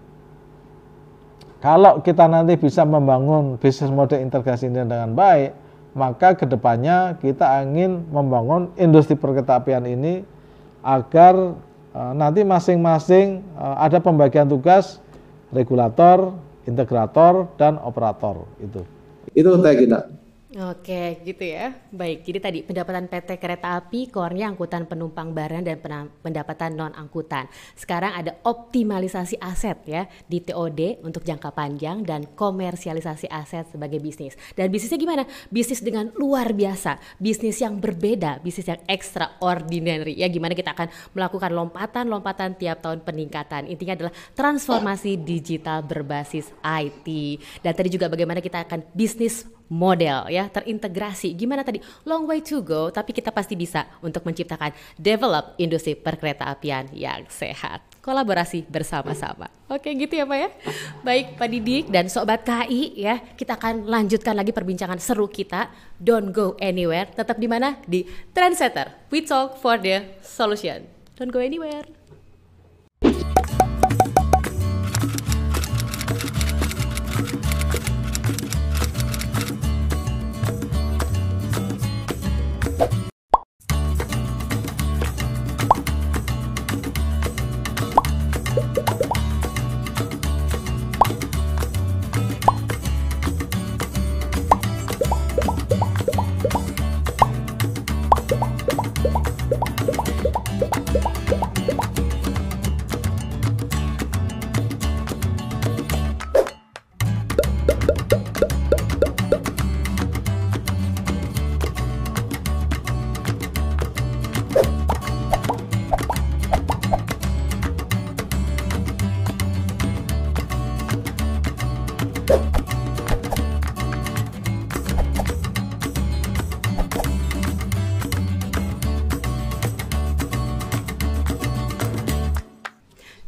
Kalau 1.64 2.04
kita 2.04 2.28
nanti 2.28 2.60
bisa 2.60 2.84
membangun 2.84 3.56
bisnis 3.56 3.88
model 3.88 4.20
integrasi 4.20 4.68
ini 4.68 4.84
dengan 4.84 5.16
baik, 5.16 5.56
maka 5.96 6.36
ke 6.36 6.44
depannya 6.44 7.16
kita 7.24 7.64
ingin 7.64 8.04
membangun 8.12 8.68
industri 8.76 9.16
perketapian 9.16 9.88
ini 9.88 10.28
agar 10.84 11.56
uh, 11.96 12.12
nanti 12.12 12.44
masing-masing 12.44 13.40
uh, 13.56 13.80
ada 13.80 13.96
pembagian 13.96 14.44
tugas 14.44 15.00
regulator, 15.48 16.36
integrator, 16.68 17.48
dan 17.56 17.80
operator 17.80 18.44
itu. 18.60 18.84
Itu 19.32 19.56
Teh 19.64 19.74
Gina. 19.80 20.04
Oke, 20.46 21.26
gitu 21.26 21.42
ya. 21.42 21.74
Baik, 21.90 22.22
jadi 22.22 22.38
tadi 22.38 22.58
pendapatan 22.62 23.10
PT 23.10 23.34
Kereta 23.42 23.82
Api, 23.82 24.06
core-nya 24.06 24.46
angkutan 24.46 24.86
penumpang 24.86 25.34
barang 25.34 25.66
dan 25.66 25.82
pendapatan 26.22 26.70
non-angkutan. 26.78 27.50
Sekarang 27.74 28.14
ada 28.14 28.38
optimalisasi 28.46 29.42
aset 29.42 29.74
ya 29.90 30.06
di 30.30 30.38
TOD 30.38 31.02
untuk 31.02 31.26
jangka 31.26 31.50
panjang 31.50 32.06
dan 32.06 32.30
komersialisasi 32.38 33.26
aset 33.26 33.74
sebagai 33.74 33.98
bisnis. 33.98 34.38
Dan 34.54 34.70
bisnisnya 34.70 35.02
gimana? 35.02 35.26
Bisnis 35.50 35.82
dengan 35.82 36.14
luar 36.14 36.54
biasa, 36.54 37.02
bisnis 37.18 37.58
yang 37.58 37.82
berbeda, 37.82 38.38
bisnis 38.38 38.70
yang 38.70 38.78
extraordinary. 38.86 40.14
Ya 40.14 40.30
gimana 40.30 40.54
kita 40.54 40.78
akan 40.78 40.94
melakukan 41.10 41.50
lompatan-lompatan 41.58 42.54
tiap 42.54 42.86
tahun 42.86 43.02
peningkatan. 43.02 43.66
Intinya 43.66 43.98
adalah 43.98 44.14
transformasi 44.38 45.18
digital 45.18 45.82
berbasis 45.82 46.54
IT. 46.62 47.06
Dan 47.66 47.72
tadi 47.74 47.90
juga 47.90 48.06
bagaimana 48.06 48.38
kita 48.38 48.62
akan 48.62 48.94
bisnis 48.94 49.55
model 49.68 50.30
ya 50.30 50.46
terintegrasi. 50.50 51.34
Gimana 51.34 51.66
tadi? 51.66 51.82
Long 52.06 52.26
way 52.26 52.42
to 52.42 52.62
go 52.62 52.88
tapi 52.90 53.10
kita 53.12 53.34
pasti 53.34 53.58
bisa 53.58 53.86
untuk 54.02 54.22
menciptakan 54.26 54.72
develop 54.98 55.58
industri 55.58 55.98
perkereta 55.98 56.50
apian 56.50 56.86
yang 56.94 57.26
sehat. 57.30 57.82
Kolaborasi 58.02 58.62
bersama-sama. 58.70 59.50
Oke 59.66 59.90
gitu 59.98 60.14
ya 60.14 60.24
Pak 60.24 60.38
ya? 60.38 60.48
Baik 61.02 61.26
Pak 61.34 61.48
Didik 61.50 61.84
dan 61.90 62.06
Sobat 62.06 62.46
KI 62.46 62.94
ya 62.94 63.18
kita 63.34 63.58
akan 63.58 63.90
lanjutkan 63.90 64.38
lagi 64.38 64.54
perbincangan 64.54 65.02
seru 65.02 65.26
kita. 65.26 65.74
Don't 65.98 66.30
go 66.30 66.54
anywhere. 66.62 67.10
Tetap 67.10 67.42
di 67.42 67.50
mana? 67.50 67.82
Di 67.82 68.06
Trendsetter. 68.30 69.10
We 69.10 69.26
talk 69.26 69.58
for 69.58 69.74
the 69.78 70.18
solution. 70.22 70.86
Don't 71.18 71.34
go 71.34 71.42
anywhere 71.42 72.05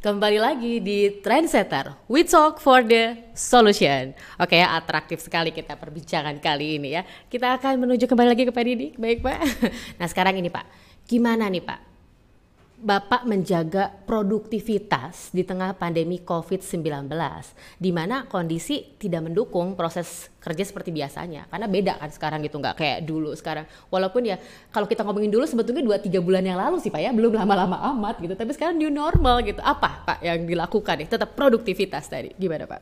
Kembali 0.08 0.40
lagi 0.40 0.80
di 0.80 1.20
Trendsetter, 1.20 2.08
we 2.08 2.24
talk 2.24 2.64
for 2.64 2.80
the 2.80 3.28
solution. 3.36 4.16
Oke 4.40 4.56
ya, 4.56 4.72
atraktif 4.72 5.20
sekali 5.20 5.52
kita 5.52 5.76
perbincangan 5.76 6.40
kali 6.40 6.80
ini 6.80 6.96
ya. 6.96 7.04
Kita 7.28 7.60
akan 7.60 7.76
menuju 7.76 8.08
kembali 8.08 8.32
lagi 8.32 8.48
ke 8.48 8.52
Pak 8.56 8.64
Didi, 8.64 8.96
baik 8.96 9.20
Pak. 9.20 9.38
Nah 10.00 10.08
sekarang 10.08 10.40
ini 10.40 10.48
Pak, 10.48 10.64
gimana 11.04 11.52
nih 11.52 11.60
Pak 11.60 11.87
Bapak 12.78 13.26
menjaga 13.26 13.90
produktivitas 14.06 15.34
di 15.34 15.42
tengah 15.42 15.74
pandemi 15.74 16.22
COVID-19, 16.22 17.10
di 17.74 17.90
mana 17.90 18.22
kondisi 18.30 18.94
tidak 18.94 19.26
mendukung 19.26 19.74
proses 19.74 20.30
kerja 20.38 20.62
seperti 20.62 20.94
biasanya. 20.94 21.50
Karena 21.50 21.66
beda 21.66 21.98
kan 21.98 22.06
sekarang 22.14 22.38
gitu, 22.46 22.62
nggak 22.62 22.78
kayak 22.78 22.98
dulu 23.02 23.34
sekarang. 23.34 23.66
Walaupun 23.90 24.30
ya 24.30 24.38
kalau 24.70 24.86
kita 24.86 25.02
ngomongin 25.02 25.26
dulu 25.26 25.42
sebetulnya 25.42 25.82
2-3 25.98 26.22
bulan 26.22 26.46
yang 26.46 26.54
lalu 26.54 26.78
sih 26.78 26.86
Pak 26.86 27.02
ya, 27.02 27.10
belum 27.10 27.34
lama-lama 27.34 27.82
amat 27.98 28.22
gitu. 28.22 28.38
Tapi 28.38 28.54
sekarang 28.54 28.78
new 28.78 28.94
normal 28.94 29.42
gitu. 29.42 29.58
Apa 29.58 30.06
Pak 30.06 30.18
yang 30.22 30.46
dilakukan 30.46 31.02
ya? 31.02 31.06
Tetap 31.10 31.34
produktivitas 31.34 32.06
tadi. 32.06 32.30
Gimana 32.38 32.70
Pak? 32.70 32.80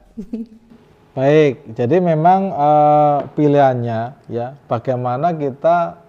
Baik, 1.16 1.72
jadi 1.72 1.96
memang 1.96 2.52
uh, 2.52 3.24
pilihannya 3.32 4.28
ya 4.28 4.60
bagaimana 4.68 5.32
kita 5.32 6.05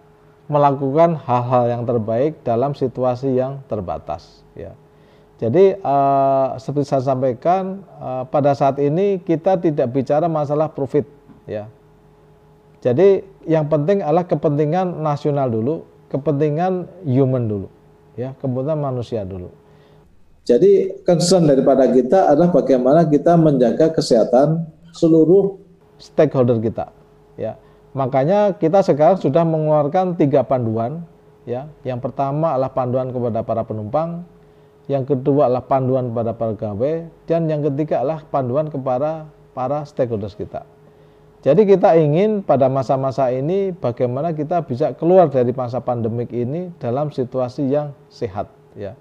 melakukan 0.48 1.20
hal-hal 1.28 1.64
yang 1.68 1.84
terbaik 1.84 2.40
dalam 2.44 2.72
situasi 2.72 3.36
yang 3.36 3.60
terbatas 3.68 4.44
ya. 4.56 4.72
Jadi 5.38 5.78
uh, 5.86 6.58
seperti 6.58 6.90
saya 6.90 7.04
sampaikan 7.14 7.86
uh, 8.02 8.26
pada 8.26 8.58
saat 8.58 8.82
ini 8.82 9.22
kita 9.22 9.62
tidak 9.62 9.94
bicara 9.94 10.26
masalah 10.26 10.72
profit 10.72 11.06
ya. 11.46 11.70
Jadi 12.82 13.22
yang 13.46 13.70
penting 13.70 14.02
adalah 14.02 14.26
kepentingan 14.26 15.04
nasional 15.04 15.52
dulu, 15.52 15.86
kepentingan 16.10 16.90
human 17.06 17.46
dulu 17.46 17.68
ya, 18.18 18.34
kepentingan 18.42 18.82
manusia 18.82 19.22
dulu. 19.28 19.54
Jadi 20.48 21.04
concern 21.04 21.44
daripada 21.44 21.86
kita 21.92 22.32
adalah 22.32 22.50
bagaimana 22.56 23.04
kita 23.06 23.36
menjaga 23.36 23.92
kesehatan 23.92 24.64
seluruh 24.96 25.60
stakeholder 26.00 26.58
kita 26.64 26.90
ya 27.36 27.60
Makanya 27.98 28.54
kita 28.54 28.86
sekarang 28.86 29.18
sudah 29.18 29.42
mengeluarkan 29.42 30.14
tiga 30.14 30.46
panduan. 30.46 31.02
Ya, 31.50 31.66
yang 31.82 31.98
pertama 31.98 32.54
adalah 32.54 32.76
panduan 32.76 33.10
kepada 33.10 33.40
para 33.42 33.64
penumpang, 33.64 34.28
yang 34.92 35.08
kedua 35.08 35.48
adalah 35.48 35.64
panduan 35.64 36.12
kepada 36.12 36.36
para 36.36 36.52
pegawai, 36.54 37.08
dan 37.24 37.48
yang 37.48 37.64
ketiga 37.64 38.04
adalah 38.04 38.20
panduan 38.28 38.68
kepada 38.68 39.32
para 39.56 39.88
stakeholders 39.88 40.36
kita. 40.36 40.68
Jadi 41.48 41.64
kita 41.64 41.96
ingin 41.96 42.44
pada 42.44 42.68
masa-masa 42.68 43.32
ini 43.32 43.72
bagaimana 43.72 44.36
kita 44.36 44.60
bisa 44.68 44.92
keluar 44.92 45.32
dari 45.32 45.56
masa 45.56 45.80
pandemik 45.80 46.36
ini 46.36 46.68
dalam 46.84 47.16
situasi 47.16 47.64
yang 47.72 47.96
sehat. 48.12 48.52
Ya. 48.76 48.92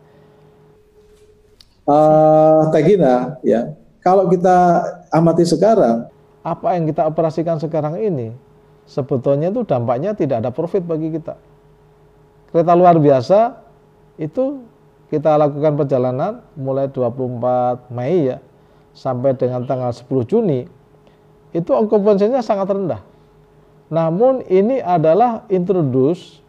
Uh, 1.82 2.70
Tegina, 2.70 3.42
ya, 3.42 3.74
kalau 4.06 4.30
kita 4.30 4.86
amati 5.10 5.42
sekarang, 5.42 6.06
apa 6.46 6.78
yang 6.78 6.86
kita 6.86 7.02
operasikan 7.10 7.58
sekarang 7.58 7.98
ini 7.98 8.46
sebetulnya 8.86 9.50
itu 9.50 9.66
dampaknya 9.66 10.14
tidak 10.14 10.46
ada 10.46 10.50
profit 10.54 10.86
bagi 10.86 11.12
kita. 11.12 11.34
Kereta 12.54 12.72
luar 12.72 12.96
biasa 12.96 13.58
itu 14.16 14.64
kita 15.10 15.36
lakukan 15.38 15.76
perjalanan 15.76 16.42
mulai 16.56 16.88
24 16.88 17.92
Mei 17.92 18.32
ya 18.32 18.38
sampai 18.96 19.36
dengan 19.36 19.66
tanggal 19.68 19.92
10 19.92 20.08
Juni 20.24 20.64
itu 21.52 21.70
okupansinya 21.70 22.40
sangat 22.40 22.72
rendah. 22.72 23.02
Namun 23.86 24.42
ini 24.50 24.82
adalah 24.82 25.46
introduce 25.46 26.42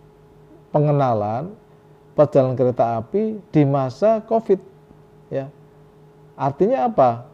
pengenalan 0.74 1.54
perjalanan 2.18 2.58
kereta 2.58 2.98
api 2.98 3.38
di 3.54 3.62
masa 3.62 4.26
Covid 4.26 4.58
ya. 5.30 5.54
Artinya 6.34 6.90
apa? 6.90 7.30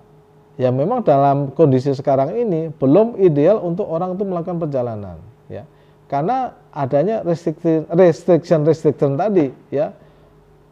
Ya 0.59 0.69
memang 0.69 1.01
dalam 1.01 1.49
kondisi 1.53 1.89
sekarang 1.97 2.37
ini 2.37 2.69
belum 2.69 3.17
ideal 3.17 3.57
untuk 3.61 3.89
orang 3.89 4.13
itu 4.13 4.23
melakukan 4.25 4.61
perjalanan 4.61 5.17
ya 5.49 5.65
karena 6.05 6.53
adanya 6.69 7.25
restriction 7.25 7.89
restriction 7.89 8.61
restriction 8.61 9.17
tadi 9.17 9.49
ya 9.73 9.93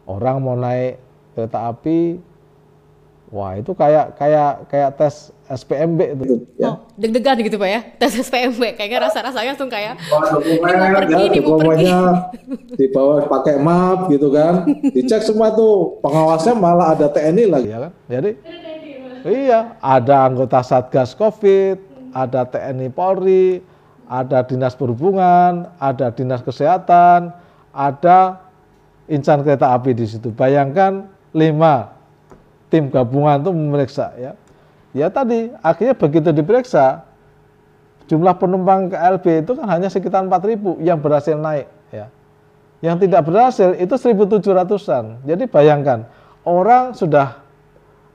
orang 0.06 0.38
mau 0.38 0.54
naik 0.54 1.02
kereta 1.34 1.74
api 1.74 2.22
wah 3.32 3.56
itu 3.56 3.72
kayak 3.72 4.14
kayak 4.20 4.68
kayak 4.68 4.90
tes 5.00 5.32
SPMB 5.52 6.00
itu 6.16 6.24
ya. 6.56 6.72
Oh, 6.72 6.76
deg-degan 6.96 7.36
gitu 7.44 7.56
Pak 7.60 7.68
ya. 7.68 7.80
Tes 8.00 8.12
SPMB 8.28 8.76
kayaknya 8.76 9.08
rasa-rasanya 9.08 9.56
langsung 9.56 9.72
kayak 9.72 10.00
dokumen 10.32 10.74
mau 10.76 10.88
pergi, 10.96 11.12
ya, 11.12 11.40
dokumennya 11.40 11.98
dibawa 12.76 13.24
pakai 13.28 13.56
map 13.60 14.08
gitu 14.12 14.28
kan. 14.32 14.68
Dicek 14.92 15.24
semua 15.24 15.52
tuh 15.52 15.96
pengawasnya 16.04 16.56
malah 16.56 16.96
ada 16.96 17.08
TNI 17.08 17.44
lagi 17.48 17.68
ya 17.68 17.78
kan. 17.88 17.92
Jadi 18.08 18.30
Iya, 19.22 19.78
ada 19.78 20.26
anggota 20.26 20.58
Satgas 20.66 21.14
Covid, 21.14 21.78
ada 22.10 22.42
TNI 22.42 22.90
Polri, 22.90 23.62
ada 24.10 24.42
Dinas 24.42 24.74
Perhubungan, 24.74 25.70
ada 25.78 26.10
Dinas 26.10 26.42
Kesehatan, 26.42 27.30
ada 27.70 28.42
insan 29.06 29.46
kereta 29.46 29.72
api 29.72 29.94
di 29.94 30.06
situ. 30.10 30.34
Bayangkan 30.34 31.06
lima 31.32 31.94
tim 32.68 32.90
gabungan 32.90 33.40
itu 33.40 33.50
memeriksa 33.54 34.12
ya. 34.18 34.32
Ya 34.92 35.08
tadi 35.08 35.48
akhirnya 35.64 35.96
begitu 35.96 36.28
diperiksa 36.36 37.08
jumlah 38.10 38.36
penumpang 38.36 38.92
KLB 38.92 39.46
itu 39.46 39.56
kan 39.56 39.66
hanya 39.70 39.88
sekitar 39.88 40.20
4.000 40.28 40.84
yang 40.84 41.00
berhasil 41.00 41.38
naik 41.38 41.70
ya. 41.88 42.12
Yang 42.84 43.08
tidak 43.08 43.22
berhasil 43.24 43.72
itu 43.78 43.94
1.700-an. 43.94 45.22
Jadi 45.24 45.44
bayangkan 45.48 46.04
orang 46.42 46.92
sudah 46.92 47.40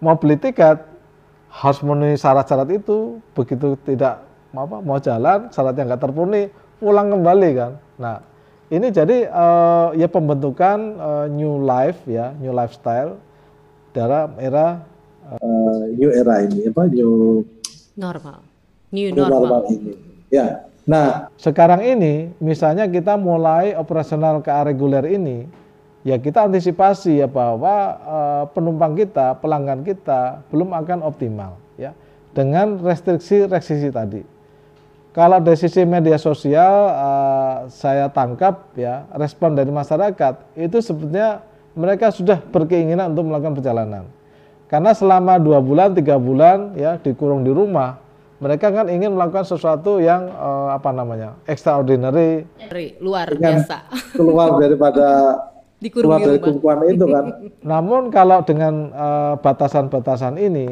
mau 0.03 0.20
beli 0.20 0.38
tiket 0.38 0.86
harus 1.58 1.82
memenuhi 1.82 2.14
syarat-syarat 2.14 2.70
itu 2.70 3.18
begitu 3.34 3.74
tidak 3.82 4.22
apa 4.53 4.78
mau 4.82 5.01
jalan 5.01 5.49
syaratnya 5.49 5.93
nggak 5.93 6.01
terpenuhi 6.05 6.53
pulang 6.78 7.10
kembali 7.10 7.49
kan. 7.58 7.72
Nah 7.97 8.22
ini 8.70 8.93
jadi 8.93 9.26
uh, 9.34 9.89
ya 9.97 10.05
pembentukan 10.05 10.78
uh, 11.01 11.26
new 11.26 11.58
life 11.66 11.97
ya 12.05 12.38
new 12.38 12.53
lifestyle 12.53 13.18
dalam 13.89 14.38
era 14.38 14.86
uh, 15.34 15.82
new 15.97 16.14
era 16.14 16.45
ini 16.45 16.70
apa 16.70 16.84
new 16.93 17.41
normal. 17.97 18.45
New, 18.93 19.10
new 19.10 19.26
normal. 19.26 19.41
normal. 19.41 19.62
ini. 19.74 19.93
Ya 20.30 20.70
nah. 20.86 21.34
Sekarang 21.41 21.82
ini 21.82 22.30
misalnya 22.38 22.86
kita 22.86 23.18
mulai 23.18 23.74
operasional 23.74 24.45
KA 24.45 24.62
reguler 24.70 25.10
ini 25.10 25.49
ya 26.08 26.16
kita 26.16 26.47
antisipasi 26.47 27.20
ya 27.20 27.28
bahwa 27.28 27.76
uh, 28.08 28.43
penumpang 28.55 28.95
kita, 28.95 29.36
pelanggan 29.43 29.84
kita 29.84 30.39
belum 30.47 30.72
akan 30.72 31.03
optimal 31.03 31.60
ya 31.76 31.91
dengan 32.32 32.80
restriksi-restriksi 32.80 33.91
tadi. 33.91 34.24
Kalau 35.12 35.43
dari 35.43 35.60
sisi 35.60 35.84
media 35.84 36.16
sosial 36.16 36.74
uh, 36.95 37.55
saya 37.68 38.08
tangkap 38.08 38.72
ya 38.80 39.03
respon 39.20 39.51
dari 39.51 39.68
masyarakat 39.68 40.55
itu 40.55 40.80
sebetulnya 40.80 41.43
mereka 41.76 42.08
sudah 42.16 42.39
berkeinginan 42.39 43.12
untuk 43.12 43.28
melakukan 43.28 43.60
perjalanan. 43.60 44.08
Karena 44.72 44.91
selama 44.95 45.39
dua 45.39 45.60
bulan, 45.60 45.91
tiga 45.91 46.16
bulan 46.16 46.76
ya 46.76 46.99
dikurung 46.99 47.43
di 47.43 47.51
rumah, 47.51 47.99
mereka 48.38 48.72
kan 48.72 48.88
ingin 48.88 49.16
melakukan 49.16 49.43
sesuatu 49.43 49.97
yang 49.97 50.28
uh, 50.32 50.72
apa 50.72 50.91
namanya 50.93 51.39
extraordinary, 51.49 52.45
luar 53.01 53.32
biasa, 53.34 53.89
keluar 54.14 54.60
daripada 54.62 55.08
Dikurung 55.78 56.09
keluar 56.09 56.25
dari 56.25 56.39
kumpulan 56.41 56.80
itu 56.89 57.05
kan. 57.05 57.25
Namun 57.71 58.09
kalau 58.09 58.41
dengan 58.41 58.89
eh, 58.89 59.34
batasan-batasan 59.38 60.41
uh, 60.41 60.45
ini 60.49 60.67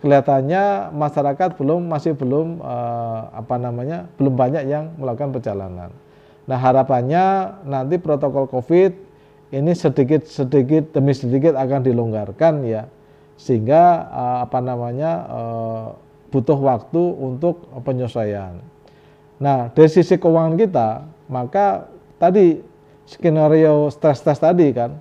kelihatannya 0.00 0.90
masyarakat 0.96 1.60
belum 1.60 1.86
masih 1.86 2.16
belum 2.16 2.58
uh, 2.64 3.30
apa 3.36 3.60
namanya 3.60 4.08
belum 4.16 4.32
banyak 4.32 4.64
yang 4.66 4.96
melakukan 4.96 5.36
perjalanan. 5.36 5.92
Nah 6.48 6.58
harapannya 6.58 7.24
nanti 7.68 8.00
protokol 8.00 8.48
COVID 8.48 8.92
ini 9.52 9.72
sedikit 9.76 10.24
sedikit 10.24 10.96
demi 10.96 11.12
sedikit 11.12 11.52
akan 11.52 11.84
dilonggarkan 11.84 12.64
ya 12.64 12.88
sehingga 13.36 14.08
uh, 14.08 14.38
apa 14.48 14.58
namanya 14.64 15.12
uh, 15.28 15.86
butuh 16.32 16.56
waktu 16.56 17.02
untuk 17.20 17.68
penyesuaian. 17.84 18.56
Nah 19.36 19.68
dari 19.68 19.88
sisi 19.92 20.16
keuangan 20.16 20.56
kita 20.56 20.88
maka 21.28 21.92
tadi 22.16 22.69
skenario 23.10 23.90
stress 23.90 24.22
test 24.22 24.46
tadi 24.46 24.70
kan, 24.70 24.94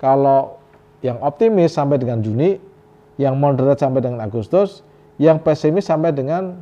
kalau 0.00 0.56
yang 1.04 1.20
optimis 1.20 1.76
sampai 1.76 2.00
dengan 2.00 2.24
Juni, 2.24 2.56
yang 3.20 3.36
moderate 3.36 3.84
sampai 3.84 4.00
dengan 4.00 4.24
Agustus, 4.24 4.80
yang 5.20 5.36
pesimis 5.44 5.84
sampai 5.84 6.16
dengan 6.16 6.56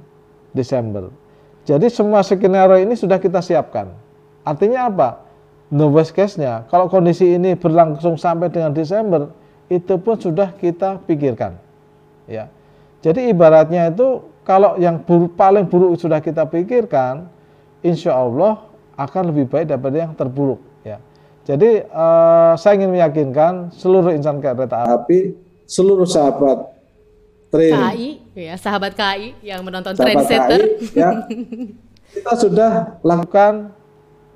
Desember. 0.50 1.14
Jadi 1.62 1.86
semua 1.86 2.26
skenario 2.26 2.82
ini 2.82 2.98
sudah 2.98 3.22
kita 3.22 3.38
siapkan. 3.38 3.94
Artinya 4.42 4.90
apa? 4.90 5.08
No 5.68 5.92
worst 5.92 6.16
case-nya, 6.16 6.64
kalau 6.72 6.88
kondisi 6.88 7.36
ini 7.36 7.52
berlangsung 7.52 8.16
sampai 8.16 8.48
dengan 8.48 8.72
Desember, 8.72 9.28
itu 9.68 10.00
pun 10.00 10.16
sudah 10.16 10.50
kita 10.56 10.98
pikirkan. 11.04 11.60
Ya. 12.24 12.48
Jadi 13.04 13.30
ibaratnya 13.30 13.92
itu 13.92 14.24
kalau 14.48 14.80
yang 14.80 15.04
buruk, 15.04 15.36
paling 15.36 15.68
buruk 15.68 16.00
sudah 16.00 16.24
kita 16.24 16.48
pikirkan, 16.48 17.28
insya 17.84 18.16
Allah 18.16 18.64
akan 18.96 19.28
lebih 19.28 19.46
baik 19.52 19.68
daripada 19.68 20.08
yang 20.08 20.16
terburuk. 20.16 20.58
Jadi 21.48 21.80
uh, 21.80 22.52
saya 22.60 22.76
ingin 22.76 22.92
meyakinkan 22.92 23.72
seluruh 23.72 24.12
insan 24.12 24.36
kereta 24.36 24.84
api 24.84 25.32
seluruh 25.64 26.04
sahabat 26.04 26.76
train. 27.48 27.72
KI 27.72 28.10
ya 28.36 28.54
sahabat 28.60 28.92
KI 28.92 29.32
yang 29.40 29.64
menonton 29.64 29.96
trendsetter. 29.96 30.76
ya. 30.92 31.24
Kita 32.12 32.32
sudah 32.36 33.00
lakukan 33.00 33.72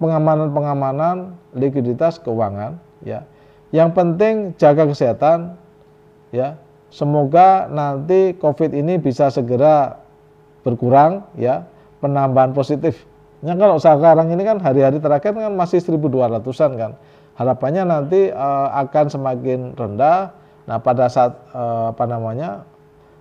pengamanan-pengamanan 0.00 1.36
likuiditas 1.52 2.16
keuangan 2.16 2.80
ya. 3.04 3.28
Yang 3.76 3.90
penting 3.92 4.34
jaga 4.56 4.88
kesehatan 4.88 5.60
ya. 6.32 6.56
Semoga 6.88 7.68
nanti 7.68 8.36
covid 8.40 8.72
ini 8.72 8.96
bisa 8.96 9.28
segera 9.28 10.00
berkurang 10.64 11.28
ya. 11.36 11.68
Penambahan 12.00 12.56
positifnya 13.43 13.59
kalau 13.59 13.76
sekarang 13.82 14.30
ini 14.30 14.43
kan 14.47 14.59
hari-hari 14.62 15.03
terakhir 15.03 15.34
kan 15.34 15.55
masih 15.55 15.82
1200-an 15.82 16.72
kan. 16.78 16.93
Harapannya 17.34 17.82
nanti 17.82 18.30
uh, 18.30 18.70
akan 18.86 19.11
semakin 19.11 19.74
rendah. 19.74 20.30
Nah 20.70 20.78
pada 20.78 21.11
saat 21.11 21.34
uh, 21.51 21.90
apa 21.90 22.07
namanya 22.07 22.62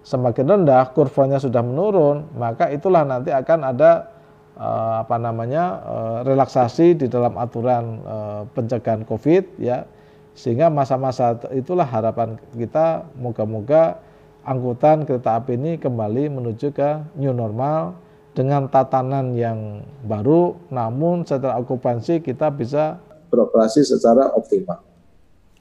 semakin 0.06 0.46
rendah 0.46 0.94
kurvanya 0.94 1.42
sudah 1.42 1.66
menurun 1.66 2.30
maka 2.38 2.70
itulah 2.70 3.02
nanti 3.02 3.34
akan 3.34 3.74
ada 3.74 4.14
uh, 4.62 5.02
apa 5.02 5.18
namanya 5.18 5.64
uh, 5.82 6.18
relaksasi 6.22 7.02
di 7.02 7.06
dalam 7.10 7.34
aturan 7.42 7.98
uh, 8.06 8.42
pencegahan 8.54 9.02
covid 9.10 9.58
ya. 9.58 9.90
Sehingga 10.38 10.70
masa-masa 10.70 11.34
itulah 11.52 11.84
harapan 11.84 12.38
kita 12.54 13.10
moga-moga 13.18 14.00
angkutan 14.46 15.04
kereta 15.04 15.38
api 15.42 15.58
ini 15.58 15.82
kembali 15.82 16.30
menuju 16.30 16.72
ke 16.78 17.04
new 17.18 17.34
normal 17.34 17.98
dengan 18.32 18.72
tatanan 18.72 19.36
yang 19.36 19.84
baru 20.08 20.56
namun 20.72 21.28
setelah 21.28 21.60
okupansi 21.60 22.24
kita 22.24 22.48
bisa 22.52 23.00
beroperasi 23.28 23.84
secara 23.84 24.32
optimal 24.36 24.92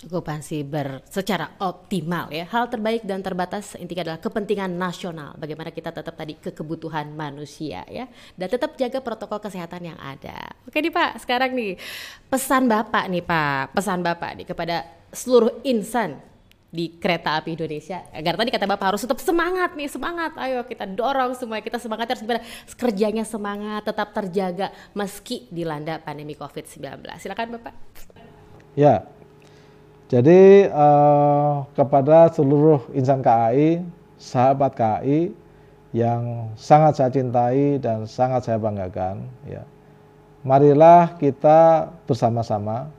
okupansi 0.00 0.64
ber 0.64 1.04
secara 1.04 1.60
optimal 1.60 2.32
ya. 2.32 2.48
Hal 2.48 2.72
terbaik 2.72 3.04
dan 3.04 3.20
terbatas 3.20 3.76
intinya 3.76 4.08
adalah 4.08 4.20
kepentingan 4.22 4.72
nasional. 4.72 5.36
Bagaimana 5.36 5.68
kita 5.68 5.92
tetap 5.92 6.16
tadi 6.16 6.40
ke 6.40 6.56
kebutuhan 6.56 7.12
manusia 7.12 7.84
ya 7.84 8.08
dan 8.36 8.48
tetap 8.48 8.80
jaga 8.80 9.04
protokol 9.04 9.44
kesehatan 9.44 9.92
yang 9.92 9.98
ada. 10.00 10.56
Oke 10.64 10.80
nih 10.80 10.92
Pak, 10.92 11.20
sekarang 11.20 11.52
nih 11.52 11.76
pesan 12.32 12.64
Bapak 12.64 13.04
nih 13.12 13.24
Pak, 13.24 13.76
pesan 13.76 14.00
Bapak 14.00 14.30
nih 14.40 14.46
kepada 14.48 14.88
seluruh 15.12 15.60
insan 15.66 16.29
di 16.70 16.96
kereta 16.96 17.36
api 17.42 17.58
Indonesia. 17.58 18.06
Agar 18.14 18.38
tadi 18.38 18.50
kata 18.54 18.66
Bapak 18.70 18.94
harus 18.94 19.02
tetap 19.02 19.18
semangat 19.18 19.74
nih 19.74 19.90
semangat. 19.90 20.32
Ayo 20.38 20.62
kita 20.62 20.86
dorong 20.86 21.34
semua 21.34 21.58
kita 21.58 21.82
semangat 21.82 22.14
harus 22.14 22.22
gimana? 22.22 22.42
Kerjanya 22.78 23.26
semangat 23.26 23.82
tetap 23.84 24.14
terjaga 24.14 24.70
meski 24.94 25.50
dilanda 25.50 25.98
pandemi 25.98 26.38
COVID-19 26.38 27.02
silakan 27.18 27.58
Bapak. 27.58 27.74
Ya 28.78 29.10
jadi 30.10 30.66
eh, 30.66 31.54
kepada 31.78 32.26
seluruh 32.34 32.82
insan 32.98 33.22
KAI, 33.22 33.86
sahabat 34.18 34.74
KAI 34.74 35.30
yang 35.94 36.50
sangat 36.58 36.98
saya 36.98 37.10
cintai 37.14 37.78
dan 37.78 38.10
sangat 38.10 38.42
saya 38.42 38.58
banggakan, 38.58 39.22
ya. 39.46 39.62
Marilah 40.42 41.14
kita 41.14 41.90
bersama-sama 42.10 42.90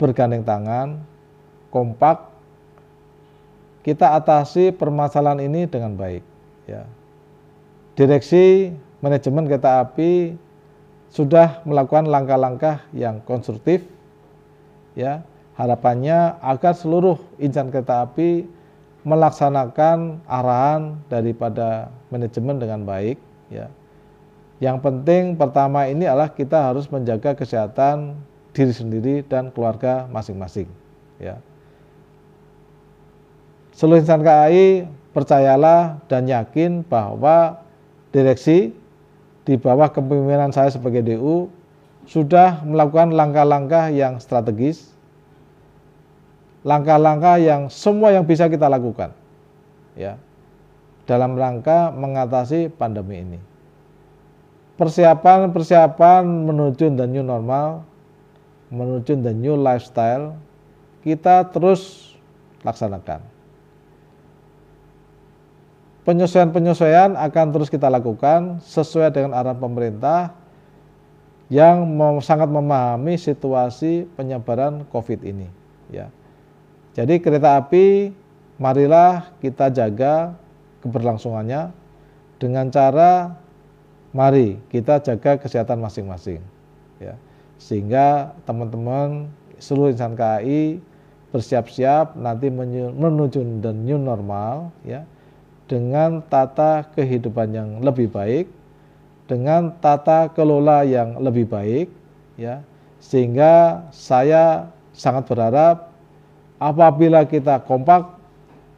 bergandeng 0.00 0.40
tangan, 0.40 1.04
kompak, 1.68 2.32
kita 3.86 4.18
atasi 4.18 4.74
permasalahan 4.74 5.46
ini 5.46 5.70
dengan 5.70 5.94
baik. 5.94 6.26
Ya. 6.66 6.90
Direksi 7.94 8.74
manajemen 8.98 9.46
kereta 9.46 9.86
api 9.86 10.34
sudah 11.14 11.62
melakukan 11.62 12.10
langkah-langkah 12.10 12.82
yang 12.90 13.22
konstruktif, 13.22 13.86
ya 14.98 15.22
Harapannya 15.56 16.36
agar 16.44 16.76
seluruh 16.76 17.16
insan 17.40 17.72
kereta 17.72 18.04
api 18.04 18.44
melaksanakan 19.08 20.20
arahan 20.28 21.00
daripada 21.08 21.88
manajemen 22.12 22.60
dengan 22.60 22.84
baik 22.84 23.16
ya. 23.48 23.72
Yang 24.60 24.84
penting 24.84 25.40
pertama 25.40 25.88
ini 25.88 26.04
adalah 26.04 26.28
kita 26.28 26.72
harus 26.72 26.92
menjaga 26.92 27.32
kesehatan 27.32 28.20
diri 28.52 28.72
sendiri 28.72 29.14
dan 29.24 29.48
keluarga 29.48 30.04
masing-masing 30.12 30.68
ya. 31.16 31.40
Seluruh 33.76 34.00
insan 34.00 34.24
KAI 34.24 34.88
percayalah 35.12 36.00
dan 36.08 36.24
yakin 36.24 36.80
bahwa 36.80 37.60
direksi 38.08 38.72
di 39.44 39.54
bawah 39.60 39.92
kepemimpinan 39.92 40.48
saya 40.48 40.72
sebagai 40.72 41.04
DU 41.04 41.52
sudah 42.08 42.64
melakukan 42.64 43.12
langkah-langkah 43.12 43.92
yang 43.92 44.16
strategis 44.16 44.96
langkah-langkah 46.66 47.38
yang 47.38 47.68
semua 47.68 48.10
yang 48.10 48.26
bisa 48.26 48.48
kita 48.50 48.66
lakukan 48.66 49.14
ya 49.94 50.18
dalam 51.06 51.38
rangka 51.38 51.94
mengatasi 51.94 52.72
pandemi 52.74 53.22
ini. 53.22 53.38
Persiapan-persiapan 54.74 56.26
menuju 56.26 56.96
the 56.96 57.06
new 57.06 57.22
normal, 57.22 57.86
menuju 58.74 59.20
the 59.20 59.30
new 59.30 59.54
lifestyle 59.54 60.34
kita 61.06 61.46
terus 61.54 62.12
laksanakan. 62.66 63.35
Penyesuaian-penyesuaian 66.06 67.18
akan 67.18 67.46
terus 67.50 67.66
kita 67.66 67.90
lakukan 67.90 68.62
sesuai 68.62 69.10
dengan 69.10 69.34
arahan 69.34 69.58
pemerintah 69.58 70.38
yang 71.50 71.82
sangat 72.22 72.46
memahami 72.46 73.18
situasi 73.18 74.06
penyebaran 74.14 74.86
COVID 74.94 75.26
ini. 75.26 75.50
Ya. 75.90 76.06
Jadi 76.94 77.18
kereta 77.18 77.58
api 77.58 78.14
marilah 78.54 79.34
kita 79.42 79.66
jaga 79.74 80.38
keberlangsungannya 80.86 81.74
dengan 82.38 82.70
cara 82.70 83.34
mari 84.14 84.62
kita 84.70 85.02
jaga 85.02 85.42
kesehatan 85.42 85.82
masing-masing 85.82 86.38
ya. 87.02 87.18
Sehingga 87.58 88.30
teman-teman 88.46 89.26
seluruh 89.58 89.90
insan 89.90 90.14
KAI 90.14 90.78
bersiap-siap 91.34 92.14
nanti 92.14 92.46
menuju 92.46 93.42
dan 93.58 93.82
new 93.82 93.98
normal 93.98 94.70
ya 94.86 95.02
dengan 95.66 96.22
tata 96.22 96.86
kehidupan 96.94 97.48
yang 97.50 97.70
lebih 97.82 98.10
baik, 98.10 98.46
dengan 99.26 99.74
tata 99.82 100.30
kelola 100.30 100.86
yang 100.86 101.18
lebih 101.18 101.50
baik 101.50 101.90
ya. 102.38 102.62
Sehingga 103.02 103.86
saya 103.90 104.70
sangat 104.94 105.28
berharap 105.28 105.92
apabila 106.56 107.26
kita 107.28 107.60
kompak 107.62 108.08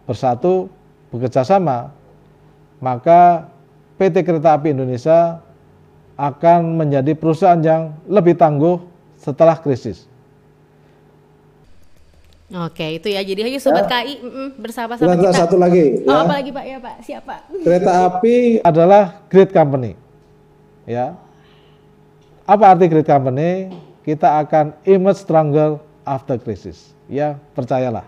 bersatu 0.08 0.68
bekerja 1.12 1.44
sama 1.44 1.92
maka 2.78 3.46
PT 3.98 4.22
Kereta 4.22 4.54
Api 4.54 4.74
Indonesia 4.74 5.42
akan 6.18 6.78
menjadi 6.78 7.14
perusahaan 7.14 7.58
yang 7.62 7.94
lebih 8.10 8.34
tangguh 8.34 8.82
setelah 9.18 9.58
krisis. 9.58 10.07
Oke, 12.48 12.96
itu 12.96 13.12
ya. 13.12 13.20
Jadi 13.20 13.44
ayo 13.44 13.60
sobat 13.60 13.84
ya. 13.84 14.00
KI 14.00 14.14
bersama-sama 14.56 15.12
kita. 15.20 15.36
satu 15.36 15.60
lagi. 15.60 16.00
Oh, 16.08 16.16
ya. 16.16 16.24
apa 16.24 16.32
lagi 16.40 16.50
Pak? 16.54 16.64
Ya 16.64 16.78
Pak, 16.80 16.94
siapa? 17.04 17.34
Kereta 17.60 17.92
api 18.08 18.36
adalah 18.64 19.20
great 19.28 19.52
company. 19.52 19.92
Ya. 20.88 21.12
Apa 22.48 22.72
arti 22.72 22.88
great 22.88 23.04
company? 23.04 23.68
Kita 24.00 24.40
akan 24.40 24.72
emerge 24.88 25.20
stronger 25.20 25.76
after 26.08 26.40
crisis 26.40 26.96
ya 27.10 27.40
percayalah. 27.56 28.04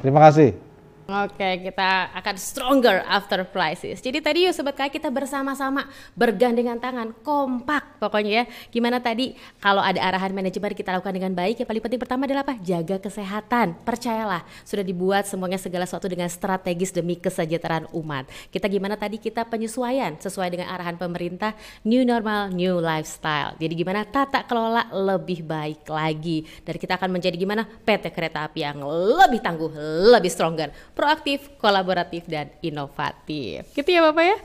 Terima 0.00 0.22
kasih. 0.30 0.56
Oke, 1.04 1.68
kita 1.68 2.16
akan 2.16 2.36
stronger 2.40 3.04
after 3.04 3.44
crisis. 3.52 4.00
Jadi 4.00 4.24
tadi 4.24 4.48
yuk 4.48 4.56
sobat 4.56 4.72
kaya 4.72 4.88
kita 4.88 5.12
bersama-sama 5.12 5.84
bergandengan 6.16 6.80
tangan, 6.80 7.12
kompak 7.20 8.00
pokoknya 8.00 8.32
ya. 8.40 8.44
Gimana 8.72 9.04
tadi 9.04 9.36
kalau 9.60 9.84
ada 9.84 10.00
arahan 10.00 10.32
manajemen 10.32 10.72
kita 10.72 10.96
lakukan 10.96 11.12
dengan 11.12 11.36
baik, 11.36 11.60
yang 11.60 11.68
paling 11.68 11.84
penting 11.84 12.00
pertama 12.00 12.24
adalah 12.24 12.40
apa? 12.48 12.56
Jaga 12.56 12.96
kesehatan. 13.04 13.84
Percayalah, 13.84 14.48
sudah 14.64 14.80
dibuat 14.80 15.28
semuanya 15.28 15.60
segala 15.60 15.84
sesuatu 15.84 16.08
dengan 16.08 16.24
strategis 16.32 16.88
demi 16.88 17.20
kesejahteraan 17.20 17.92
umat. 17.92 18.24
Kita 18.48 18.64
gimana 18.64 18.96
tadi 18.96 19.20
kita 19.20 19.44
penyesuaian 19.44 20.16
sesuai 20.16 20.56
dengan 20.56 20.72
arahan 20.72 20.96
pemerintah, 20.96 21.52
new 21.84 22.00
normal, 22.00 22.48
new 22.48 22.80
lifestyle. 22.80 23.52
Jadi 23.60 23.76
gimana 23.76 24.08
tata 24.08 24.40
kelola 24.48 24.88
lebih 24.88 25.44
baik 25.44 25.84
lagi. 25.84 26.48
Dan 26.64 26.80
kita 26.80 26.96
akan 26.96 27.12
menjadi 27.12 27.36
gimana 27.36 27.68
PT 27.68 28.08
Kereta 28.08 28.48
Api 28.48 28.64
yang 28.64 28.80
lebih 29.20 29.44
tangguh, 29.44 29.68
lebih 30.08 30.32
stronger 30.32 30.72
proaktif, 30.94 31.50
kolaboratif, 31.58 32.24
dan 32.30 32.54
inovatif. 32.62 33.66
Gitu 33.74 33.90
ya 33.90 34.00
Bapak 34.00 34.24
ya? 34.24 34.36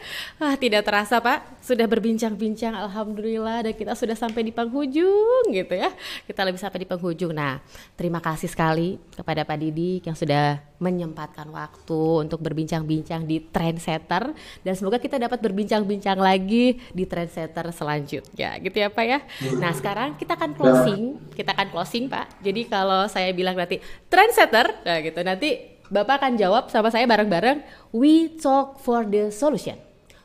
Ah, 0.41 0.56
tidak 0.58 0.84
terasa 0.84 1.22
Pak, 1.22 1.62
sudah 1.62 1.86
berbincang-bincang 1.86 2.74
Alhamdulillah 2.74 3.70
dan 3.70 3.74
kita 3.78 3.93
sudah 3.93 4.18
sampai 4.18 4.41
di 4.41 4.52
penghujung 4.52 5.54
gitu 5.54 5.78
ya. 5.78 5.93
Kita 6.26 6.41
lebih 6.41 6.58
sampai 6.58 6.84
di 6.84 6.88
penghujung. 6.89 7.32
Nah, 7.32 7.62
terima 7.93 8.18
kasih 8.18 8.50
sekali 8.50 8.97
kepada 9.14 9.45
Pak 9.45 9.58
Didi 9.62 10.02
yang 10.02 10.18
sudah 10.18 10.58
menyempatkan 10.80 11.45
waktu 11.52 12.02
untuk 12.26 12.39
berbincang-bincang 12.39 13.28
di 13.28 13.43
Trendsetter 13.43 14.32
dan 14.64 14.74
semoga 14.74 14.97
kita 14.97 15.20
dapat 15.20 15.43
berbincang-bincang 15.43 16.16
lagi 16.18 16.80
di 16.95 17.04
Trendsetter 17.04 17.70
selanjutnya 17.76 18.56
gitu 18.64 18.80
ya 18.80 18.88
Pak 18.88 19.06
ya. 19.06 19.20
Nah 19.60 19.76
sekarang 19.76 20.16
kita 20.16 20.39
akan 20.39 20.56
closing, 20.56 21.20
kita 21.36 21.52
akan 21.52 21.68
closing 21.76 22.08
Pak. 22.08 22.39
Jadi 22.39 22.72
kalau 22.72 23.06
saya 23.12 23.30
bilang 23.36 23.60
nanti 23.60 23.84
Trendsetter, 24.08 24.88
nah 24.88 24.97
gitu 25.04 25.20
nanti 25.20 25.79
Bapak 25.90 26.22
akan 26.22 26.38
jawab 26.38 26.70
sama 26.70 26.94
saya 26.94 27.10
bareng-bareng. 27.10 27.66
We 27.90 28.38
talk 28.38 28.78
for 28.86 29.02
the 29.06 29.34
solution. 29.34 29.78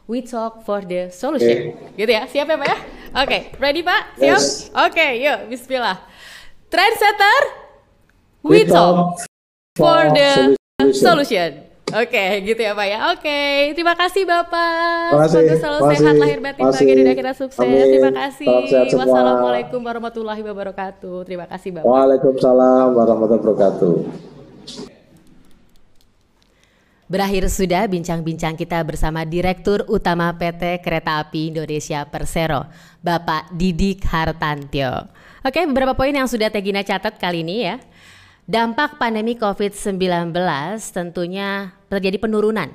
We 0.04 0.20
talk 0.20 0.68
for 0.68 0.84
the 0.84 1.08
solution. 1.08 1.72
Okay. 1.72 1.96
Gitu 1.96 2.10
ya. 2.12 2.22
Siap 2.28 2.44
ya 2.44 2.56
Pak 2.60 2.68
ya? 2.68 2.78
Oke, 3.14 3.24
okay. 3.24 3.40
ready 3.56 3.80
Pak? 3.80 4.20
Siap? 4.20 4.36
Yes. 4.36 4.68
Oke, 4.76 4.92
okay, 4.92 5.10
yuk 5.24 5.38
bismillah. 5.48 5.96
Trendsetter, 6.68 7.42
we, 8.44 8.50
we 8.50 8.60
talk, 8.68 9.16
talk 9.16 9.30
for 9.78 10.12
the 10.12 10.58
solution. 10.76 10.92
solution. 10.92 11.50
Oke, 11.94 12.10
okay, 12.10 12.42
gitu 12.42 12.58
ya 12.58 12.74
Pak 12.74 12.86
ya. 12.90 12.98
Oke, 13.14 13.22
okay. 13.22 13.54
terima 13.72 13.94
kasih 13.94 14.26
Bapak. 14.26 15.14
Terima 15.14 15.24
kasih. 15.30 15.56
selalu 15.62 15.78
kasih. 15.78 15.96
sehat 16.02 16.16
lahir 16.18 16.38
batin 16.42 16.62
bagi 16.68 16.92
dunia 16.98 17.14
kita 17.14 17.32
sukses. 17.38 17.62
Amin. 17.62 17.86
Terima 17.86 18.12
kasih. 18.12 18.48
Wassalamualaikum 18.98 19.80
warahmatullahi 19.80 20.42
wabarakatuh. 20.42 21.16
Terima 21.22 21.46
kasih 21.48 21.80
Bapak. 21.80 21.86
Waalaikumsalam 21.86 22.86
warahmatullahi 22.92 23.40
wabarakatuh. 23.46 24.33
Berakhir 27.14 27.46
sudah 27.46 27.86
bincang-bincang 27.86 28.58
kita 28.58 28.82
bersama 28.82 29.22
Direktur 29.22 29.86
Utama 29.86 30.34
PT 30.34 30.82
Kereta 30.82 31.22
Api 31.22 31.54
Indonesia 31.54 32.02
Persero, 32.10 32.66
Bapak 33.06 33.54
Didik 33.54 34.02
Hartantio. 34.02 35.14
Oke, 35.46 35.62
beberapa 35.62 35.94
poin 35.94 36.10
yang 36.10 36.26
sudah 36.26 36.50
Tegina 36.50 36.82
catat 36.82 37.14
kali 37.14 37.46
ini 37.46 37.70
ya. 37.70 37.78
Dampak 38.50 38.98
pandemi 38.98 39.38
COVID-19 39.38 40.34
tentunya 40.90 41.70
terjadi 41.86 42.18
penurunan 42.18 42.74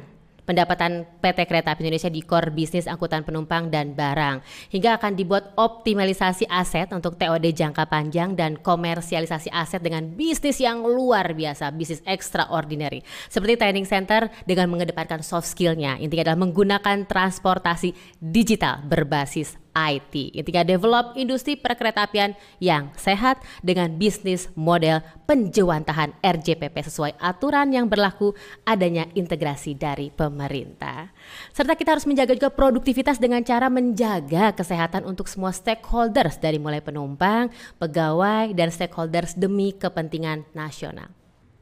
pendapatan 0.49 1.05
PT 1.21 1.45
Kereta 1.45 1.77
Api 1.77 1.85
Indonesia 1.85 2.09
di 2.09 2.25
core 2.25 2.49
bisnis 2.49 2.89
angkutan 2.89 3.21
penumpang 3.21 3.69
dan 3.69 3.93
barang 3.93 4.41
hingga 4.73 4.97
akan 4.97 5.13
dibuat 5.13 5.53
optimalisasi 5.53 6.49
aset 6.49 6.89
untuk 6.89 7.21
TOD 7.21 7.53
jangka 7.53 7.85
panjang 7.85 8.33
dan 8.33 8.57
komersialisasi 8.57 9.53
aset 9.53 9.77
dengan 9.85 10.09
bisnis 10.17 10.57
yang 10.57 10.81
luar 10.81 11.37
biasa, 11.37 11.69
bisnis 11.69 12.01
extraordinary. 12.09 13.05
Seperti 13.29 13.61
training 13.61 13.85
center 13.85 14.33
dengan 14.49 14.73
mengedepankan 14.73 15.21
soft 15.21 15.53
skillnya, 15.53 16.01
intinya 16.01 16.33
adalah 16.33 16.41
menggunakan 16.49 17.05
transportasi 17.05 17.93
digital 18.17 18.81
berbasis 18.89 19.68
IT. 19.75 20.33
Intinya 20.33 20.63
develop 20.65 21.13
industri 21.13 21.53
perkeretaapian 21.59 22.33
yang 22.57 22.89
sehat 22.97 23.41
dengan 23.61 23.95
bisnis 23.99 24.49
model 24.57 25.03
penjewantahan 25.29 26.17
RJPP 26.23 26.75
sesuai 26.89 27.13
aturan 27.21 27.69
yang 27.69 27.85
berlaku 27.85 28.33
adanya 28.65 29.05
integrasi 29.13 29.77
dari 29.77 30.09
pemerintah. 30.09 31.13
Serta 31.53 31.77
kita 31.77 31.99
harus 31.99 32.09
menjaga 32.09 32.33
juga 32.33 32.49
produktivitas 32.49 33.21
dengan 33.21 33.45
cara 33.45 33.69
menjaga 33.69 34.55
kesehatan 34.57 35.05
untuk 35.05 35.29
semua 35.29 35.53
stakeholders 35.53 36.41
dari 36.41 36.57
mulai 36.57 36.81
penumpang, 36.81 37.53
pegawai, 37.77 38.55
dan 38.57 38.73
stakeholders 38.73 39.37
demi 39.37 39.75
kepentingan 39.75 40.49
nasional. 40.57 41.18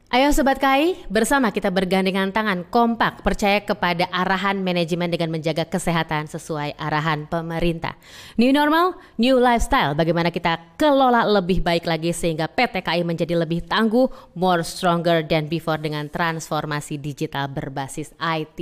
Ayo 0.08 0.32
Sobat 0.32 0.56
KAI, 0.56 1.04
bersama 1.12 1.52
kita 1.52 1.68
bergandengan 1.68 2.32
tangan 2.32 2.64
kompak 2.72 3.20
percaya 3.20 3.60
kepada 3.60 4.08
arahan 4.08 4.56
manajemen 4.56 5.12
dengan 5.12 5.28
menjaga 5.28 5.68
kesehatan 5.68 6.24
sesuai 6.32 6.80
arahan 6.80 7.28
pemerintah. 7.28 7.92
New 8.40 8.48
normal, 8.48 8.96
new 9.20 9.36
lifestyle, 9.36 9.92
bagaimana 9.92 10.32
kita 10.32 10.80
kelola 10.80 11.28
lebih 11.28 11.60
baik 11.60 11.84
lagi 11.84 12.16
sehingga 12.16 12.48
PT 12.48 12.88
KAI 12.88 13.04
menjadi 13.04 13.36
lebih 13.36 13.68
tangguh, 13.68 14.08
more 14.32 14.64
stronger 14.64 15.20
than 15.28 15.44
before 15.44 15.76
dengan 15.76 16.08
transformasi 16.08 16.96
digital 16.96 17.44
berbasis 17.52 18.16
IT. 18.16 18.56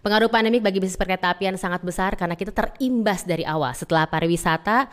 Pengaruh 0.00 0.32
pandemik 0.32 0.64
bagi 0.64 0.80
bisnis 0.80 0.96
perkereta 0.96 1.36
sangat 1.60 1.84
besar 1.84 2.16
karena 2.16 2.40
kita 2.40 2.56
terimbas 2.56 3.28
dari 3.28 3.44
awal 3.44 3.76
setelah 3.76 4.08
pariwisata, 4.08 4.88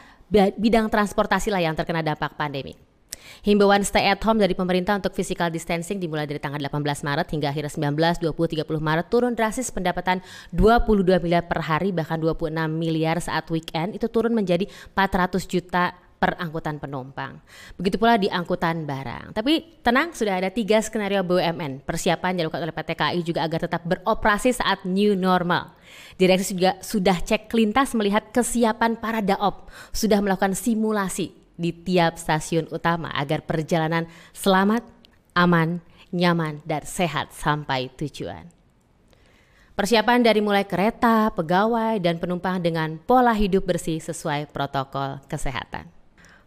bidang 0.59 0.91
transportasi 0.91 1.47
lah 1.47 1.63
yang 1.63 1.79
terkena 1.79 2.03
dampak 2.03 2.35
pandemi. 2.35 2.90
Himbauan 3.41 3.81
stay 3.81 4.05
at 4.09 4.21
home 4.21 4.37
dari 4.37 4.53
pemerintah 4.53 4.97
untuk 4.97 5.17
physical 5.17 5.49
distancing 5.49 5.97
dimulai 5.97 6.29
dari 6.29 6.37
tanggal 6.37 6.61
18 6.61 7.07
Maret 7.07 7.27
hingga 7.33 7.49
akhir 7.49 7.73
19, 7.73 8.21
20, 8.21 8.29
30 8.29 8.63
Maret 8.63 9.07
turun 9.09 9.33
drastis 9.33 9.73
pendapatan 9.73 10.21
22 10.53 11.17
miliar 11.23 11.49
per 11.49 11.65
hari 11.65 11.89
bahkan 11.89 12.21
26 12.21 12.53
miliar 12.69 13.17
saat 13.17 13.49
weekend 13.49 13.97
itu 13.97 14.05
turun 14.07 14.33
menjadi 14.33 14.69
400 14.93 15.41
juta 15.49 15.93
per 16.21 16.37
angkutan 16.37 16.77
penumpang. 16.77 17.41
Begitu 17.81 17.97
pula 17.97 18.13
di 18.13 18.29
angkutan 18.29 18.85
barang. 18.85 19.33
Tapi 19.33 19.81
tenang, 19.81 20.13
sudah 20.13 20.37
ada 20.37 20.53
tiga 20.53 20.77
skenario 20.77 21.25
BUMN. 21.25 21.81
Persiapan 21.81 22.37
dilakukan 22.37 22.61
oleh 22.61 22.75
PT 22.77 22.89
KAI 22.93 23.21
juga 23.25 23.41
agar 23.41 23.65
tetap 23.65 23.81
beroperasi 23.89 24.53
saat 24.53 24.85
new 24.85 25.17
normal. 25.17 25.73
Direksi 26.21 26.53
juga 26.53 26.77
sudah 26.85 27.17
cek 27.17 27.49
lintas 27.57 27.97
melihat 27.97 28.29
kesiapan 28.29 29.01
para 29.01 29.25
daop, 29.25 29.73
sudah 29.89 30.21
melakukan 30.21 30.53
simulasi 30.53 31.40
di 31.61 31.69
tiap 31.69 32.17
stasiun 32.17 32.65
utama 32.73 33.13
agar 33.13 33.45
perjalanan 33.45 34.09
selamat, 34.33 34.81
aman, 35.37 35.77
nyaman, 36.09 36.65
dan 36.65 36.81
sehat 36.81 37.29
sampai 37.37 37.93
tujuan. 37.93 38.49
Persiapan 39.77 40.25
dari 40.25 40.41
mulai 40.43 40.67
kereta, 40.67 41.31
pegawai, 41.31 42.01
dan 42.01 42.19
penumpang 42.19 42.59
dengan 42.59 42.99
pola 42.99 43.31
hidup 43.31 43.69
bersih 43.69 44.01
sesuai 44.01 44.51
protokol 44.51 45.23
kesehatan. 45.31 46.01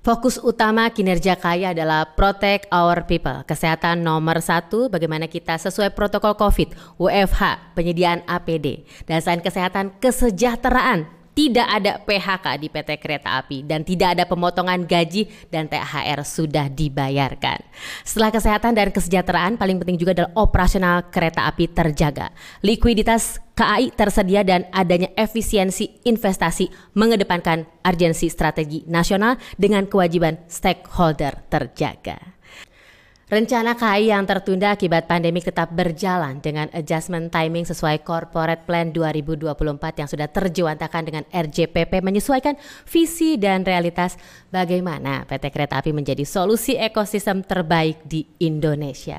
Fokus 0.05 0.37
utama 0.37 0.85
kinerja 0.93 1.33
kaya 1.33 1.73
adalah 1.73 2.05
protect 2.13 2.69
our 2.69 3.09
people. 3.09 3.41
Kesehatan 3.49 4.05
nomor 4.05 4.45
satu, 4.45 4.93
bagaimana 4.93 5.25
kita 5.25 5.57
sesuai 5.57 5.97
protokol 5.97 6.37
COVID, 6.37 7.01
WFH, 7.01 7.73
penyediaan 7.73 8.21
APD. 8.29 8.85
Selain 9.09 9.41
kesehatan, 9.41 9.97
kesejahteraan 10.05 11.09
tidak 11.35 11.67
ada 11.67 11.99
PHK 11.99 12.47
di 12.63 12.71
PT 12.71 12.91
Kereta 13.03 13.43
Api 13.43 13.67
dan 13.67 13.83
tidak 13.83 14.15
ada 14.15 14.25
pemotongan 14.25 14.87
gaji 14.87 15.27
dan 15.51 15.67
THR 15.67 16.23
sudah 16.23 16.71
dibayarkan. 16.71 17.59
Setelah 18.07 18.31
kesehatan 18.31 18.73
dan 18.79 18.95
kesejahteraan, 18.95 19.59
paling 19.59 19.83
penting 19.83 19.99
juga 19.99 20.15
adalah 20.15 20.33
operasional 20.39 21.11
kereta 21.11 21.51
api 21.51 21.75
terjaga. 21.75 22.31
Likuiditas 22.63 23.43
KAI 23.59 23.95
tersedia 23.95 24.47
dan 24.47 24.67
adanya 24.71 25.11
efisiensi 25.19 26.03
investasi 26.07 26.95
mengedepankan 26.95 27.67
urgensi 27.83 28.31
strategi 28.31 28.87
nasional 28.87 29.39
dengan 29.59 29.87
kewajiban 29.91 30.43
stakeholder 30.47 31.47
terjaga. 31.51 32.35
Rencana 33.35 33.75
KAI 33.75 34.15
yang 34.15 34.31
tertunda 34.31 34.79
akibat 34.79 35.11
pandemi 35.11 35.43
tetap 35.43 35.75
berjalan 35.75 36.39
dengan 36.39 36.71
adjustment 36.71 37.35
timing 37.35 37.67
sesuai 37.67 38.07
Corporate 38.07 38.63
Plan 38.63 38.95
2024 38.95 39.51
yang 39.75 40.07
sudah 40.07 40.31
terjuantakan 40.31 41.03
dengan 41.03 41.27
RJPP 41.35 41.99
menyesuaikan 41.99 42.55
visi 42.87 43.35
dan 43.35 43.67
realitas 43.67 44.15
bagaimana 44.55 45.27
PT 45.27 45.51
Kereta 45.51 45.83
Api 45.83 45.91
menjadi 45.91 46.23
solusi 46.23 46.79
ekosistem 46.79 47.43
terbaik 47.43 48.07
di 48.07 48.23
Indonesia. 48.39 49.19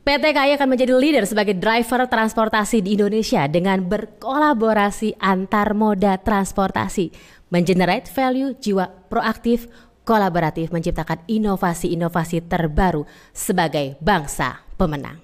PT 0.00 0.24
KAI 0.32 0.56
akan 0.56 0.72
menjadi 0.72 0.96
leader 0.96 1.28
sebagai 1.28 1.60
driver 1.60 2.08
transportasi 2.08 2.80
di 2.80 2.96
Indonesia 2.96 3.44
dengan 3.52 3.84
berkolaborasi 3.84 5.20
antar 5.20 5.76
moda 5.76 6.16
transportasi, 6.16 7.12
mengenerate 7.52 8.08
value 8.08 8.56
jiwa 8.56 8.88
proaktif, 9.12 9.68
kolaboratif 10.06 10.70
menciptakan 10.70 11.26
inovasi-inovasi 11.26 12.46
terbaru 12.46 13.02
sebagai 13.34 13.98
bangsa 13.98 14.62
pemenang. 14.78 15.18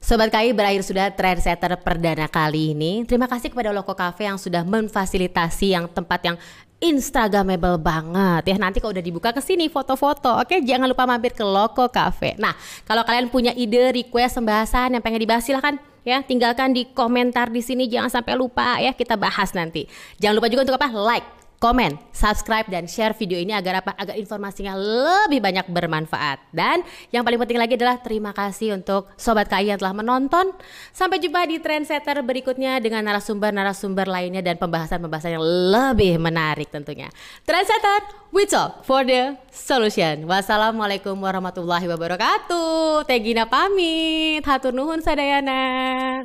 Sobat 0.00 0.32
KAI 0.32 0.56
berakhir 0.56 0.80
sudah 0.80 1.12
trendsetter 1.12 1.76
perdana 1.84 2.24
kali 2.24 2.72
ini. 2.72 3.04
Terima 3.04 3.28
kasih 3.28 3.52
kepada 3.52 3.68
Loko 3.68 3.92
Cafe 3.92 4.24
yang 4.24 4.40
sudah 4.40 4.64
memfasilitasi 4.64 5.76
yang 5.76 5.92
tempat 5.92 6.24
yang 6.24 6.36
Instagramable 6.80 7.76
banget 7.76 8.48
ya. 8.48 8.56
Nanti 8.56 8.80
kalau 8.80 8.96
udah 8.96 9.04
dibuka 9.04 9.36
ke 9.36 9.44
sini 9.44 9.68
foto-foto, 9.68 10.40
oke 10.40 10.64
jangan 10.64 10.88
lupa 10.88 11.04
mampir 11.04 11.36
ke 11.36 11.44
Loko 11.44 11.92
Cafe. 11.92 12.32
Nah, 12.40 12.56
kalau 12.88 13.04
kalian 13.04 13.28
punya 13.28 13.52
ide, 13.52 13.92
request, 13.92 14.40
pembahasan 14.40 14.96
yang 14.96 15.04
pengen 15.04 15.20
dibahas 15.20 15.44
silahkan 15.44 15.76
ya 16.00 16.24
tinggalkan 16.24 16.72
di 16.72 16.88
komentar 16.96 17.52
di 17.52 17.60
sini 17.60 17.84
jangan 17.84 18.08
sampai 18.08 18.32
lupa 18.32 18.80
ya 18.80 18.96
kita 18.96 19.20
bahas 19.20 19.52
nanti. 19.52 19.84
Jangan 20.16 20.40
lupa 20.40 20.48
juga 20.48 20.64
untuk 20.64 20.80
apa? 20.80 20.88
Like, 20.88 21.39
komen, 21.60 22.00
subscribe 22.16 22.64
dan 22.72 22.88
share 22.88 23.12
video 23.12 23.36
ini 23.36 23.52
agar 23.52 23.84
apa? 23.84 23.92
Agar 24.00 24.16
informasinya 24.16 24.72
lebih 24.72 25.44
banyak 25.44 25.68
bermanfaat. 25.68 26.48
Dan 26.48 26.80
yang 27.12 27.20
paling 27.20 27.36
penting 27.36 27.60
lagi 27.60 27.76
adalah 27.76 28.00
terima 28.00 28.32
kasih 28.32 28.80
untuk 28.80 29.12
sobat 29.20 29.52
KAI 29.52 29.76
yang 29.76 29.78
telah 29.78 29.92
menonton. 29.92 30.56
Sampai 30.90 31.20
jumpa 31.20 31.44
di 31.44 31.60
trendsetter 31.60 32.24
berikutnya 32.24 32.80
dengan 32.80 33.04
narasumber-narasumber 33.04 34.08
lainnya 34.08 34.40
dan 34.40 34.56
pembahasan-pembahasan 34.56 35.36
yang 35.36 35.44
lebih 35.44 36.16
menarik 36.16 36.72
tentunya. 36.72 37.12
Trendsetter, 37.44 38.32
we 38.32 38.48
talk 38.48 38.80
for 38.88 39.04
the 39.04 39.36
solution. 39.52 40.24
Wassalamualaikum 40.24 41.12
warahmatullahi 41.20 41.84
wabarakatuh. 41.92 43.04
Tegina 43.04 43.44
pamit. 43.44 44.40
Hatur 44.48 44.72
nuhun 44.72 45.04
sadayana. 45.04 46.24